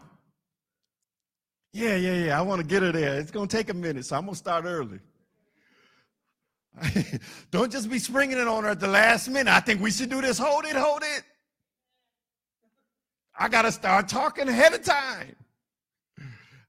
Yeah, 1.73 1.97
yeah, 1.97 2.25
yeah. 2.25 2.39
I 2.39 2.43
want 2.43 2.61
to 2.61 2.67
get 2.67 2.83
her 2.83 2.93
there. 2.93 3.19
It's 3.19 3.31
going 3.31 3.49
to 3.49 3.57
take 3.57 3.71
a 3.71 3.75
minute, 3.75 4.05
so 4.05 4.17
I'm 4.17 4.23
going 4.23 4.35
to 4.35 4.39
start 4.39 4.65
early. 4.65 4.99
Don't 7.51 7.71
just 7.71 7.91
be 7.91 7.99
springing 7.99 8.39
it 8.39 8.49
on 8.49 8.65
her 8.65 8.71
at 8.71 8.81
the 8.81 8.89
last 8.89 9.29
minute. 9.29 9.53
I 9.53 9.61
think 9.61 9.81
we 9.81 9.91
should 9.91 10.11
do 10.11 10.21
this. 10.21 10.39
Hold 10.39 10.65
it, 10.65 10.77
hold 10.77 11.03
it. 11.03 11.23
I 13.39 13.49
got 13.49 13.63
to 13.63 13.73
start 13.73 14.09
talking 14.09 14.49
ahead 14.49 14.75
of 14.75 14.85
time. 14.85 15.37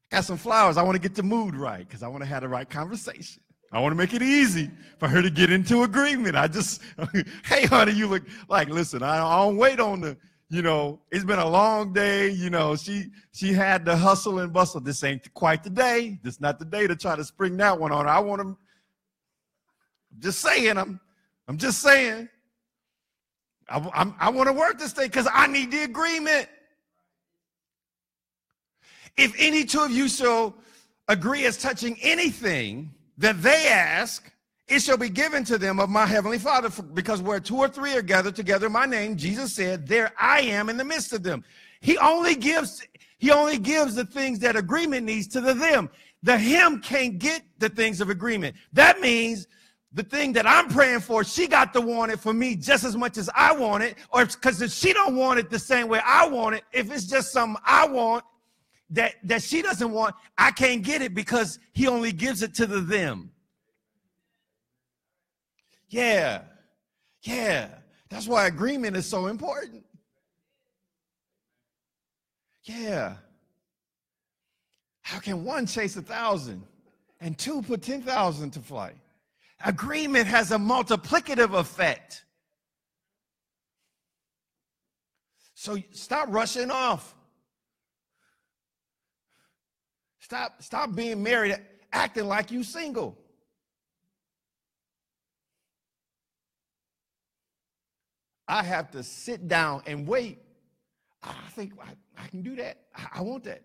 Got 0.10 0.26
some 0.26 0.38
flowers. 0.38 0.78
I 0.78 0.84
want 0.84 0.96
to 0.96 1.02
get 1.02 1.16
the 1.16 1.24
mood 1.24 1.56
right 1.56 1.88
because 1.88 2.04
I 2.04 2.08
want 2.08 2.24
to 2.24 2.28
have 2.28 2.42
the 2.42 2.50
right 2.50 2.70
conversation. 2.70 3.42
I 3.72 3.80
want 3.80 3.94
to 3.94 3.96
make 3.96 4.14
it 4.14 4.22
easy 4.22 4.70
for 4.98 5.08
her 5.08 5.22
to 5.22 5.30
get 5.30 5.52
into 5.52 5.84
agreement. 5.84 6.36
I 6.36 6.48
just, 6.48 6.82
hey, 7.46 7.66
honey, 7.66 7.94
you 7.94 8.08
look 8.08 8.24
like, 8.50 8.70
listen, 8.70 9.02
I, 9.02 9.18
don't 9.18 9.56
wait 9.56 9.80
on 9.80 10.02
the, 10.02 10.18
you 10.50 10.62
know, 10.62 11.00
it's 11.10 11.24
been 11.24 11.40
a 11.40 11.48
long 11.48 11.94
day. 11.94 12.30
You 12.30 12.50
know, 12.50 12.76
she 12.76 13.06
she 13.32 13.54
had 13.54 13.86
the 13.86 13.96
hustle 13.96 14.40
and 14.40 14.52
bustle. 14.52 14.82
This 14.82 15.04
ain't 15.04 15.34
quite 15.34 15.64
the 15.64 15.70
day. 15.70 16.20
This 16.24 16.42
not 16.42 16.60
the 16.60 16.66
day 16.66 16.88
to 16.88 16.96
try 16.96 17.16
to 17.16 17.24
spring 17.24 17.56
that 17.58 17.80
one 17.80 17.94
on 17.94 18.06
her. 18.06 18.12
I 18.12 18.20
want 18.20 18.42
to 18.42 18.58
I'm 20.14 20.20
just 20.22 20.40
saying. 20.40 20.78
I'm, 20.78 21.00
I'm 21.48 21.58
just 21.58 21.82
saying. 21.82 22.30
I, 23.70 23.90
I'm, 23.94 24.16
I 24.20 24.30
want 24.30 24.48
to 24.48 24.54
work 24.54 24.78
this 24.78 24.94
thing 24.94 25.08
because 25.08 25.28
I 25.32 25.48
need 25.48 25.72
the 25.72 25.84
agreement. 25.84 26.48
If 29.18 29.34
any 29.38 29.64
two 29.64 29.82
of 29.82 29.92
you 29.92 30.10
shall 30.10 30.56
agree 31.08 31.46
as 31.46 31.58
touching 31.58 31.98
anything 32.02 32.94
that 33.18 33.42
they 33.42 33.68
ask, 33.68 34.32
it 34.68 34.82
shall 34.82 34.98
be 34.98 35.10
given 35.10 35.44
to 35.46 35.58
them 35.58 35.80
of 35.80 35.90
my 35.90 36.06
heavenly 36.06 36.40
Father. 36.40 36.70
Because 36.94 37.22
where 37.22 37.40
two 37.40 37.58
or 37.58 37.68
three 37.68 37.96
are 37.96 38.02
gathered 38.02 38.36
together 38.36 38.68
in 38.68 38.72
my 38.72 38.86
name, 38.86 39.18
Jesus 39.18 39.54
said, 39.54 39.88
"There 39.88 40.12
I 40.18 40.42
am 40.42 40.70
in 40.70 40.78
the 40.78 40.86
midst 40.86 41.14
of 41.14 41.24
them." 41.24 41.44
He 41.82 41.98
only 41.98 42.36
gives 42.36 42.82
he 43.18 43.32
only 43.32 43.58
gives 43.58 43.96
the 43.96 44.06
things 44.06 44.40
that 44.40 44.56
agreement 44.56 45.06
needs 45.06 45.28
to 45.30 45.42
the 45.42 45.54
them. 45.54 45.90
The 46.24 46.38
him 46.38 46.80
can't 46.80 47.20
get 47.20 47.44
the 47.60 47.70
things 47.70 48.02
of 48.02 48.10
agreement. 48.10 48.56
That 48.74 49.00
means 49.02 49.48
the 49.94 50.04
thing 50.04 50.34
that 50.34 50.48
I'm 50.48 50.70
praying 50.70 51.02
for, 51.02 51.24
she 51.24 51.48
got 51.48 51.74
to 51.74 51.82
want 51.82 52.12
it 52.12 52.20
for 52.20 52.34
me 52.34 52.56
just 52.56 52.84
as 52.84 52.96
much 52.96 53.18
as 53.18 53.30
I 53.36 53.52
want 53.52 53.84
it. 53.84 53.98
Or 54.12 54.26
because 54.26 54.62
if 54.62 54.72
she 54.72 54.94
don't 54.94 55.16
want 55.16 55.40
it 55.40 55.50
the 55.50 55.60
same 55.60 55.88
way 55.88 56.00
I 56.06 56.28
want 56.28 56.56
it, 56.56 56.64
if 56.72 56.92
it's 56.92 57.06
just 57.06 57.32
something 57.32 57.62
I 57.66 57.88
want 57.88 58.24
that, 58.92 59.16
that 59.24 59.42
she 59.42 59.62
doesn't 59.62 59.92
want, 59.92 60.16
I 60.38 60.52
can't 60.52 60.84
get 60.84 61.02
it 61.02 61.14
because 61.14 61.60
he 61.74 61.88
only 61.88 62.12
gives 62.12 62.44
it 62.44 62.54
to 62.56 62.68
the 62.68 62.82
them. 62.82 63.32
Yeah. 65.90 66.42
Yeah. 67.24 67.70
That's 68.10 68.28
why 68.28 68.48
agreement 68.48 68.98
is 68.98 69.06
so 69.06 69.28
important. 69.28 69.84
Yeah. 72.64 73.16
How 75.02 75.20
can 75.20 75.44
one 75.44 75.66
chase 75.66 75.96
a 75.98 76.02
thousand 76.02 76.64
and 77.20 77.38
two 77.38 77.62
put 77.62 77.82
10,000 77.82 78.52
to 78.52 78.60
flight? 78.60 78.96
Agreement 79.64 80.28
has 80.28 80.52
a 80.52 80.58
multiplicative 80.58 81.58
effect. 81.58 82.24
So 85.54 85.78
stop 85.92 86.28
rushing 86.30 86.72
off. 86.72 87.16
Stop, 90.32 90.64
stop 90.64 90.96
being 90.96 91.22
married, 91.22 91.58
acting 91.92 92.26
like 92.26 92.52
you 92.52 92.64
single. 92.64 93.18
I 98.48 98.64
have 98.64 98.92
to 98.92 99.04
sit 99.04 99.50
down 99.50 99.84
and 99.86 100.08
wait. 100.08 100.40
I 101.22 101.34
think 101.50 101.74
I, 101.84 102.24
I 102.24 102.28
can 102.30 102.44
do 102.44 102.56
that. 102.56 102.78
I, 102.96 103.08
I 103.16 103.22
want 103.24 103.44
that. 103.44 103.62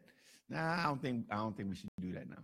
Nah, 0.48 0.80
I 0.80 0.82
don't 0.82 1.00
think 1.00 1.26
I 1.30 1.36
don't 1.36 1.56
think 1.56 1.68
we 1.68 1.76
should 1.76 1.88
do 2.00 2.10
that 2.14 2.28
now. 2.28 2.42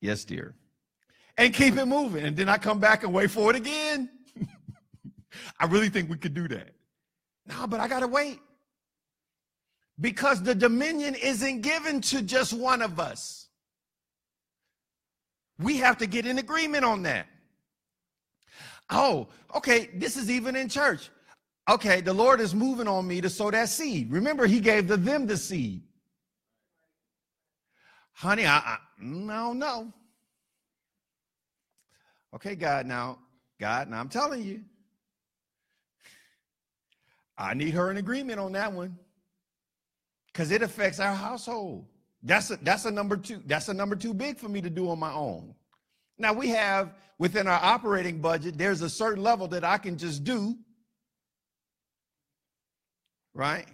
Yes, 0.00 0.24
dear. 0.24 0.56
And 1.38 1.54
keep 1.54 1.76
it 1.76 1.86
moving. 1.86 2.24
And 2.24 2.36
then 2.36 2.48
I 2.48 2.58
come 2.58 2.80
back 2.80 3.04
and 3.04 3.14
wait 3.14 3.30
for 3.30 3.48
it 3.50 3.54
again. 3.56 4.10
I 5.60 5.66
really 5.66 5.88
think 5.88 6.10
we 6.10 6.16
could 6.16 6.34
do 6.34 6.48
that. 6.48 6.70
No, 7.46 7.68
but 7.68 7.78
I 7.78 7.86
got 7.86 8.00
to 8.00 8.08
wait. 8.08 8.40
Because 10.00 10.42
the 10.42 10.54
dominion 10.54 11.14
isn't 11.14 11.60
given 11.60 12.00
to 12.02 12.22
just 12.22 12.54
one 12.54 12.80
of 12.80 12.98
us. 12.98 13.48
We 15.58 15.76
have 15.78 15.98
to 15.98 16.06
get 16.06 16.24
in 16.24 16.38
agreement 16.38 16.84
on 16.84 17.02
that. 17.02 17.26
Oh, 18.88 19.28
okay, 19.54 19.90
this 19.94 20.16
is 20.16 20.30
even 20.30 20.56
in 20.56 20.68
church. 20.68 21.10
Okay, 21.68 22.00
the 22.00 22.14
Lord 22.14 22.40
is 22.40 22.54
moving 22.54 22.88
on 22.88 23.06
me 23.06 23.20
to 23.20 23.28
sow 23.28 23.50
that 23.50 23.68
seed. 23.68 24.10
Remember, 24.10 24.46
He 24.46 24.58
gave 24.58 24.88
the 24.88 24.96
them 24.96 25.26
the 25.26 25.36
seed. 25.36 25.82
Honey, 28.12 28.46
I, 28.46 28.56
I, 28.56 28.78
mm, 29.02 29.30
I 29.30 29.36
don't 29.36 29.58
know. 29.58 29.92
Okay, 32.34 32.54
God, 32.54 32.86
now, 32.86 33.18
God, 33.60 33.90
now 33.90 34.00
I'm 34.00 34.08
telling 34.08 34.42
you, 34.42 34.62
I 37.36 37.54
need 37.54 37.74
her 37.74 37.90
in 37.90 37.98
agreement 37.98 38.40
on 38.40 38.52
that 38.52 38.72
one 38.72 38.98
because 40.40 40.52
it 40.52 40.62
affects 40.62 40.98
our 41.00 41.14
household. 41.14 41.84
That's 42.22 42.50
a, 42.50 42.56
that's 42.62 42.86
a 42.86 42.90
number 42.90 43.18
two. 43.18 43.42
That's 43.44 43.68
a 43.68 43.74
number 43.74 43.94
too 43.94 44.14
big 44.14 44.38
for 44.38 44.48
me 44.48 44.62
to 44.62 44.70
do 44.70 44.88
on 44.88 44.98
my 44.98 45.12
own. 45.12 45.54
Now 46.16 46.32
we 46.32 46.48
have 46.48 46.94
within 47.18 47.46
our 47.46 47.62
operating 47.62 48.22
budget, 48.22 48.56
there's 48.56 48.80
a 48.80 48.88
certain 48.88 49.22
level 49.22 49.48
that 49.48 49.64
I 49.64 49.76
can 49.76 49.98
just 49.98 50.24
do, 50.24 50.56
right? 53.34 53.66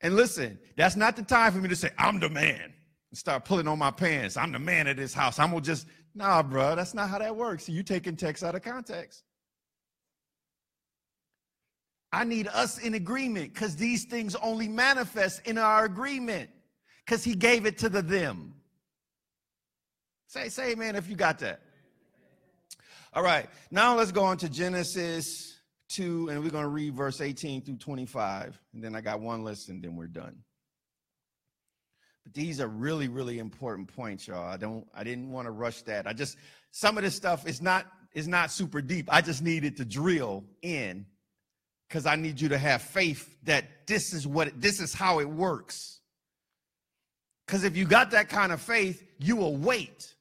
And 0.00 0.16
listen, 0.16 0.58
that's 0.76 0.96
not 0.96 1.14
the 1.14 1.22
time 1.22 1.52
for 1.52 1.58
me 1.58 1.68
to 1.68 1.76
say, 1.76 1.90
I'm 1.96 2.18
the 2.18 2.30
man 2.30 2.62
and 2.64 3.18
start 3.18 3.44
pulling 3.44 3.68
on 3.68 3.78
my 3.78 3.92
pants. 3.92 4.36
I'm 4.36 4.50
the 4.50 4.58
man 4.58 4.88
of 4.88 4.96
this 4.96 5.14
house. 5.14 5.38
I'm 5.38 5.50
gonna 5.50 5.60
just, 5.60 5.86
nah, 6.16 6.42
bro, 6.42 6.74
that's 6.74 6.94
not 6.94 7.10
how 7.10 7.20
that 7.20 7.36
works. 7.36 7.68
You 7.68 7.84
taking 7.84 8.16
text 8.16 8.42
out 8.42 8.56
of 8.56 8.62
context. 8.62 9.22
I 12.16 12.24
need 12.24 12.48
us 12.48 12.78
in 12.78 12.94
agreement 12.94 13.52
because 13.52 13.76
these 13.76 14.06
things 14.06 14.34
only 14.36 14.68
manifest 14.68 15.46
in 15.46 15.58
our 15.58 15.84
agreement 15.84 16.48
because 17.04 17.22
he 17.22 17.34
gave 17.34 17.66
it 17.66 17.76
to 17.78 17.90
the 17.90 18.00
them. 18.00 18.54
Say, 20.26 20.48
say, 20.48 20.74
man, 20.74 20.96
if 20.96 21.10
you 21.10 21.14
got 21.14 21.40
that. 21.40 21.60
All 23.12 23.22
right, 23.22 23.50
now 23.70 23.94
let's 23.94 24.12
go 24.12 24.24
on 24.24 24.38
to 24.38 24.48
Genesis 24.48 25.58
2, 25.90 26.30
and 26.30 26.42
we're 26.42 26.48
going 26.48 26.64
to 26.64 26.70
read 26.70 26.94
verse 26.94 27.20
18 27.20 27.60
through 27.60 27.76
25. 27.76 28.58
And 28.72 28.82
then 28.82 28.94
I 28.94 29.02
got 29.02 29.20
one 29.20 29.44
lesson, 29.44 29.82
then 29.82 29.94
we're 29.94 30.06
done. 30.06 30.38
But 32.24 32.32
these 32.32 32.62
are 32.62 32.68
really, 32.68 33.08
really 33.08 33.40
important 33.40 33.94
points, 33.94 34.26
y'all. 34.26 34.48
I 34.48 34.56
don't 34.56 34.86
I 34.94 35.04
didn't 35.04 35.30
want 35.30 35.48
to 35.48 35.52
rush 35.52 35.82
that. 35.82 36.06
I 36.06 36.14
just 36.14 36.38
some 36.70 36.96
of 36.96 37.04
this 37.04 37.14
stuff 37.14 37.46
is 37.46 37.60
not 37.60 37.84
is 38.14 38.26
not 38.26 38.50
super 38.50 38.80
deep. 38.80 39.06
I 39.12 39.20
just 39.20 39.42
needed 39.42 39.76
to 39.76 39.84
drill 39.84 40.44
in 40.62 41.04
because 41.88 42.06
I 42.06 42.16
need 42.16 42.40
you 42.40 42.48
to 42.48 42.58
have 42.58 42.82
faith 42.82 43.36
that 43.44 43.86
this 43.86 44.12
is 44.12 44.26
what 44.26 44.60
this 44.60 44.80
is 44.80 44.92
how 44.92 45.20
it 45.20 45.28
works. 45.28 46.00
Because 47.46 47.62
if 47.64 47.76
you 47.76 47.84
got 47.84 48.10
that 48.10 48.28
kind 48.28 48.52
of 48.52 48.60
faith, 48.60 49.04
you 49.18 49.36
will 49.36 49.56
wait. 49.56 50.14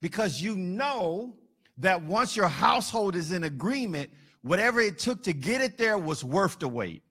Because 0.00 0.42
you 0.42 0.56
know 0.56 1.34
that 1.78 2.02
once 2.02 2.36
your 2.36 2.48
household 2.48 3.14
is 3.14 3.32
in 3.32 3.44
agreement, 3.44 4.10
whatever 4.42 4.80
it 4.80 4.98
took 4.98 5.22
to 5.24 5.32
get 5.32 5.60
it 5.60 5.78
there 5.78 5.98
was 5.98 6.24
worth 6.24 6.58
the 6.58 6.68
wait. 6.68 7.02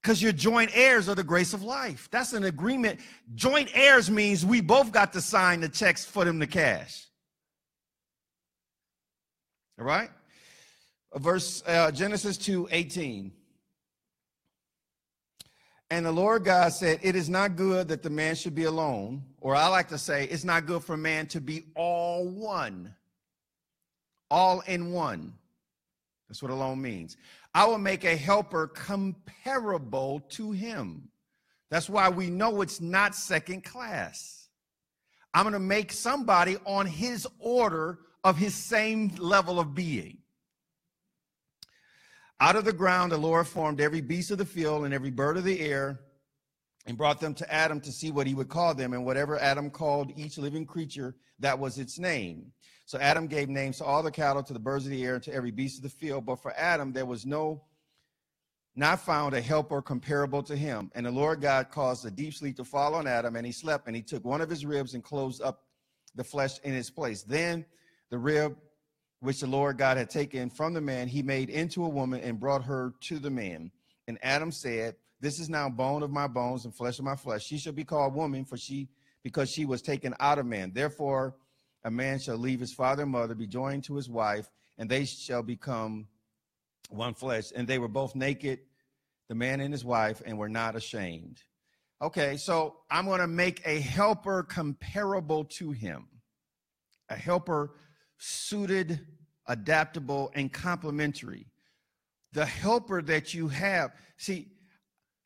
Because 0.00 0.22
you're 0.22 0.32
joint 0.32 0.70
heirs 0.74 1.06
of 1.06 1.16
the 1.16 1.22
grace 1.22 1.52
of 1.52 1.62
life. 1.62 2.08
That's 2.10 2.32
an 2.32 2.44
agreement. 2.44 3.00
Joint 3.34 3.70
heirs 3.74 4.10
means 4.10 4.44
we 4.44 4.60
both 4.60 4.90
got 4.90 5.12
to 5.12 5.20
sign 5.20 5.60
the 5.60 5.68
checks 5.68 6.04
for 6.04 6.24
them 6.24 6.40
to 6.40 6.46
cash. 6.46 7.06
All 9.78 9.84
right? 9.84 10.10
Verse 11.16 11.62
uh, 11.66 11.90
Genesis 11.90 12.38
2 12.38 12.68
18. 12.70 13.32
And 15.90 16.06
the 16.06 16.12
Lord 16.12 16.44
God 16.44 16.72
said, 16.72 17.00
It 17.02 17.14
is 17.14 17.28
not 17.28 17.54
good 17.54 17.88
that 17.88 18.02
the 18.02 18.08
man 18.08 18.34
should 18.34 18.54
be 18.54 18.64
alone. 18.64 19.22
Or 19.42 19.54
I 19.54 19.66
like 19.66 19.88
to 19.88 19.98
say, 19.98 20.24
it's 20.24 20.44
not 20.44 20.64
good 20.64 20.82
for 20.82 20.96
man 20.96 21.26
to 21.26 21.40
be 21.40 21.64
all 21.74 22.26
one, 22.26 22.94
all 24.30 24.60
in 24.60 24.92
one. 24.92 25.34
That's 26.28 26.42
what 26.42 26.50
alone 26.50 26.80
means. 26.80 27.18
I 27.54 27.66
will 27.66 27.76
make 27.76 28.04
a 28.04 28.16
helper 28.16 28.68
comparable 28.68 30.20
to 30.30 30.52
him. 30.52 31.10
That's 31.70 31.90
why 31.90 32.08
we 32.08 32.30
know 32.30 32.62
it's 32.62 32.80
not 32.80 33.14
second 33.14 33.64
class. 33.64 34.48
I'm 35.34 35.44
going 35.44 35.52
to 35.52 35.58
make 35.58 35.92
somebody 35.92 36.56
on 36.64 36.86
his 36.86 37.26
order 37.38 37.98
of 38.24 38.38
his 38.38 38.54
same 38.54 39.10
level 39.18 39.60
of 39.60 39.74
being. 39.74 40.21
Out 42.42 42.56
of 42.56 42.64
the 42.64 42.72
ground, 42.72 43.12
the 43.12 43.16
Lord 43.16 43.46
formed 43.46 43.80
every 43.80 44.00
beast 44.00 44.32
of 44.32 44.38
the 44.38 44.44
field 44.44 44.84
and 44.84 44.92
every 44.92 45.12
bird 45.12 45.36
of 45.36 45.44
the 45.44 45.60
air 45.60 46.00
and 46.86 46.98
brought 46.98 47.20
them 47.20 47.34
to 47.34 47.54
Adam 47.54 47.80
to 47.82 47.92
see 47.92 48.10
what 48.10 48.26
he 48.26 48.34
would 48.34 48.48
call 48.48 48.74
them. 48.74 48.94
And 48.94 49.06
whatever 49.06 49.38
Adam 49.38 49.70
called 49.70 50.10
each 50.16 50.38
living 50.38 50.66
creature, 50.66 51.14
that 51.38 51.56
was 51.56 51.78
its 51.78 52.00
name. 52.00 52.50
So 52.84 52.98
Adam 52.98 53.28
gave 53.28 53.48
names 53.48 53.78
to 53.78 53.84
all 53.84 54.02
the 54.02 54.10
cattle, 54.10 54.42
to 54.42 54.52
the 54.52 54.58
birds 54.58 54.84
of 54.86 54.90
the 54.90 55.04
air, 55.04 55.14
and 55.14 55.22
to 55.22 55.32
every 55.32 55.52
beast 55.52 55.76
of 55.76 55.84
the 55.84 55.88
field. 55.88 56.26
But 56.26 56.42
for 56.42 56.52
Adam, 56.58 56.92
there 56.92 57.06
was 57.06 57.24
no, 57.24 57.62
not 58.74 58.98
found 58.98 59.34
a 59.34 59.40
helper 59.40 59.80
comparable 59.80 60.42
to 60.42 60.56
him. 60.56 60.90
And 60.96 61.06
the 61.06 61.12
Lord 61.12 61.40
God 61.40 61.70
caused 61.70 62.04
a 62.06 62.10
deep 62.10 62.34
sleep 62.34 62.56
to 62.56 62.64
fall 62.64 62.96
on 62.96 63.06
Adam, 63.06 63.36
and 63.36 63.46
he 63.46 63.52
slept, 63.52 63.86
and 63.86 63.94
he 63.94 64.02
took 64.02 64.24
one 64.24 64.40
of 64.40 64.50
his 64.50 64.66
ribs 64.66 64.94
and 64.94 65.04
closed 65.04 65.40
up 65.42 65.62
the 66.16 66.24
flesh 66.24 66.58
in 66.64 66.74
its 66.74 66.90
place. 66.90 67.22
Then 67.22 67.64
the 68.10 68.18
rib 68.18 68.56
which 69.22 69.38
the 69.38 69.46
Lord 69.46 69.78
God 69.78 69.96
had 69.96 70.10
taken 70.10 70.50
from 70.50 70.74
the 70.74 70.80
man, 70.80 71.06
he 71.06 71.22
made 71.22 71.48
into 71.48 71.84
a 71.84 71.88
woman 71.88 72.20
and 72.20 72.40
brought 72.40 72.64
her 72.64 72.92
to 73.02 73.20
the 73.20 73.30
man. 73.30 73.70
And 74.08 74.18
Adam 74.20 74.50
said, 74.50 74.96
This 75.20 75.38
is 75.38 75.48
now 75.48 75.68
bone 75.68 76.02
of 76.02 76.10
my 76.10 76.26
bones 76.26 76.64
and 76.64 76.74
flesh 76.74 76.98
of 76.98 77.04
my 77.04 77.14
flesh. 77.14 77.42
She 77.44 77.56
shall 77.56 77.72
be 77.72 77.84
called 77.84 78.16
woman, 78.16 78.44
for 78.44 78.56
she 78.56 78.88
because 79.22 79.48
she 79.48 79.64
was 79.64 79.80
taken 79.80 80.12
out 80.18 80.40
of 80.40 80.46
man. 80.46 80.72
Therefore, 80.74 81.36
a 81.84 81.90
man 81.90 82.18
shall 82.18 82.36
leave 82.36 82.58
his 82.58 82.74
father 82.74 83.04
and 83.04 83.12
mother, 83.12 83.36
be 83.36 83.46
joined 83.46 83.84
to 83.84 83.94
his 83.94 84.10
wife, 84.10 84.50
and 84.76 84.90
they 84.90 85.04
shall 85.04 85.44
become 85.44 86.08
one 86.90 87.14
flesh. 87.14 87.44
And 87.54 87.68
they 87.68 87.78
were 87.78 87.86
both 87.86 88.16
naked, 88.16 88.58
the 89.28 89.36
man 89.36 89.60
and 89.60 89.72
his 89.72 89.84
wife, 89.84 90.20
and 90.26 90.36
were 90.36 90.48
not 90.48 90.74
ashamed. 90.74 91.40
Okay, 92.02 92.36
so 92.38 92.78
I'm 92.90 93.04
going 93.04 93.20
to 93.20 93.28
make 93.28 93.62
a 93.64 93.78
helper 93.78 94.42
comparable 94.42 95.44
to 95.58 95.70
him, 95.70 96.08
a 97.08 97.14
helper 97.14 97.76
suited, 98.22 99.00
adaptable, 99.46 100.30
and 100.34 100.52
complementary. 100.52 101.46
The 102.32 102.46
helper 102.46 103.02
that 103.02 103.34
you 103.34 103.48
have. 103.48 103.92
See, 104.16 104.48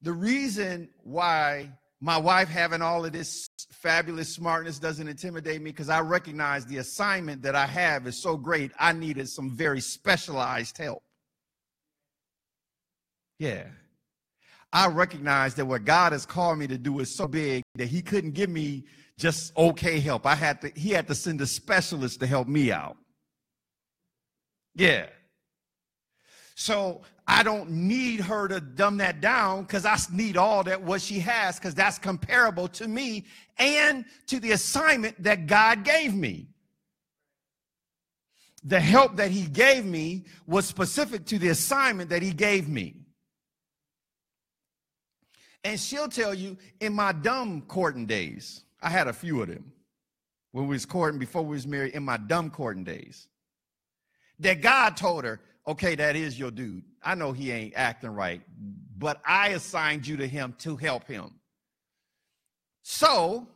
the 0.03 0.13
reason 0.13 0.89
why 1.03 1.71
my 2.01 2.19
wife 2.19 2.49
having 2.49 2.83
all 2.83 3.05
of 3.05 3.13
this 3.13 3.49
fabulous 3.71 4.35
smartness 4.35 4.79
doesn't 4.79 5.09
intimidate 5.09 5.63
me 5.63 5.71
because 5.71 5.89
I 5.89 6.01
recognize 6.01 6.67
the 6.67 6.79
assignment 6.79 7.43
that 7.43 7.55
I 7.55 7.67
have 7.67 8.07
is 8.07 8.23
so 8.23 8.37
great. 8.37 8.73
I 8.79 8.93
needed 8.93 9.29
some 9.29 9.57
very 9.57 9.81
specialized 9.81 10.77
help. 10.77 11.03
Yeah. 13.39 13.65
I 14.73 14.89
recognize 14.89 15.55
that 15.55 15.65
what 15.65 15.85
God 15.85 16.13
has 16.13 16.27
called 16.27 16.59
me 16.59 16.67
to 16.67 16.77
do 16.77 17.01
is 17.01 17.17
so 17.17 17.27
big 17.27 17.63
that 17.77 17.89
He 17.89 18.03
couldn't 18.03 18.33
give 18.33 18.51
me 18.51 18.85
just 19.19 19.57
okay 19.57 19.99
help. 20.01 20.27
I 20.27 20.35
had 20.35 20.61
to, 20.61 20.73
he 20.75 20.91
had 20.91 21.07
to 21.09 21.15
send 21.15 21.41
a 21.41 21.47
specialist 21.47 22.21
to 22.21 22.27
help 22.27 22.49
me 22.49 22.71
out. 22.71 22.97
Yeah. 24.77 25.07
So 26.55 27.03
I 27.27 27.43
don't 27.43 27.71
need 27.71 28.21
her 28.21 28.47
to 28.47 28.61
dumb 28.61 28.99
that 28.99 29.21
down 29.21 29.63
because 29.63 29.85
I 29.85 29.99
need 30.13 30.37
all 30.37 30.63
that 30.65 30.81
what 30.81 31.01
she 31.01 31.19
has 31.21 31.59
because 31.59 31.75
that's 31.75 31.99
comparable 31.99 32.69
to 32.69 32.87
me 32.87 33.25
and 33.59 34.05
to 34.29 34.39
the 34.39 34.53
assignment 34.53 35.21
that 35.23 35.47
God 35.47 35.83
gave 35.83 36.15
me. 36.15 36.49
The 38.65 38.81
help 38.81 39.17
that 39.17 39.31
he 39.31 39.47
gave 39.47 39.85
me 39.85 40.25
was 40.47 40.67
specific 40.67 41.25
to 41.27 41.39
the 41.39 41.49
assignment 41.49 42.11
that 42.11 42.23
he 42.23 42.33
gave 42.33 42.69
me. 42.69 42.97
And 45.65 45.81
she'll 45.81 46.09
tell 46.09 46.35
you 46.35 46.57
in 46.81 46.93
my 46.93 47.13
dumb 47.13 47.63
courting 47.63 48.07
days, 48.07 48.65
I 48.83 48.91
had 48.91 49.09
a 49.09 49.13
few 49.13 49.43
of 49.43 49.49
them 49.49 49.73
when 50.53 50.67
we 50.69 50.75
was 50.75 50.87
courting 50.87 51.19
before 51.19 51.43
we 51.43 51.57
was 51.57 51.67
married 51.67 51.95
in 51.95 52.03
my 52.03 52.17
dumb 52.17 52.51
courting 52.51 52.85
days. 52.85 53.29
That 54.41 54.61
God 54.61 54.97
told 54.97 55.25
her, 55.25 55.41
okay, 55.67 55.95
that 55.95 56.17
is 56.17 56.39
your 56.39 56.51
dude. 56.51 56.85
I 57.03 57.15
know 57.15 57.33
he 57.33 57.51
ain't 57.51 57.75
acting 57.77 58.11
right, 58.11 58.43
but 58.99 59.21
I 59.25 59.49
assigned 59.49 60.07
you 60.07 60.17
to 60.19 60.27
him 60.27 60.55
to 60.59 60.77
help 60.77 61.07
him. 61.07 61.33
So 62.83 63.49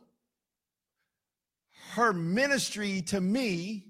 her 1.91 2.13
ministry 2.13 3.01
to 3.03 3.21
me 3.21 3.85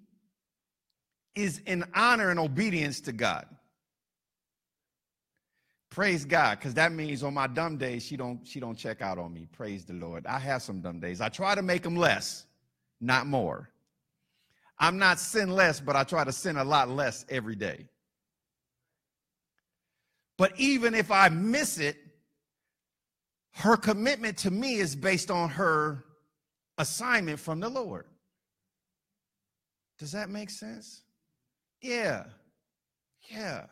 is 1.35 1.59
in 1.65 1.83
honor 1.95 2.29
and 2.29 2.39
obedience 2.39 3.01
to 3.01 3.11
God. 3.11 3.45
Praise 5.89 6.23
God, 6.23 6.57
because 6.57 6.73
that 6.75 6.93
means 6.93 7.21
on 7.21 7.33
my 7.33 7.47
dumb 7.47 7.77
days 7.77 8.03
she 8.03 8.15
don't 8.15 8.47
she 8.47 8.59
don't 8.61 8.77
check 8.77 9.01
out 9.01 9.17
on 9.17 9.33
me. 9.33 9.47
Praise 9.51 9.83
the 9.83 9.93
Lord. 9.93 10.25
I 10.25 10.39
have 10.39 10.61
some 10.61 10.79
dumb 10.79 10.99
days. 10.99 11.19
I 11.19 11.27
try 11.27 11.53
to 11.53 11.61
make 11.61 11.83
them 11.83 11.97
less, 11.97 12.45
not 13.01 13.27
more. 13.27 13.70
I'm 14.81 14.97
not 14.97 15.19
sinless, 15.19 15.79
but 15.79 15.95
I 15.95 16.03
try 16.03 16.25
to 16.25 16.33
sin 16.33 16.57
a 16.57 16.63
lot 16.63 16.89
less 16.89 17.23
every 17.29 17.55
day. 17.55 17.85
But 20.37 20.59
even 20.59 20.95
if 20.95 21.11
I 21.11 21.29
miss 21.29 21.77
it, 21.77 21.95
her 23.53 23.77
commitment 23.77 24.37
to 24.39 24.51
me 24.51 24.75
is 24.75 24.95
based 24.95 25.31
on 25.31 25.49
her 25.49 26.03
assignment 26.77 27.39
from 27.39 27.59
the 27.59 27.69
Lord. 27.69 28.07
Does 29.99 30.11
that 30.13 30.29
make 30.29 30.49
sense? 30.49 31.03
Yeah. 31.81 32.23
Yeah. 33.29 33.65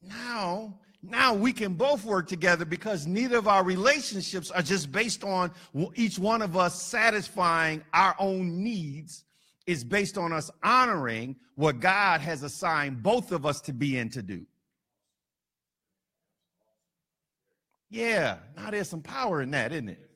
Now 0.00 0.78
now 1.02 1.32
we 1.32 1.52
can 1.52 1.74
both 1.74 2.04
work 2.04 2.26
together 2.26 2.64
because 2.64 3.06
neither 3.06 3.38
of 3.38 3.46
our 3.46 3.62
relationships 3.62 4.50
are 4.50 4.62
just 4.62 4.90
based 4.90 5.22
on 5.22 5.52
each 5.94 6.18
one 6.18 6.42
of 6.42 6.56
us 6.56 6.82
satisfying 6.82 7.82
our 7.92 8.16
own 8.18 8.62
needs. 8.62 9.24
It's 9.68 9.84
based 9.84 10.16
on 10.16 10.32
us 10.32 10.50
honoring 10.62 11.36
what 11.54 11.78
God 11.78 12.22
has 12.22 12.42
assigned 12.42 13.02
both 13.02 13.32
of 13.32 13.44
us 13.44 13.60
to 13.60 13.74
be 13.74 13.98
and 13.98 14.10
to 14.12 14.22
do. 14.22 14.46
Yeah, 17.90 18.38
now 18.56 18.70
there's 18.70 18.88
some 18.88 19.02
power 19.02 19.42
in 19.42 19.50
that, 19.50 19.72
isn't 19.72 19.90
it? 19.90 20.10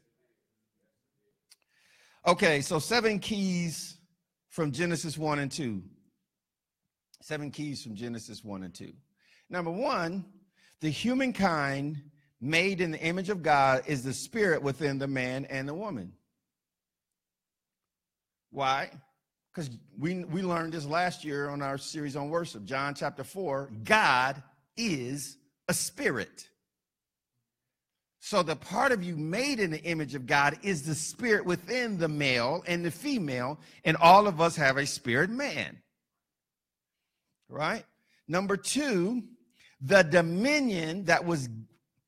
Okay, 2.26 2.62
so 2.62 2.78
seven 2.78 3.18
keys 3.18 3.98
from 4.48 4.72
Genesis 4.72 5.18
1 5.18 5.38
and 5.38 5.52
2. 5.52 5.82
Seven 7.20 7.50
keys 7.50 7.82
from 7.82 7.94
Genesis 7.94 8.42
1 8.42 8.62
and 8.62 8.72
2. 8.72 8.90
Number 9.50 9.70
one, 9.70 10.24
the 10.80 10.88
humankind 10.88 12.00
made 12.40 12.80
in 12.80 12.90
the 12.90 13.00
image 13.00 13.28
of 13.28 13.42
God 13.42 13.82
is 13.86 14.02
the 14.02 14.14
spirit 14.14 14.62
within 14.62 14.96
the 14.96 15.06
man 15.06 15.44
and 15.44 15.68
the 15.68 15.74
woman. 15.74 16.14
Why? 18.50 18.90
Because 19.52 19.70
we, 19.98 20.24
we 20.24 20.42
learned 20.42 20.72
this 20.72 20.86
last 20.86 21.24
year 21.24 21.50
on 21.50 21.60
our 21.60 21.76
series 21.76 22.16
on 22.16 22.30
worship, 22.30 22.64
John 22.64 22.94
chapter 22.94 23.22
4. 23.22 23.70
God 23.84 24.42
is 24.76 25.36
a 25.68 25.74
spirit. 25.74 26.48
So 28.18 28.42
the 28.42 28.56
part 28.56 28.92
of 28.92 29.02
you 29.02 29.16
made 29.16 29.60
in 29.60 29.70
the 29.70 29.82
image 29.82 30.14
of 30.14 30.26
God 30.26 30.58
is 30.62 30.84
the 30.84 30.94
spirit 30.94 31.44
within 31.44 31.98
the 31.98 32.08
male 32.08 32.62
and 32.66 32.84
the 32.84 32.90
female, 32.90 33.58
and 33.84 33.96
all 33.98 34.26
of 34.26 34.40
us 34.40 34.56
have 34.56 34.76
a 34.76 34.86
spirit 34.86 35.28
man. 35.28 35.82
Right? 37.48 37.84
Number 38.28 38.56
two, 38.56 39.22
the 39.80 40.02
dominion 40.02 41.06
that 41.06 41.24
was 41.24 41.48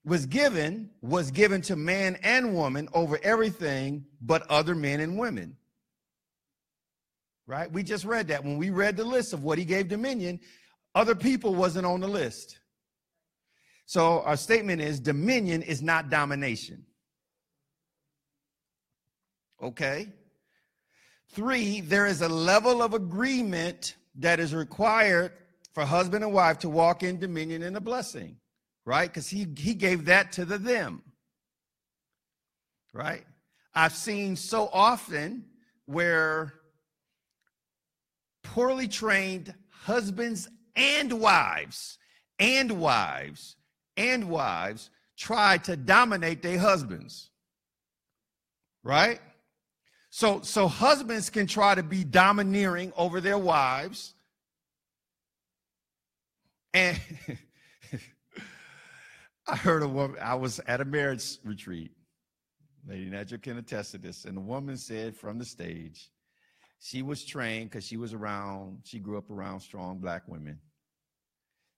was 0.04 0.26
given 0.26 0.90
was 1.02 1.30
given 1.30 1.62
to 1.62 1.76
man 1.76 2.16
and 2.22 2.54
woman 2.54 2.88
over 2.92 3.18
everything 3.22 4.04
but 4.20 4.48
other 4.50 4.74
men 4.74 5.00
and 5.00 5.18
women. 5.18 5.56
Right? 7.46 7.70
We 7.70 7.82
just 7.82 8.04
read 8.04 8.28
that. 8.28 8.42
When 8.42 8.56
we 8.56 8.70
read 8.70 8.96
the 8.96 9.04
list 9.04 9.32
of 9.32 9.44
what 9.44 9.58
he 9.58 9.64
gave 9.64 9.88
dominion, 9.88 10.40
other 10.94 11.14
people 11.14 11.54
wasn't 11.54 11.86
on 11.86 12.00
the 12.00 12.08
list. 12.08 12.58
So 13.86 14.22
our 14.22 14.36
statement 14.36 14.80
is 14.80 14.98
dominion 14.98 15.62
is 15.62 15.82
not 15.82 16.08
domination. 16.08 16.86
Okay? 19.62 20.08
Three, 21.32 21.80
there 21.80 22.06
is 22.06 22.22
a 22.22 22.28
level 22.28 22.82
of 22.82 22.94
agreement 22.94 23.96
that 24.16 24.40
is 24.40 24.54
required 24.54 25.32
for 25.72 25.84
husband 25.84 26.22
and 26.22 26.32
wife 26.32 26.58
to 26.60 26.68
walk 26.68 27.02
in 27.02 27.18
dominion 27.18 27.62
and 27.62 27.76
a 27.76 27.80
blessing, 27.80 28.36
right? 28.84 29.10
Because 29.10 29.28
he, 29.28 29.46
he 29.56 29.74
gave 29.74 30.04
that 30.04 30.32
to 30.32 30.44
the 30.44 30.56
them, 30.56 31.02
right? 32.92 33.24
I've 33.74 33.94
seen 33.94 34.36
so 34.36 34.70
often 34.72 35.46
where 35.86 36.54
poorly 38.54 38.86
trained 38.86 39.52
husbands 39.68 40.48
and 40.76 41.12
wives 41.12 41.98
and 42.38 42.70
wives 42.80 43.56
and 43.96 44.30
wives 44.30 44.90
try 45.16 45.58
to 45.58 45.76
dominate 45.76 46.40
their 46.40 46.60
husbands, 46.60 47.30
right? 48.84 49.20
So, 50.10 50.40
so 50.42 50.68
husbands 50.68 51.30
can 51.30 51.48
try 51.48 51.74
to 51.74 51.82
be 51.82 52.04
domineering 52.04 52.92
over 52.96 53.20
their 53.20 53.38
wives. 53.38 54.14
And 56.72 57.00
I 59.48 59.56
heard 59.56 59.82
a 59.82 59.88
woman, 59.88 60.16
I 60.22 60.36
was 60.36 60.60
at 60.68 60.80
a 60.80 60.84
marriage 60.84 61.38
retreat. 61.42 61.90
Lady 62.86 63.10
Nedra 63.10 63.42
can 63.42 63.58
attest 63.58 63.90
to 63.92 63.98
this. 63.98 64.26
And 64.26 64.36
the 64.36 64.42
woman 64.42 64.76
said 64.76 65.16
from 65.16 65.40
the 65.40 65.44
stage, 65.44 66.08
she 66.84 67.00
was 67.00 67.24
trained 67.24 67.70
because 67.70 67.86
she 67.86 67.96
was 67.96 68.12
around, 68.12 68.76
she 68.84 68.98
grew 68.98 69.16
up 69.16 69.30
around 69.30 69.60
strong 69.60 69.96
black 69.96 70.22
women. 70.28 70.58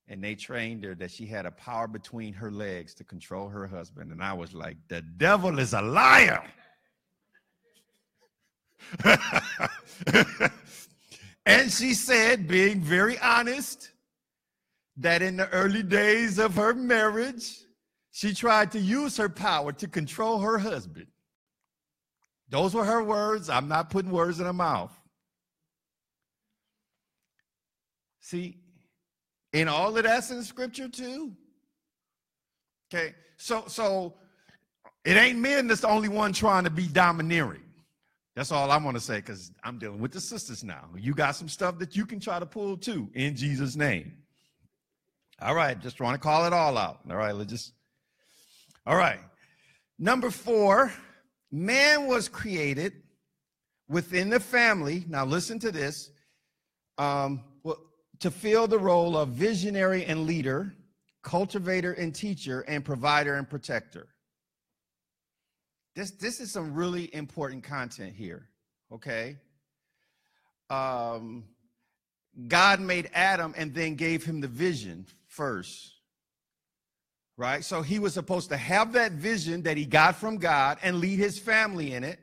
And 0.09 0.23
they 0.23 0.35
trained 0.35 0.83
her 0.83 0.97
that 0.97 1.13
she 1.13 1.27
had 1.27 1.47
a 1.47 1.53
power 1.53 1.87
between 1.87 2.35
her 2.35 2.51
legs 2.51 2.93
to 2.95 3.05
control 3.05 3.49
her 3.49 3.69
husband. 3.69 4.11
And 4.11 4.21
I 4.21 4.33
was 4.33 4.53
like, 4.53 4.77
the 4.89 5.03
devil 5.03 5.61
is 5.61 5.75
a 5.75 5.81
liar. 5.81 6.43
and 11.47 11.71
she 11.71 11.95
said, 11.95 12.49
being 12.49 12.81
very 12.81 13.17
honest, 13.21 13.93
that 14.97 15.23
in 15.23 15.37
the 15.37 15.49
early 15.51 15.85
days 15.85 16.41
of 16.41 16.57
her 16.57 16.75
marriage, 16.75 17.61
she 18.11 18.35
tried 18.35 18.73
to 18.73 18.81
use 18.81 19.17
her 19.19 19.29
power 19.29 19.71
to 19.71 19.87
control 19.87 20.41
her 20.41 20.59
husband. 20.59 21.07
Those 22.49 22.75
were 22.75 22.85
her 22.85 23.03
words. 23.03 23.49
I'm 23.49 23.69
not 23.69 23.91
putting 23.91 24.11
words 24.11 24.39
in 24.41 24.47
her 24.47 24.53
mouth. 24.53 24.93
See, 28.21 28.59
in 29.53 29.69
all 29.69 29.97
of 29.97 30.05
that's 30.05 30.31
in 30.31 30.43
scripture 30.43 30.89
too. 30.89 31.33
Okay, 32.93 33.15
so 33.37 33.65
so 33.67 34.15
it 35.05 35.17
ain't 35.17 35.39
men 35.39 35.67
that's 35.67 35.81
the 35.83 35.89
only 35.89 36.09
one 36.09 36.33
trying 36.33 36.65
to 36.65 36.71
be 36.71 36.87
domineering. 36.87 37.63
That's 38.35 38.53
all 38.53 38.71
I 38.71 38.77
want 38.77 38.97
to 38.97 39.01
say 39.01 39.17
because 39.17 39.51
I'm 39.65 39.79
dealing 39.79 40.01
with 40.01 40.13
the 40.13 40.21
sisters 40.21 40.63
now. 40.63 40.91
You 40.97 41.15
got 41.15 41.37
some 41.37 41.49
stuff 41.49 41.79
that 41.79 41.97
you 41.97 42.05
can 42.05 42.21
try 42.21 42.39
to 42.39 42.47
pull 42.47 42.77
too 42.77 43.09
in 43.15 43.35
Jesus' 43.35 43.77
name. 43.77 44.13
All 45.41 45.55
right, 45.55 45.79
just 45.81 46.01
want 46.01 46.15
to 46.15 46.21
call 46.21 46.47
it 46.47 46.53
all 46.53 46.77
out. 46.77 47.01
All 47.09 47.17
right, 47.17 47.35
let's 47.35 47.51
just. 47.51 47.73
All 48.87 48.97
right. 48.97 49.21
Number 49.99 50.31
four, 50.31 50.93
man 51.51 52.07
was 52.07 52.29
created 52.29 52.93
within 53.89 54.31
the 54.31 54.41
family. 54.41 55.05
Now, 55.09 55.25
listen 55.25 55.59
to 55.61 55.71
this 55.71 56.11
um, 56.99 57.45
to 58.21 58.31
fill 58.31 58.67
the 58.67 58.79
role 58.79 59.17
of 59.17 59.31
visionary 59.31 60.05
and 60.05 60.27
leader, 60.27 60.75
cultivator 61.23 61.93
and 61.93 62.15
teacher, 62.15 62.63
and 62.63 62.85
provider 62.85 63.35
and 63.35 63.49
protector. 63.49 64.09
This, 65.95 66.11
this 66.13 66.41
is 66.41 66.53
some 66.53 66.75
really 66.75 67.15
important 67.15 67.65
content 67.65 68.15
here, 68.15 68.49
okay? 68.93 69.37
Um, 70.69 71.45
God 72.49 72.81
made 72.81 73.09
Adam 73.15 73.55
and 73.57 73.75
then 73.75 73.95
gave 73.95 74.25
him 74.25 74.41
the 74.41 74.49
vision 74.49 75.07
first, 75.27 75.96
right? 77.37 77.65
So 77.65 77.83
he 77.83 77.99
was 77.99 78.15
supposed 78.15 78.49
to 78.51 78.57
have 78.57 78.93
that 78.95 79.13
vision 79.13 79.63
that 79.63 79.77
he 79.77 79.85
got 79.85 80.17
from 80.17 80.39
God 80.39 80.79
and 80.83 80.99
lead 80.99 81.19
his 81.19 81.39
family 81.39 81.93
in 81.93 82.05
it. 82.05 82.19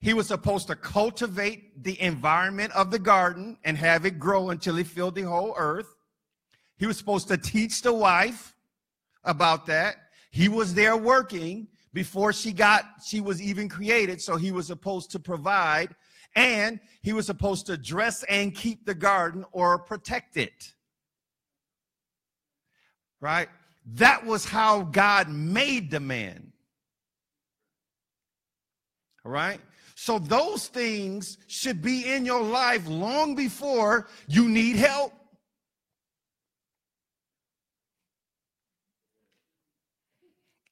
He 0.00 0.14
was 0.14 0.26
supposed 0.26 0.66
to 0.66 0.76
cultivate 0.76 1.84
the 1.84 2.00
environment 2.00 2.72
of 2.72 2.90
the 2.90 2.98
garden 2.98 3.56
and 3.64 3.76
have 3.76 4.04
it 4.04 4.18
grow 4.18 4.50
until 4.50 4.78
it 4.78 4.86
filled 4.86 5.14
the 5.14 5.22
whole 5.22 5.54
earth. 5.56 5.94
He 6.76 6.86
was 6.86 6.96
supposed 6.96 7.28
to 7.28 7.36
teach 7.36 7.82
the 7.82 7.92
wife 7.92 8.54
about 9.22 9.66
that. 9.66 9.96
He 10.30 10.48
was 10.48 10.74
there 10.74 10.96
working 10.96 11.68
before 11.92 12.32
she 12.32 12.52
got 12.52 12.84
she 13.04 13.20
was 13.20 13.42
even 13.42 13.68
created 13.68 14.20
so 14.20 14.36
he 14.36 14.50
was 14.50 14.66
supposed 14.66 15.10
to 15.10 15.18
provide 15.18 15.94
and 16.34 16.80
he 17.02 17.12
was 17.12 17.26
supposed 17.26 17.66
to 17.66 17.76
dress 17.76 18.22
and 18.24 18.54
keep 18.54 18.86
the 18.86 18.94
garden 18.94 19.44
or 19.52 19.78
protect 19.78 20.36
it 20.36 20.72
right 23.20 23.48
that 23.84 24.24
was 24.24 24.44
how 24.44 24.82
god 24.82 25.28
made 25.28 25.90
the 25.90 26.00
man 26.00 26.52
all 29.24 29.32
right 29.32 29.60
so 29.94 30.18
those 30.18 30.68
things 30.68 31.38
should 31.46 31.82
be 31.82 32.12
in 32.12 32.24
your 32.24 32.42
life 32.42 32.86
long 32.86 33.34
before 33.34 34.08
you 34.28 34.48
need 34.48 34.76
help 34.76 35.12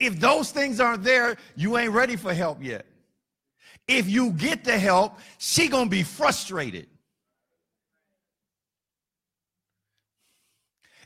If 0.00 0.18
those 0.18 0.50
things 0.50 0.80
aren't 0.80 1.04
there, 1.04 1.36
you 1.54 1.76
ain't 1.76 1.92
ready 1.92 2.16
for 2.16 2.32
help 2.32 2.64
yet. 2.64 2.86
If 3.86 4.08
you 4.08 4.32
get 4.32 4.64
the 4.64 4.78
help, 4.78 5.18
she 5.36 5.68
going 5.68 5.84
to 5.84 5.90
be 5.90 6.02
frustrated. 6.02 6.88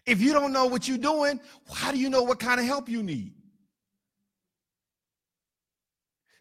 If 0.07 0.21
you 0.21 0.33
don't 0.33 0.53
know 0.53 0.67
what 0.67 0.87
you're 0.87 0.99
doing, 0.99 1.41
how 1.73 1.91
do 1.91 1.99
you 1.99 2.11
know 2.11 2.23
what 2.23 2.39
kind 2.39 2.61
of 2.61 2.67
help 2.67 2.89
you 2.89 3.03
need? 3.03 3.33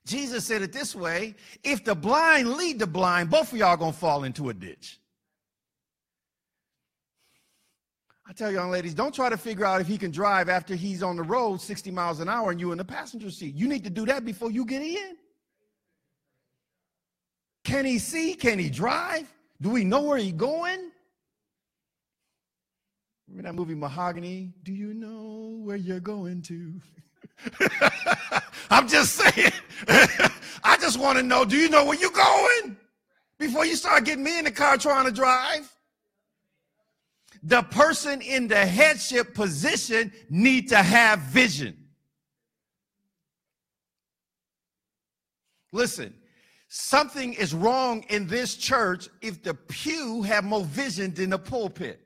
Jesus 0.06 0.46
said 0.46 0.62
it 0.62 0.74
this 0.74 0.96
way 0.96 1.36
if 1.64 1.84
the 1.86 1.96
blind 1.96 2.54
lead 2.54 2.80
the 2.80 2.88
blind, 2.88 3.30
both 3.30 3.54
of 3.54 3.58
y'all 3.58 3.78
gonna 3.78 3.94
fall 3.94 4.26
into 4.26 4.50
a 4.50 4.54
ditch. 4.54 5.00
I 8.28 8.32
tell 8.34 8.52
young 8.52 8.72
ladies, 8.72 8.94
don't 8.94 9.14
try 9.14 9.30
to 9.30 9.38
figure 9.38 9.66
out 9.66 9.82
if 9.82 9.88
he 9.88 9.98
can 9.98 10.10
drive 10.10 10.48
after 10.48 10.76
he's 10.76 11.04
on 11.04 11.18
the 11.18 11.24
road 11.24 11.60
60 11.60 11.92
miles 11.92 12.20
an 12.20 12.30
hour 12.30 12.52
and 12.52 12.60
you 12.60 12.72
in 12.72 12.78
the 12.78 12.86
passenger 12.86 13.30
seat. 13.30 13.54
You 13.54 13.68
need 13.68 13.84
to 13.84 13.90
do 13.90 14.06
that 14.06 14.24
before 14.24 14.50
you 14.50 14.66
get 14.66 14.82
in. 14.82 15.18
Can 17.66 17.86
he 17.86 18.00
see? 18.00 18.34
Can 18.36 18.60
he 18.60 18.70
drive? 18.70 19.32
Do 19.62 19.70
we 19.70 19.84
know 19.84 20.04
where 20.04 20.18
he's 20.18 20.34
going? 20.34 20.92
Remember 23.34 23.50
that 23.50 23.56
movie 23.56 23.74
Mahogany? 23.74 24.54
Do 24.62 24.72
you 24.72 24.94
know 24.94 25.58
where 25.64 25.76
you're 25.76 26.00
going 26.00 26.44
to? 26.44 26.80
I'm 28.70 28.88
just 28.88 29.16
saying. 29.16 29.52
I 30.64 30.78
just 30.80 31.00
want 31.00 31.18
to 31.18 31.24
know, 31.24 31.44
do 31.44 31.58
you 31.58 31.68
know 31.68 31.84
where 31.84 31.98
you're 31.98 32.12
going? 32.12 32.78
Before 33.40 33.66
you 33.66 33.76
start 33.76 34.06
getting 34.06 34.24
me 34.24 34.38
in 34.38 34.46
the 34.46 34.52
car 34.52 34.78
trying 34.78 35.06
to 35.06 35.12
drive 35.12 35.68
the 37.42 37.64
person 37.64 38.22
in 38.22 38.48
the 38.48 38.64
headship 38.68 39.34
position 39.34 40.14
need 40.30 40.70
to 40.70 40.78
have 40.78 41.20
vision. 41.20 41.76
Listen, 45.72 46.14
something 46.68 47.34
is 47.34 47.56
wrong 47.56 48.06
in 48.10 48.28
this 48.28 48.56
church 48.56 49.10
if 49.24 49.42
the 49.42 49.56
pew 49.56 50.22
have 50.22 50.44
more 50.44 50.64
vision 50.64 51.12
than 51.16 51.32
the 51.32 51.40
pulpit. 51.40 52.03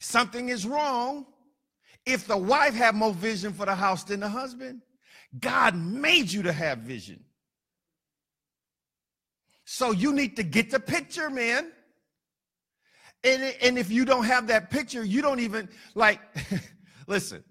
Something 0.00 0.48
is 0.48 0.66
wrong 0.66 1.26
if 2.06 2.26
the 2.26 2.36
wife 2.36 2.74
have 2.74 2.94
more 2.94 3.12
vision 3.12 3.52
for 3.52 3.66
the 3.66 3.74
house 3.74 4.02
than 4.04 4.20
the 4.20 4.28
husband. 4.28 4.80
God 5.38 5.76
made 5.76 6.32
you 6.32 6.42
to 6.42 6.52
have 6.52 6.78
vision. 6.78 7.22
So 9.64 9.92
you 9.92 10.12
need 10.12 10.36
to 10.36 10.42
get 10.42 10.70
the 10.70 10.80
picture, 10.80 11.30
man. 11.30 11.70
And, 13.22 13.54
and 13.62 13.78
if 13.78 13.90
you 13.90 14.04
don't 14.04 14.24
have 14.24 14.48
that 14.48 14.70
picture, 14.70 15.04
you 15.04 15.22
don't 15.22 15.40
even 15.40 15.68
like, 15.94 16.20
listen, 17.06 17.44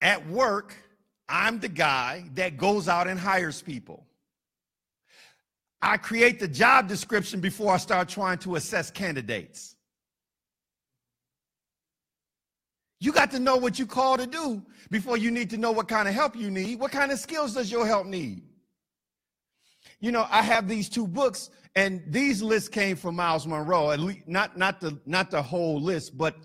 at 0.00 0.26
work, 0.28 0.74
I'm 1.28 1.58
the 1.58 1.68
guy 1.68 2.30
that 2.34 2.56
goes 2.56 2.88
out 2.88 3.08
and 3.08 3.18
hires 3.18 3.60
people. 3.60 4.06
I 5.82 5.96
create 5.96 6.38
the 6.38 6.48
job 6.48 6.88
description 6.88 7.40
before 7.40 7.72
I 7.74 7.76
start 7.78 8.08
trying 8.08 8.38
to 8.38 8.54
assess 8.54 8.90
candidates. 8.90 9.73
You 13.04 13.12
got 13.12 13.30
to 13.32 13.38
know 13.38 13.56
what 13.56 13.78
you 13.78 13.84
call 13.84 14.16
to 14.16 14.26
do 14.26 14.62
before 14.90 15.18
you 15.18 15.30
need 15.30 15.50
to 15.50 15.58
know 15.58 15.72
what 15.72 15.88
kind 15.88 16.08
of 16.08 16.14
help 16.14 16.34
you 16.34 16.50
need. 16.50 16.80
What 16.80 16.90
kind 16.90 17.12
of 17.12 17.18
skills 17.18 17.52
does 17.52 17.70
your 17.70 17.86
help 17.86 18.06
need? 18.06 18.42
You 20.00 20.10
know, 20.10 20.26
I 20.30 20.40
have 20.40 20.68
these 20.68 20.88
two 20.88 21.06
books, 21.06 21.50
and 21.76 22.02
these 22.06 22.42
lists 22.42 22.70
came 22.70 22.96
from 22.96 23.16
Myles 23.16 23.46
Munroe. 23.46 23.90
At 23.90 24.00
least 24.00 24.26
not 24.26 24.56
not 24.56 24.80
the 24.80 24.98
not 25.04 25.30
the 25.30 25.42
whole 25.42 25.82
list, 25.82 26.16
but 26.16 26.36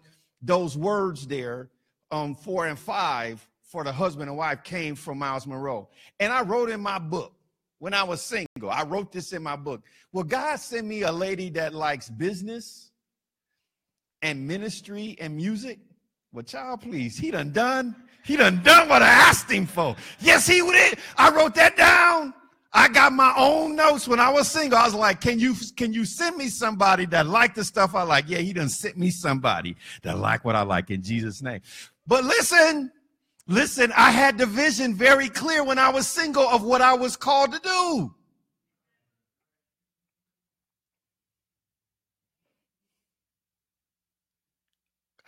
those 0.42 0.78
words 0.78 1.28
there, 1.28 1.70
um, 2.12 2.36
four 2.36 2.68
and 2.68 2.78
five 2.78 3.48
for 3.62 3.86
the 3.86 3.92
husband 3.94 4.30
and 4.30 4.38
wife 4.38 4.62
came 4.64 4.96
from 4.96 5.20
Myles 5.20 5.48
Munroe. 5.48 5.88
And 6.20 6.34
I 6.34 6.42
wrote 6.42 6.70
in 6.70 6.82
my 6.82 7.00
book 7.00 7.36
when 7.78 7.94
I 7.94 8.04
was 8.04 8.22
single. 8.22 8.70
I 8.70 8.84
wrote 8.84 9.14
this 9.14 9.32
in 9.32 9.44
my 9.44 9.56
book. 9.56 9.84
Well, 10.12 10.26
God 10.26 10.58
sent 10.58 10.86
me 10.86 11.04
a 11.04 11.12
lady 11.12 11.50
that 11.52 11.74
likes 11.74 12.10
business 12.10 12.92
and 14.22 14.46
ministry 14.46 15.16
and 15.22 15.38
music. 15.38 15.80
Well, 16.32 16.44
child, 16.44 16.82
please, 16.82 17.18
he 17.18 17.32
done 17.32 17.52
done. 17.52 17.96
He 18.24 18.36
done 18.36 18.62
done 18.62 18.88
what 18.88 19.02
I 19.02 19.08
asked 19.08 19.50
him 19.50 19.66
for. 19.66 19.96
Yes, 20.20 20.46
he 20.46 20.62
did. 20.62 21.00
I 21.18 21.32
wrote 21.32 21.56
that 21.56 21.76
down. 21.76 22.34
I 22.72 22.88
got 22.88 23.14
my 23.14 23.34
own 23.36 23.76
notes 23.76 24.08
when 24.08 24.20
I 24.20 24.30
was 24.30 24.48
single. 24.48 24.78
I 24.78 24.86
was 24.86 24.94
like, 24.94 25.22
can 25.22 25.40
you 25.40 25.56
can 25.76 25.92
you 25.92 26.06
send 26.06 26.38
me 26.38 26.48
somebody 26.48 27.08
that 27.08 27.26
like 27.26 27.56
the 27.56 27.64
stuff 27.64 27.96
I 27.96 28.04
like? 28.04 28.26
Yeah, 28.28 28.38
he 28.40 28.54
done 28.54 28.70
sent 28.70 28.96
me 28.96 29.10
somebody 29.10 29.76
that 30.04 30.20
like 30.20 30.46
what 30.46 30.56
I 30.56 30.62
like 30.62 30.92
in 30.92 31.02
Jesus' 31.02 31.42
name. 31.42 31.62
But 32.06 32.24
listen, 32.26 32.92
listen, 33.48 33.92
I 33.98 34.12
had 34.12 34.38
the 34.38 34.46
vision 34.46 34.94
very 34.94 35.30
clear 35.30 35.64
when 35.64 35.80
I 35.80 35.90
was 35.90 36.08
single 36.08 36.44
of 36.44 36.64
what 36.64 36.82
I 36.82 36.94
was 36.94 37.18
called 37.18 37.54
to 37.54 37.60
do. 37.60 38.14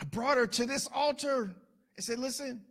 I 0.02 0.06
brought 0.06 0.38
her 0.38 0.48
to 0.48 0.66
this 0.66 0.90
altar 0.94 1.54
and 1.96 2.04
said, 2.04 2.18
listen, 2.18 2.62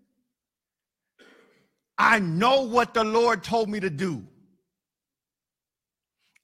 I 1.96 2.18
know 2.18 2.62
what 2.62 2.92
the 2.92 3.04
Lord 3.04 3.44
told 3.44 3.68
me 3.68 3.78
to 3.78 3.90
do. 3.90 4.26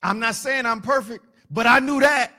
I'm 0.02 0.20
not 0.20 0.36
saying 0.36 0.64
I'm 0.64 0.80
perfect, 0.80 1.24
but 1.50 1.66
I 1.66 1.80
knew 1.80 1.98
that. 2.00 2.32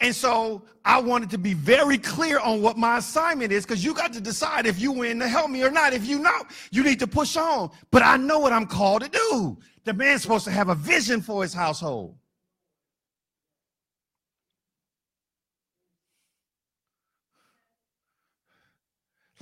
And 0.00 0.14
so 0.14 0.62
I 0.84 1.00
wanted 1.00 1.30
to 1.30 1.38
be 1.38 1.54
very 1.54 1.98
clear 1.98 2.38
on 2.38 2.62
what 2.62 2.76
my 2.76 2.98
assignment 2.98 3.50
is 3.52 3.64
because 3.64 3.84
you 3.84 3.94
got 3.94 4.12
to 4.12 4.20
decide 4.20 4.66
if 4.66 4.80
you 4.80 4.92
win 4.92 5.18
to 5.20 5.28
help 5.28 5.50
me 5.50 5.62
or 5.64 5.70
not. 5.70 5.92
If 5.92 6.06
you 6.06 6.18
know, 6.18 6.42
you 6.70 6.84
need 6.84 7.00
to 7.00 7.06
push 7.06 7.36
on. 7.36 7.70
But 7.90 8.02
I 8.02 8.16
know 8.16 8.38
what 8.38 8.52
I'm 8.52 8.66
called 8.66 9.02
to 9.02 9.08
do. 9.08 9.58
The 9.84 9.94
man's 9.94 10.22
supposed 10.22 10.44
to 10.44 10.50
have 10.50 10.68
a 10.68 10.74
vision 10.74 11.22
for 11.22 11.42
his 11.42 11.54
household. 11.54 12.16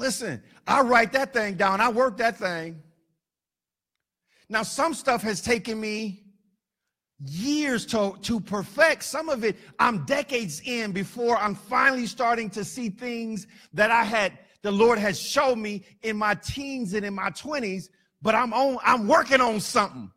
Listen, 0.03 0.42
I 0.66 0.80
write 0.80 1.12
that 1.12 1.32
thing 1.32 1.55
down. 1.55 1.80
I 1.80 1.88
work 1.88 2.16
that 2.16 2.36
thing. 2.36 2.82
Now, 4.48 4.64
some 4.64 4.94
stuff 4.94 5.22
has 5.22 5.40
taken 5.40 5.80
me 5.80 6.24
years 7.24 7.86
to, 7.86 8.16
to 8.22 8.40
perfect. 8.40 9.05
Some 9.05 9.28
of 9.28 9.44
it 9.44 9.57
I'm 9.78 10.05
decades 10.05 10.61
in 10.64 10.90
before 10.90 11.38
I'm 11.38 11.55
finally 11.55 12.07
starting 12.07 12.50
to 12.50 12.64
see 12.64 12.90
things 12.90 13.46
that 13.74 13.92
I 13.92 14.03
had, 14.03 14.36
the 14.62 14.72
Lord 14.72 14.98
has 14.98 15.20
showed 15.20 15.57
me 15.57 15.84
in 16.03 16.16
my 16.16 16.34
teens 16.34 16.94
and 16.94 17.07
in 17.07 17.14
my 17.14 17.30
20s, 17.30 17.84
but 18.20 18.34
I'm 18.34 18.53
on, 18.53 18.78
I'm 18.84 19.07
working 19.07 19.40
on 19.40 19.61
something. 19.61 20.11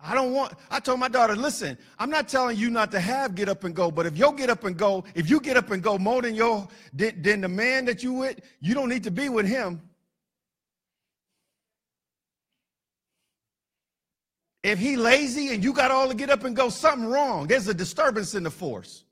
I 0.00 0.14
don't 0.14 0.32
want, 0.32 0.54
I 0.70 0.78
told 0.78 1.00
my 1.00 1.08
daughter, 1.08 1.34
listen, 1.34 1.76
I'm 1.98 2.08
not 2.08 2.28
telling 2.28 2.56
you 2.56 2.70
not 2.70 2.92
to 2.92 3.00
have 3.00 3.34
get 3.34 3.48
up 3.48 3.64
and 3.64 3.74
go, 3.74 3.90
but 3.90 4.06
if 4.06 4.16
you 4.16 4.32
get 4.32 4.48
up 4.48 4.64
and 4.64 4.76
go, 4.76 5.04
if 5.14 5.28
you 5.28 5.40
get 5.40 5.56
up 5.56 5.72
and 5.72 5.82
go 5.82 5.98
more 5.98 6.22
than 6.22 6.36
your, 6.36 6.68
than, 6.92 7.20
than 7.20 7.40
the 7.40 7.48
man 7.48 7.84
that 7.86 8.02
you 8.04 8.12
with, 8.12 8.40
you 8.60 8.74
don't 8.74 8.88
need 8.88 9.02
to 9.04 9.10
be 9.10 9.28
with 9.28 9.46
him. 9.46 9.82
If 14.62 14.78
he 14.78 14.96
lazy 14.96 15.52
and 15.52 15.64
you 15.64 15.72
got 15.72 15.90
all 15.90 16.08
to 16.08 16.14
get 16.14 16.30
up 16.30 16.44
and 16.44 16.54
go, 16.54 16.68
something 16.68 17.08
wrong. 17.08 17.46
There's 17.48 17.66
a 17.68 17.74
disturbance 17.74 18.34
in 18.34 18.44
the 18.44 18.50
force. 18.50 19.04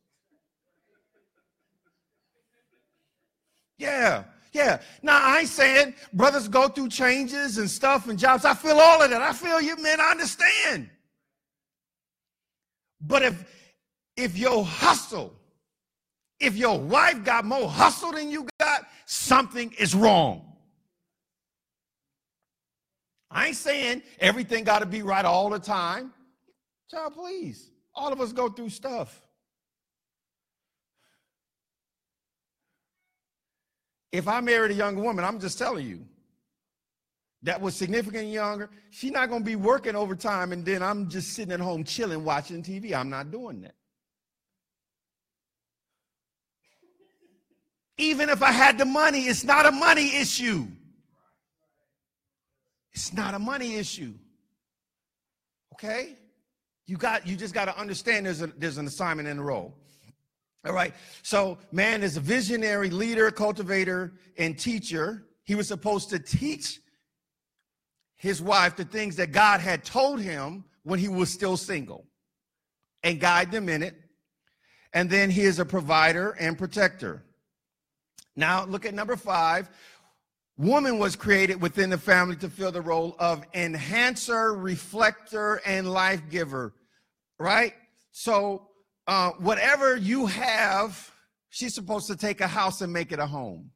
Yeah, 3.79 4.25
yeah. 4.53 4.81
Now 5.03 5.21
I 5.23 5.41
ain't 5.41 5.49
saying 5.49 5.95
brothers 6.13 6.49
go 6.49 6.69
through 6.69 6.89
changes 6.89 7.59
and 7.59 7.69
stuff 7.69 8.09
and 8.09 8.19
jobs. 8.19 8.45
I 8.45 8.55
feel 8.55 8.79
all 8.79 9.03
of 9.03 9.11
that. 9.11 9.23
I 9.23 9.33
feel 9.33 9.61
you, 9.61 9.77
man. 9.83 10.01
I 10.01 10.11
understand. 10.11 10.91
But 13.01 13.23
if 13.23 13.45
if 14.17 14.37
your 14.39 14.65
hustle, 14.65 15.35
if 16.41 16.57
your 16.57 16.79
wife 16.79 17.23
got 17.25 17.45
more 17.45 17.69
hustle 17.69 18.13
than 18.13 18.31
you 18.31 18.49
got, 18.59 18.87
something 19.05 19.73
is 19.79 19.95
wrong. 19.95 20.43
I 23.31 23.49
ain't 23.49 23.57
saying 23.57 24.03
everything 24.21 24.65
got 24.65 24.79
to 24.79 24.87
be 24.87 25.03
right 25.03 25.25
all 25.25 25.51
the 25.51 25.59
time. 25.59 26.13
Child, 26.91 27.15
please. 27.15 27.71
All 27.95 28.13
of 28.13 28.21
us 28.21 28.33
go 28.33 28.49
through 28.49 28.71
stuff. 28.71 29.26
If 34.13 34.29
I 34.29 34.41
married 34.41 34.71
a 34.71 34.75
younger 34.75 35.03
woman, 35.03 35.25
I'm 35.25 35.41
just 35.41 35.59
telling 35.59 35.87
you, 35.87 36.05
that 37.43 37.61
was 37.61 37.77
significantly 37.77 38.33
younger, 38.33 38.71
she's 38.91 39.13
not 39.13 39.29
going 39.29 39.43
to 39.43 39.47
be 39.47 39.57
working 39.57 39.95
overtime 39.95 40.53
and 40.53 40.65
then 40.65 40.83
I'm 40.83 41.09
just 41.09 41.33
sitting 41.35 41.53
at 41.53 41.61
home 41.61 41.85
chilling 41.85 42.25
watching 42.25 42.63
TV. 42.63 42.93
I'm 42.93 43.11
not 43.11 43.31
doing 43.31 43.61
that. 43.63 43.75
Even 47.99 48.29
if 48.29 48.43
I 48.43 48.53
had 48.53 48.79
the 48.79 48.85
money, 48.85 49.23
it's 49.23 49.45
not 49.45 49.65
a 49.65 49.73
money 49.73 50.17
issue. 50.17 50.67
It's 52.93 53.13
not 53.13 53.35
a 53.35 53.39
money 53.39 53.77
issue. 53.77 54.15
Okay? 55.75 56.17
You 56.87 56.97
got 56.97 57.27
you 57.27 57.37
just 57.37 57.55
got 57.55 57.67
to 57.67 57.79
understand 57.79 58.27
there's 58.27 58.43
a, 58.43 58.47
there's 58.49 58.79
an 58.79 58.87
assignment 58.87 59.29
in 59.29 59.39
the 59.39 59.43
role. 59.43 59.75
All 60.67 60.73
right. 60.73 60.93
So 61.23 61.59
man 61.71 62.03
is 62.03 62.17
a 62.17 62.21
visionary 62.21 62.91
leader, 62.91 63.31
cultivator, 63.31 64.15
and 64.37 64.59
teacher. 64.59 65.27
He 65.45 65.55
was 65.55 65.69
supposed 65.69 66.11
to 66.11 66.19
teach 66.19 66.81
his 68.17 68.43
wife 68.43 68.77
the 68.77 68.85
things 68.85 69.17
that 69.17 69.31
God 69.31 69.61
had 69.61 69.85
told 69.85 70.21
him 70.21 70.65
when 70.83 70.99
he 70.99 71.09
was 71.09 71.31
still 71.31 71.57
single 71.57 72.07
and 73.05 73.21
guide 73.21 73.53
them 73.53 73.69
in 73.69 73.83
it. 73.83 73.95
And 74.93 75.09
then 75.09 75.31
he 75.31 75.43
is 75.43 75.59
a 75.59 75.65
provider 75.65 76.31
and 76.33 76.59
protector. 76.59 77.23
Now 78.35 78.65
look 78.65 78.85
at 78.85 78.95
number 78.95 79.17
five. 79.17 79.71
Woman 80.59 80.99
was 80.99 81.17
created 81.17 81.61
within 81.61 81.91
the 81.91 81.99
family 81.99 82.37
to 82.37 82.49
fill 82.49 82.73
the 82.73 82.81
role 82.81 83.15
of 83.19 83.45
enhancer, 83.53 84.55
reflector, 84.55 85.61
and 85.67 85.93
life 85.93 86.23
giver, 86.31 86.73
right? 87.39 87.75
So, 88.11 88.69
uh, 89.07 89.31
whatever 89.39 89.97
you 89.97 90.27
have, 90.27 91.13
she's 91.49 91.75
supposed 91.75 92.07
to 92.09 92.17
take 92.17 92.41
a 92.41 92.47
house 92.47 92.81
and 92.81 92.93
make 92.93 93.13
it 93.13 93.19
a 93.19 93.27
home. 93.27 93.71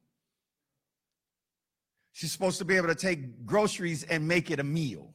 She's 2.11 2.31
supposed 2.31 2.57
to 2.59 2.65
be 2.65 2.75
able 2.75 2.89
to 2.89 2.95
take 2.95 3.45
groceries 3.45 4.03
and 4.03 4.27
make 4.27 4.51
it 4.51 4.59
a 4.59 4.63
meal, 4.63 5.13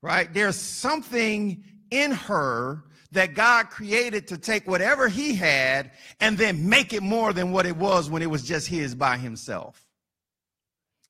right? 0.00 0.32
There's 0.32 0.56
something 0.56 1.62
in 1.90 2.12
her 2.12 2.84
that 3.12 3.34
God 3.34 3.68
created 3.68 4.26
to 4.28 4.38
take 4.38 4.66
whatever 4.66 5.06
he 5.08 5.34
had 5.34 5.90
and 6.20 6.38
then 6.38 6.68
make 6.68 6.94
it 6.94 7.02
more 7.02 7.34
than 7.34 7.52
what 7.52 7.66
it 7.66 7.76
was 7.76 8.08
when 8.08 8.22
it 8.22 8.30
was 8.30 8.42
just 8.42 8.66
his 8.66 8.94
by 8.94 9.18
himself. 9.18 9.86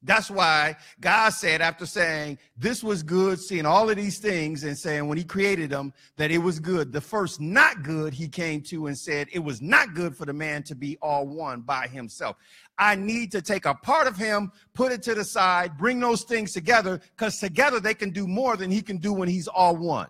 That's 0.03 0.31
why 0.31 0.77
God 1.01 1.31
said, 1.31 1.61
after 1.61 1.87
saying 1.87 2.39
this 2.57 2.83
was 2.83 3.03
good, 3.03 3.39
seeing 3.39 3.67
all 3.67 3.89
of 3.89 3.97
these 3.97 4.19
things, 4.19 4.65
and 4.65 4.77
saying 4.77 5.07
when 5.07 5.17
He 5.17 5.25
created 5.25 5.71
them 5.71 5.93
that 6.17 6.31
it 6.31 6.39
was 6.39 6.59
good, 6.59 6.93
the 6.93 7.01
first 7.01 7.41
not 7.41 7.83
good 7.83 8.13
He 8.13 8.29
came 8.29 8.63
to 8.63 8.89
and 8.89 8.99
said 8.99 9.29
it 9.33 9.39
was 9.39 9.63
not 9.63 9.95
good 9.95 10.17
for 10.17 10.25
the 10.25 10.33
man 10.33 10.63
to 10.65 10.75
be 10.75 10.99
all 11.01 11.27
one 11.27 11.61
by 11.61 11.87
himself. 11.87 12.37
I 12.79 12.97
need 12.97 13.31
to 13.33 13.43
take 13.43 13.65
a 13.65 13.75
part 13.75 14.07
of 14.07 14.17
Him, 14.17 14.51
put 14.75 14.91
it 14.91 15.03
to 15.03 15.15
the 15.15 15.25
side, 15.25 15.79
bring 15.79 16.01
those 16.01 16.25
things 16.25 16.53
together, 16.53 17.01
because 17.17 17.39
together 17.39 17.79
they 17.79 17.95
can 17.95 18.11
do 18.11 18.27
more 18.27 18.57
than 18.57 18.71
He 18.71 18.83
can 18.83 18.97
do 18.97 19.13
when 19.13 19.29
He's 19.29 19.47
all 19.47 19.77
one. 19.77 20.09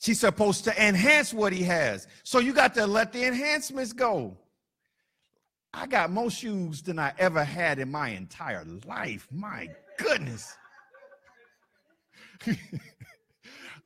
She's 0.00 0.20
supposed 0.20 0.64
to 0.64 0.86
enhance 0.86 1.34
what 1.34 1.52
he 1.52 1.64
has. 1.64 2.06
So 2.22 2.38
you 2.38 2.52
got 2.52 2.74
to 2.74 2.86
let 2.86 3.12
the 3.12 3.24
enhancements 3.24 3.92
go. 3.92 4.36
I 5.78 5.86
got 5.86 6.10
more 6.10 6.28
shoes 6.28 6.82
than 6.82 6.98
I 6.98 7.12
ever 7.18 7.44
had 7.44 7.78
in 7.78 7.88
my 7.88 8.08
entire 8.08 8.64
life. 8.84 9.28
My 9.30 9.68
goodness. 9.96 10.52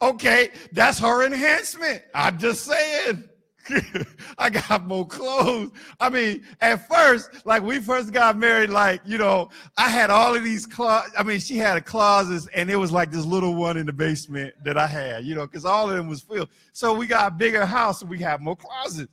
okay, 0.03 0.53
that's 0.73 0.99
her 1.01 1.27
enhancement. 1.27 2.03
I'm 2.15 2.39
just 2.39 2.65
saying. 2.65 3.25
I 4.39 4.49
got 4.49 4.87
more 4.87 5.07
clothes. 5.07 5.73
I 6.01 6.09
mean, 6.09 6.45
at 6.63 6.89
first, 6.89 7.45
like 7.45 7.63
we 7.63 7.79
first 7.79 8.11
got 8.11 8.39
married, 8.39 8.71
like, 8.71 9.03
you 9.05 9.19
know, 9.19 9.51
I 9.77 9.91
had 9.91 10.09
all 10.09 10.35
of 10.35 10.43
these 10.43 10.65
closets. 10.65 11.15
I 11.19 11.23
mean, 11.23 11.41
she 11.41 11.59
had 11.59 11.77
a 11.77 11.83
closet 11.83 12.49
and 12.55 12.71
it 12.71 12.77
was 12.77 12.91
like 12.91 13.11
this 13.11 13.27
little 13.27 13.55
one 13.55 13.77
in 13.77 13.85
the 13.85 13.93
basement 13.93 14.55
that 14.65 14.79
I 14.79 14.87
had, 14.87 15.27
you 15.27 15.35
know, 15.35 15.47
because 15.47 15.67
all 15.67 15.91
of 15.91 15.97
them 15.97 16.09
was 16.09 16.23
filled. 16.23 16.49
So 16.73 16.95
we 16.95 17.07
got 17.07 17.33
a 17.33 17.35
bigger 17.35 17.67
house 17.67 18.01
and 18.01 18.09
we 18.09 18.19
have 18.21 18.41
more 18.41 18.57
closets. 18.57 19.13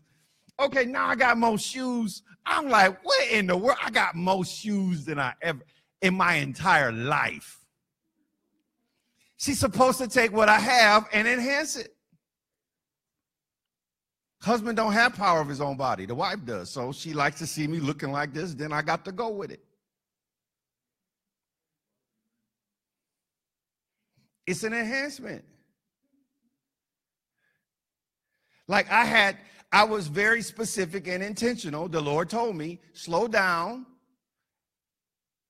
Okay, 0.62 0.86
now 0.86 1.08
I 1.08 1.16
got 1.16 1.38
more 1.38 1.58
shoes. 1.58 2.24
I'm 2.46 2.70
like, 2.70 3.04
what 3.04 3.28
in 3.30 3.48
the 3.48 3.58
world? 3.58 3.78
I 3.84 3.90
got 3.90 4.16
more 4.16 4.44
shoes 4.44 5.06
than 5.06 5.20
I 5.20 5.34
ever 5.42 5.62
in 6.02 6.16
my 6.16 6.36
entire 6.36 6.92
life. 6.92 7.58
She's 9.38 9.60
supposed 9.60 10.00
to 10.00 10.08
take 10.08 10.34
what 10.34 10.50
I 10.50 10.60
have 10.60 11.08
and 11.14 11.28
enhance 11.28 11.78
it. 11.78 11.96
Husband 14.42 14.78
don't 14.78 14.94
have 14.94 15.16
power 15.16 15.42
of 15.42 15.48
his 15.48 15.60
own 15.60 15.76
body. 15.76 16.06
The 16.06 16.16
wife 16.16 16.44
does. 16.46 16.70
So 16.70 16.92
she 16.92 17.14
likes 17.14 17.40
to 17.40 17.48
see 17.48 17.68
me 17.68 17.80
looking 17.80 18.12
like 18.12 18.34
this. 18.34 18.54
Then 18.54 18.72
I 18.72 18.82
got 18.82 19.04
to 19.06 19.12
go 19.12 19.30
with 19.30 19.52
it. 19.52 19.62
It's 24.48 24.64
an 24.64 24.74
enhancement. 24.74 25.44
Like 28.68 28.90
I 28.92 29.04
had, 29.04 29.38
I 29.72 29.84
was 29.84 30.08
very 30.08 30.42
specific 30.42 31.08
and 31.08 31.22
intentional. 31.24 31.88
The 31.88 32.02
Lord 32.02 32.30
told 32.30 32.56
me, 32.56 32.80
slow 32.94 33.28
down. 33.28 33.86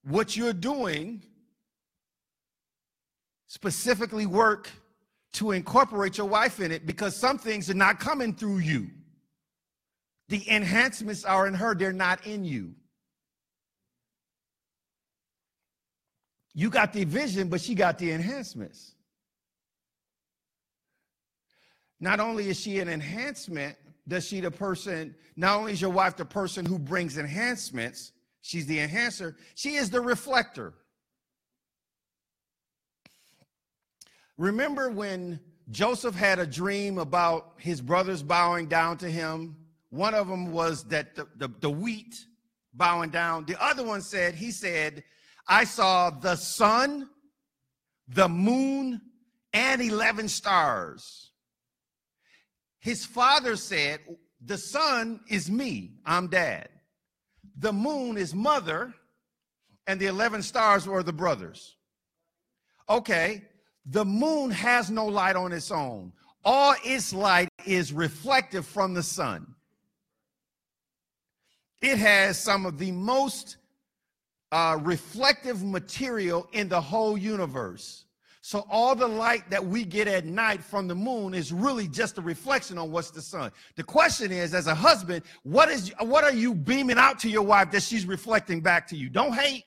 What 0.03 0.35
you're 0.35 0.53
doing, 0.53 1.23
specifically 3.47 4.25
work 4.25 4.69
to 5.33 5.51
incorporate 5.51 6.17
your 6.17 6.27
wife 6.27 6.59
in 6.59 6.71
it 6.71 6.85
because 6.85 7.15
some 7.15 7.37
things 7.37 7.69
are 7.69 7.75
not 7.75 7.99
coming 7.99 8.33
through 8.33 8.59
you. 8.59 8.89
The 10.27 10.49
enhancements 10.49 11.25
are 11.25 11.47
in 11.47 11.53
her, 11.53 11.73
they're 11.73 11.93
not 11.93 12.25
in 12.25 12.43
you. 12.43 12.75
You 16.53 16.69
got 16.69 16.93
the 16.93 17.05
vision, 17.05 17.47
but 17.47 17.61
she 17.61 17.73
got 17.73 17.97
the 17.97 18.11
enhancements. 18.11 18.93
Not 21.99 22.19
only 22.19 22.49
is 22.49 22.59
she 22.59 22.79
an 22.79 22.89
enhancement, 22.89 23.75
does 24.09 24.27
she 24.27 24.41
the 24.41 24.51
person, 24.51 25.15
not 25.37 25.57
only 25.57 25.71
is 25.71 25.81
your 25.81 25.91
wife 25.91 26.17
the 26.17 26.25
person 26.25 26.65
who 26.65 26.77
brings 26.77 27.17
enhancements, 27.17 28.11
she's 28.41 28.65
the 28.65 28.79
enhancer, 28.79 29.37
she 29.55 29.75
is 29.75 29.89
the 29.89 30.01
reflector. 30.01 30.73
Remember 34.37 34.89
when 34.89 35.39
Joseph 35.69 36.15
had 36.15 36.39
a 36.39 36.47
dream 36.47 36.97
about 36.97 37.53
his 37.57 37.81
brothers 37.81 38.23
bowing 38.23 38.67
down 38.67 38.97
to 38.97 39.09
him? 39.09 39.55
One 39.91 40.13
of 40.13 40.27
them 40.27 40.51
was 40.51 40.83
that 40.85 41.15
the, 41.15 41.27
the, 41.37 41.49
the, 41.59 41.69
wheat 41.69 42.15
bowing 42.73 43.09
down. 43.09 43.45
The 43.45 43.61
other 43.61 43.83
one 43.83 44.01
said, 44.01 44.35
he 44.35 44.51
said, 44.51 45.03
I 45.47 45.63
saw 45.63 46.09
the 46.09 46.35
sun, 46.35 47.09
the 48.07 48.29
moon, 48.29 49.01
and 49.53 49.81
11 49.81 50.29
stars. 50.29 51.28
His 52.79 53.05
father 53.05 53.55
said, 53.55 53.99
The 54.43 54.57
sun 54.57 55.19
is 55.27 55.51
me, 55.51 55.93
I'm 56.05 56.27
dad. 56.27 56.69
The 57.57 57.73
moon 57.73 58.17
is 58.17 58.33
mother, 58.33 58.93
and 59.85 59.99
the 59.99 60.07
11 60.07 60.43
stars 60.43 60.87
were 60.87 61.03
the 61.03 61.13
brothers. 61.13 61.75
Okay, 62.89 63.43
the 63.85 64.05
moon 64.05 64.51
has 64.51 64.89
no 64.89 65.05
light 65.05 65.35
on 65.35 65.51
its 65.51 65.71
own. 65.71 66.13
All 66.45 66.73
its 66.83 67.13
light 67.13 67.49
is 67.65 67.91
reflective 67.91 68.65
from 68.65 68.93
the 68.93 69.03
sun. 69.03 69.55
It 71.81 71.97
has 71.97 72.39
some 72.39 72.65
of 72.65 72.77
the 72.77 72.91
most 72.91 73.57
uh, 74.51 74.77
reflective 74.81 75.63
material 75.63 76.47
in 76.53 76.69
the 76.69 76.81
whole 76.81 77.17
universe. 77.17 78.05
So 78.49 78.65
all 78.67 78.95
the 78.95 79.07
light 79.07 79.47
that 79.51 79.63
we 79.63 79.85
get 79.85 80.07
at 80.07 80.25
night 80.25 80.63
from 80.63 80.87
the 80.87 80.95
moon 80.95 81.35
is 81.35 81.53
really 81.53 81.87
just 81.87 82.17
a 82.17 82.21
reflection 82.21 82.79
on 82.79 82.89
what's 82.91 83.11
the 83.11 83.21
sun. 83.21 83.51
The 83.75 83.83
question 83.83 84.31
is, 84.31 84.55
as 84.55 84.65
a 84.65 84.73
husband, 84.73 85.23
what 85.43 85.69
is 85.69 85.93
what 85.99 86.23
are 86.23 86.33
you 86.33 86.55
beaming 86.55 86.97
out 86.97 87.19
to 87.19 87.29
your 87.29 87.43
wife 87.43 87.69
that 87.69 87.83
she's 87.83 88.07
reflecting 88.07 88.59
back 88.61 88.87
to 88.87 88.95
you? 88.95 89.07
Don't 89.07 89.33
hate. 89.33 89.65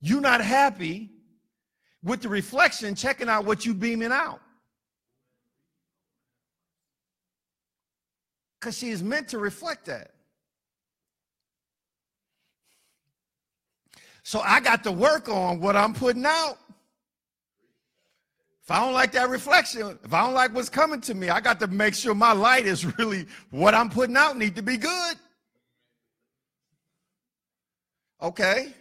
You're 0.00 0.20
not 0.20 0.40
happy 0.40 1.08
with 2.02 2.20
the 2.20 2.30
reflection, 2.30 2.96
checking 2.96 3.28
out 3.28 3.44
what 3.44 3.64
you 3.64 3.72
beaming 3.72 4.10
out. 4.10 4.40
Because 8.58 8.76
she 8.76 8.88
is 8.88 9.04
meant 9.04 9.28
to 9.28 9.38
reflect 9.38 9.84
that. 9.84 10.15
So 14.26 14.40
I 14.40 14.58
got 14.58 14.82
to 14.82 14.90
work 14.90 15.28
on 15.28 15.60
what 15.60 15.76
I'm 15.76 15.94
putting 15.94 16.26
out. 16.26 16.58
If 18.60 18.72
I 18.72 18.80
don't 18.80 18.92
like 18.92 19.12
that 19.12 19.28
reflection, 19.28 19.96
if 20.02 20.12
I 20.12 20.24
don't 20.24 20.34
like 20.34 20.52
what's 20.52 20.68
coming 20.68 21.00
to 21.02 21.14
me, 21.14 21.28
I 21.28 21.40
got 21.40 21.60
to 21.60 21.68
make 21.68 21.94
sure 21.94 22.12
my 22.12 22.32
light 22.32 22.66
is 22.66 22.98
really 22.98 23.26
what 23.50 23.72
I'm 23.72 23.88
putting 23.88 24.16
out 24.16 24.36
need 24.36 24.56
to 24.56 24.62
be 24.62 24.78
good. 24.78 25.14
Okay? 28.20 28.72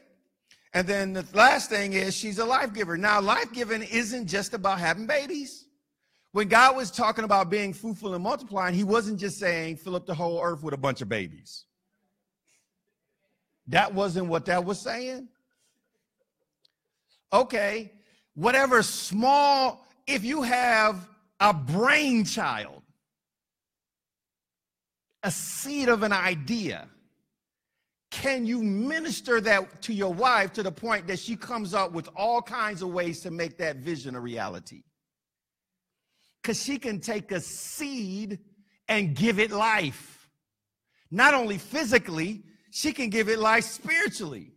And 0.74 0.88
then 0.88 1.14
the 1.14 1.24
last 1.36 1.70
thing 1.70 1.94
is 1.94 2.16
she's 2.16 2.40
a 2.40 2.46
life 2.46 2.74
giver. 2.74 2.98
Now, 2.98 3.22
life 3.22 3.54
giving 3.54 3.84
isn't 3.84 4.26
just 4.26 4.56
about 4.56 4.80
having 4.80 5.06
babies. 5.06 5.66
When 6.32 6.48
God 6.48 6.76
was 6.76 6.90
talking 6.90 7.24
about 7.24 7.52
being 7.52 7.72
fruitful 7.72 8.16
and 8.16 8.24
multiplying, 8.24 8.74
he 8.74 8.84
wasn't 8.84 9.20
just 9.20 9.38
saying 9.38 9.78
fill 9.78 9.96
up 9.96 10.08
the 10.08 10.16
whole 10.16 10.42
earth 10.42 10.64
with 10.64 10.74
a 10.74 10.78
bunch 10.78 11.04
of 11.04 11.08
babies. 11.08 11.66
That 13.68 13.94
wasn't 13.94 14.26
what 14.26 14.46
that 14.46 14.66
was 14.66 14.80
saying. 14.80 15.30
Okay, 17.36 17.92
whatever 18.34 18.82
small, 18.82 19.86
if 20.08 20.24
you 20.24 20.42
have 20.42 21.10
a 21.42 21.54
brainchild, 21.54 22.82
a 25.22 25.30
seed 25.30 25.90
of 25.90 26.04
an 26.04 26.14
idea, 26.14 26.88
can 28.10 28.46
you 28.46 28.64
minister 28.64 29.42
that 29.42 29.82
to 29.82 29.94
your 29.94 30.14
wife 30.14 30.54
to 30.54 30.64
the 30.64 30.72
point 30.72 31.08
that 31.08 31.20
she 31.20 31.36
comes 31.36 31.74
up 31.74 31.92
with 31.92 32.08
all 32.16 32.42
kinds 32.42 32.82
of 32.82 32.92
ways 32.92 33.20
to 33.20 33.32
make 33.32 33.58
that 33.58 33.78
vision 33.78 34.16
a 34.16 34.20
reality? 34.22 34.84
Because 36.42 36.64
she 36.64 36.80
can 36.80 37.02
take 37.02 37.34
a 37.34 37.42
seed 37.42 38.40
and 38.88 39.14
give 39.14 39.40
it 39.40 39.52
life. 39.52 40.30
Not 41.12 41.34
only 41.34 41.58
physically, 41.58 42.44
she 42.72 42.94
can 42.94 43.10
give 43.10 43.28
it 43.28 43.40
life 43.40 43.66
spiritually. 43.66 44.55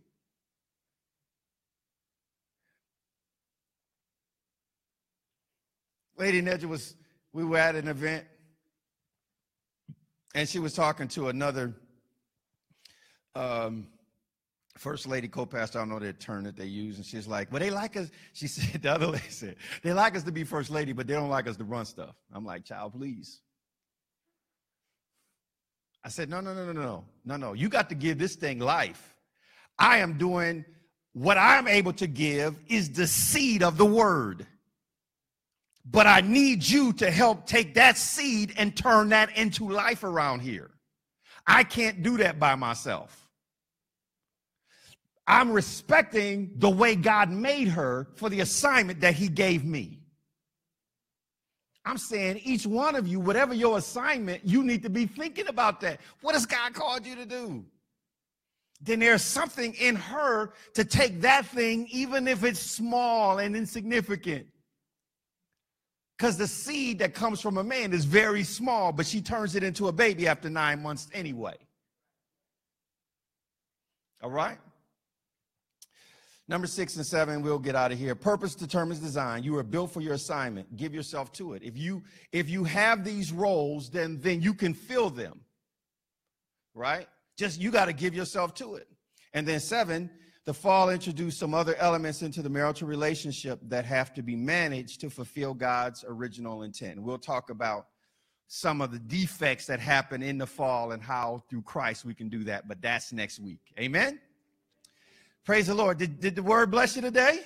Lady 6.19 6.41
Nedja 6.41 6.65
was, 6.65 6.95
we 7.31 7.45
were 7.45 7.57
at 7.57 7.75
an 7.75 7.87
event, 7.87 8.25
and 10.35 10.47
she 10.47 10.59
was 10.59 10.73
talking 10.73 11.07
to 11.07 11.29
another 11.29 11.73
um, 13.35 13.87
First 14.77 15.07
Lady 15.07 15.29
co-pastor, 15.29 15.79
I 15.79 15.81
don't 15.81 15.89
know 15.89 15.99
the 15.99 16.11
term 16.11 16.43
that 16.43 16.57
they 16.57 16.65
use, 16.65 16.97
and 16.97 17.05
she's 17.05 17.25
like, 17.25 17.51
"Well, 17.51 17.59
they 17.59 17.69
like 17.69 17.95
us." 17.95 18.09
She 18.33 18.47
said, 18.47 18.81
"The 18.81 18.91
other 18.91 19.07
lady 19.07 19.29
said 19.29 19.55
they 19.81 19.93
like 19.93 20.15
us 20.15 20.23
to 20.23 20.31
be 20.31 20.43
First 20.43 20.69
Lady, 20.69 20.93
but 20.93 21.07
they 21.07 21.13
don't 21.13 21.29
like 21.29 21.47
us 21.47 21.57
to 21.57 21.63
run 21.63 21.85
stuff." 21.85 22.15
I'm 22.33 22.45
like, 22.45 22.65
"Child, 22.65 22.93
please." 22.93 23.41
I 26.03 26.09
said, 26.09 26.29
"No, 26.29 26.39
no, 26.41 26.53
no, 26.53 26.71
no, 26.71 26.81
no, 26.81 27.05
no, 27.25 27.35
no. 27.37 27.53
You 27.53 27.69
got 27.69 27.89
to 27.89 27.95
give 27.95 28.17
this 28.17 28.35
thing 28.35 28.59
life. 28.59 29.15
I 29.77 29.99
am 29.99 30.17
doing 30.17 30.63
what 31.13 31.37
I'm 31.37 31.67
able 31.67 31.93
to 31.93 32.07
give 32.07 32.57
is 32.67 32.89
the 32.91 33.07
seed 33.07 33.63
of 33.63 33.77
the 33.77 33.85
word." 33.85 34.47
But 35.91 36.05
I 36.05 36.21
need 36.21 36.67
you 36.67 36.93
to 36.93 37.09
help 37.09 37.47
take 37.47 37.73
that 37.75 37.97
seed 37.97 38.53
and 38.57 38.75
turn 38.75 39.09
that 39.09 39.35
into 39.35 39.67
life 39.69 40.03
around 40.03 40.41
here. 40.41 40.71
I 41.47 41.63
can't 41.63 42.03
do 42.03 42.17
that 42.17 42.39
by 42.39 42.55
myself. 42.55 43.27
I'm 45.25 45.51
respecting 45.51 46.51
the 46.57 46.69
way 46.69 46.95
God 46.95 47.31
made 47.31 47.69
her 47.69 48.07
for 48.15 48.29
the 48.29 48.41
assignment 48.41 49.01
that 49.01 49.15
He 49.15 49.27
gave 49.27 49.63
me. 49.63 49.99
I'm 51.85 51.97
saying 51.97 52.41
each 52.43 52.67
one 52.67 52.95
of 52.95 53.07
you, 53.07 53.19
whatever 53.19 53.53
your 53.53 53.77
assignment, 53.77 54.45
you 54.45 54.63
need 54.63 54.83
to 54.83 54.89
be 54.89 55.07
thinking 55.07 55.47
about 55.47 55.81
that. 55.81 56.01
What 56.21 56.35
has 56.35 56.45
God 56.45 56.73
called 56.73 57.05
you 57.05 57.15
to 57.15 57.25
do? 57.25 57.65
Then 58.81 58.99
there's 58.99 59.23
something 59.23 59.73
in 59.73 59.95
her 59.95 60.53
to 60.73 60.85
take 60.85 61.21
that 61.21 61.45
thing, 61.45 61.87
even 61.91 62.27
if 62.27 62.43
it's 62.43 62.59
small 62.59 63.39
and 63.39 63.55
insignificant. 63.55 64.47
Because 66.19 66.35
the 66.35 66.47
seed 66.47 66.99
that 66.99 67.13
comes 67.13 67.39
from 67.39 67.57
a 67.57 67.63
man 67.63 67.93
is 67.93 68.03
very 68.03 68.43
small, 68.43 68.91
but 68.91 69.05
she 69.05 69.21
turns 69.21 69.55
it 69.55 69.63
into 69.63 69.87
a 69.87 69.91
baby 69.93 70.27
after 70.27 70.49
nine 70.49 70.83
months 70.83 71.07
anyway. 71.13 71.55
All 74.21 74.29
right? 74.29 74.57
Number 76.49 76.67
six 76.67 76.97
and 76.97 77.05
seven, 77.05 77.41
we'll 77.41 77.57
get 77.57 77.73
out 77.73 77.93
of 77.93 77.97
here. 77.97 78.15
Purpose 78.15 78.53
determines 78.53 78.99
design. 78.99 79.43
You 79.43 79.55
are 79.59 79.63
built 79.63 79.91
for 79.91 80.01
your 80.01 80.15
assignment. 80.15 80.75
Give 80.75 80.93
yourself 80.93 81.31
to 81.33 81.53
it. 81.53 81.63
If 81.63 81.77
you 81.77 82.03
if 82.33 82.49
you 82.49 82.65
have 82.65 83.05
these 83.05 83.31
roles, 83.31 83.89
then 83.89 84.19
then 84.19 84.41
you 84.41 84.53
can 84.53 84.73
fill 84.73 85.11
them. 85.11 85.39
Right? 86.73 87.07
Just 87.37 87.61
you 87.61 87.71
got 87.71 87.85
to 87.85 87.93
give 87.93 88.13
yourself 88.13 88.55
to 88.55 88.75
it. 88.75 88.87
And 89.33 89.47
then 89.47 89.61
seven, 89.61 90.09
the 90.49 90.53
fall 90.55 90.89
introduced 90.89 91.37
some 91.37 91.53
other 91.53 91.75
elements 91.75 92.23
into 92.23 92.41
the 92.41 92.49
marital 92.49 92.87
relationship 92.87 93.59
that 93.67 93.85
have 93.85 94.15
to 94.15 94.23
be 94.23 94.35
managed 94.35 94.99
to 94.99 95.07
fulfill 95.07 95.53
God's 95.53 96.03
original 96.07 96.63
intent. 96.63 96.99
We'll 96.99 97.19
talk 97.19 97.51
about 97.51 97.85
some 98.47 98.81
of 98.81 98.91
the 98.91 98.97
defects 98.97 99.67
that 99.67 99.79
happen 99.79 100.23
in 100.23 100.39
the 100.39 100.47
fall 100.47 100.93
and 100.93 101.03
how 101.03 101.43
through 101.51 101.61
Christ 101.61 102.03
we 102.03 102.15
can 102.15 102.29
do 102.29 102.43
that, 102.45 102.67
but 102.67 102.81
that's 102.81 103.13
next 103.13 103.37
week. 103.37 103.59
Amen. 103.79 104.19
Praise 105.45 105.67
the 105.67 105.75
Lord. 105.75 105.99
Did, 105.99 106.19
did 106.19 106.35
the 106.35 106.41
word 106.41 106.71
bless 106.71 106.95
you 106.95 107.03
today? 107.03 107.37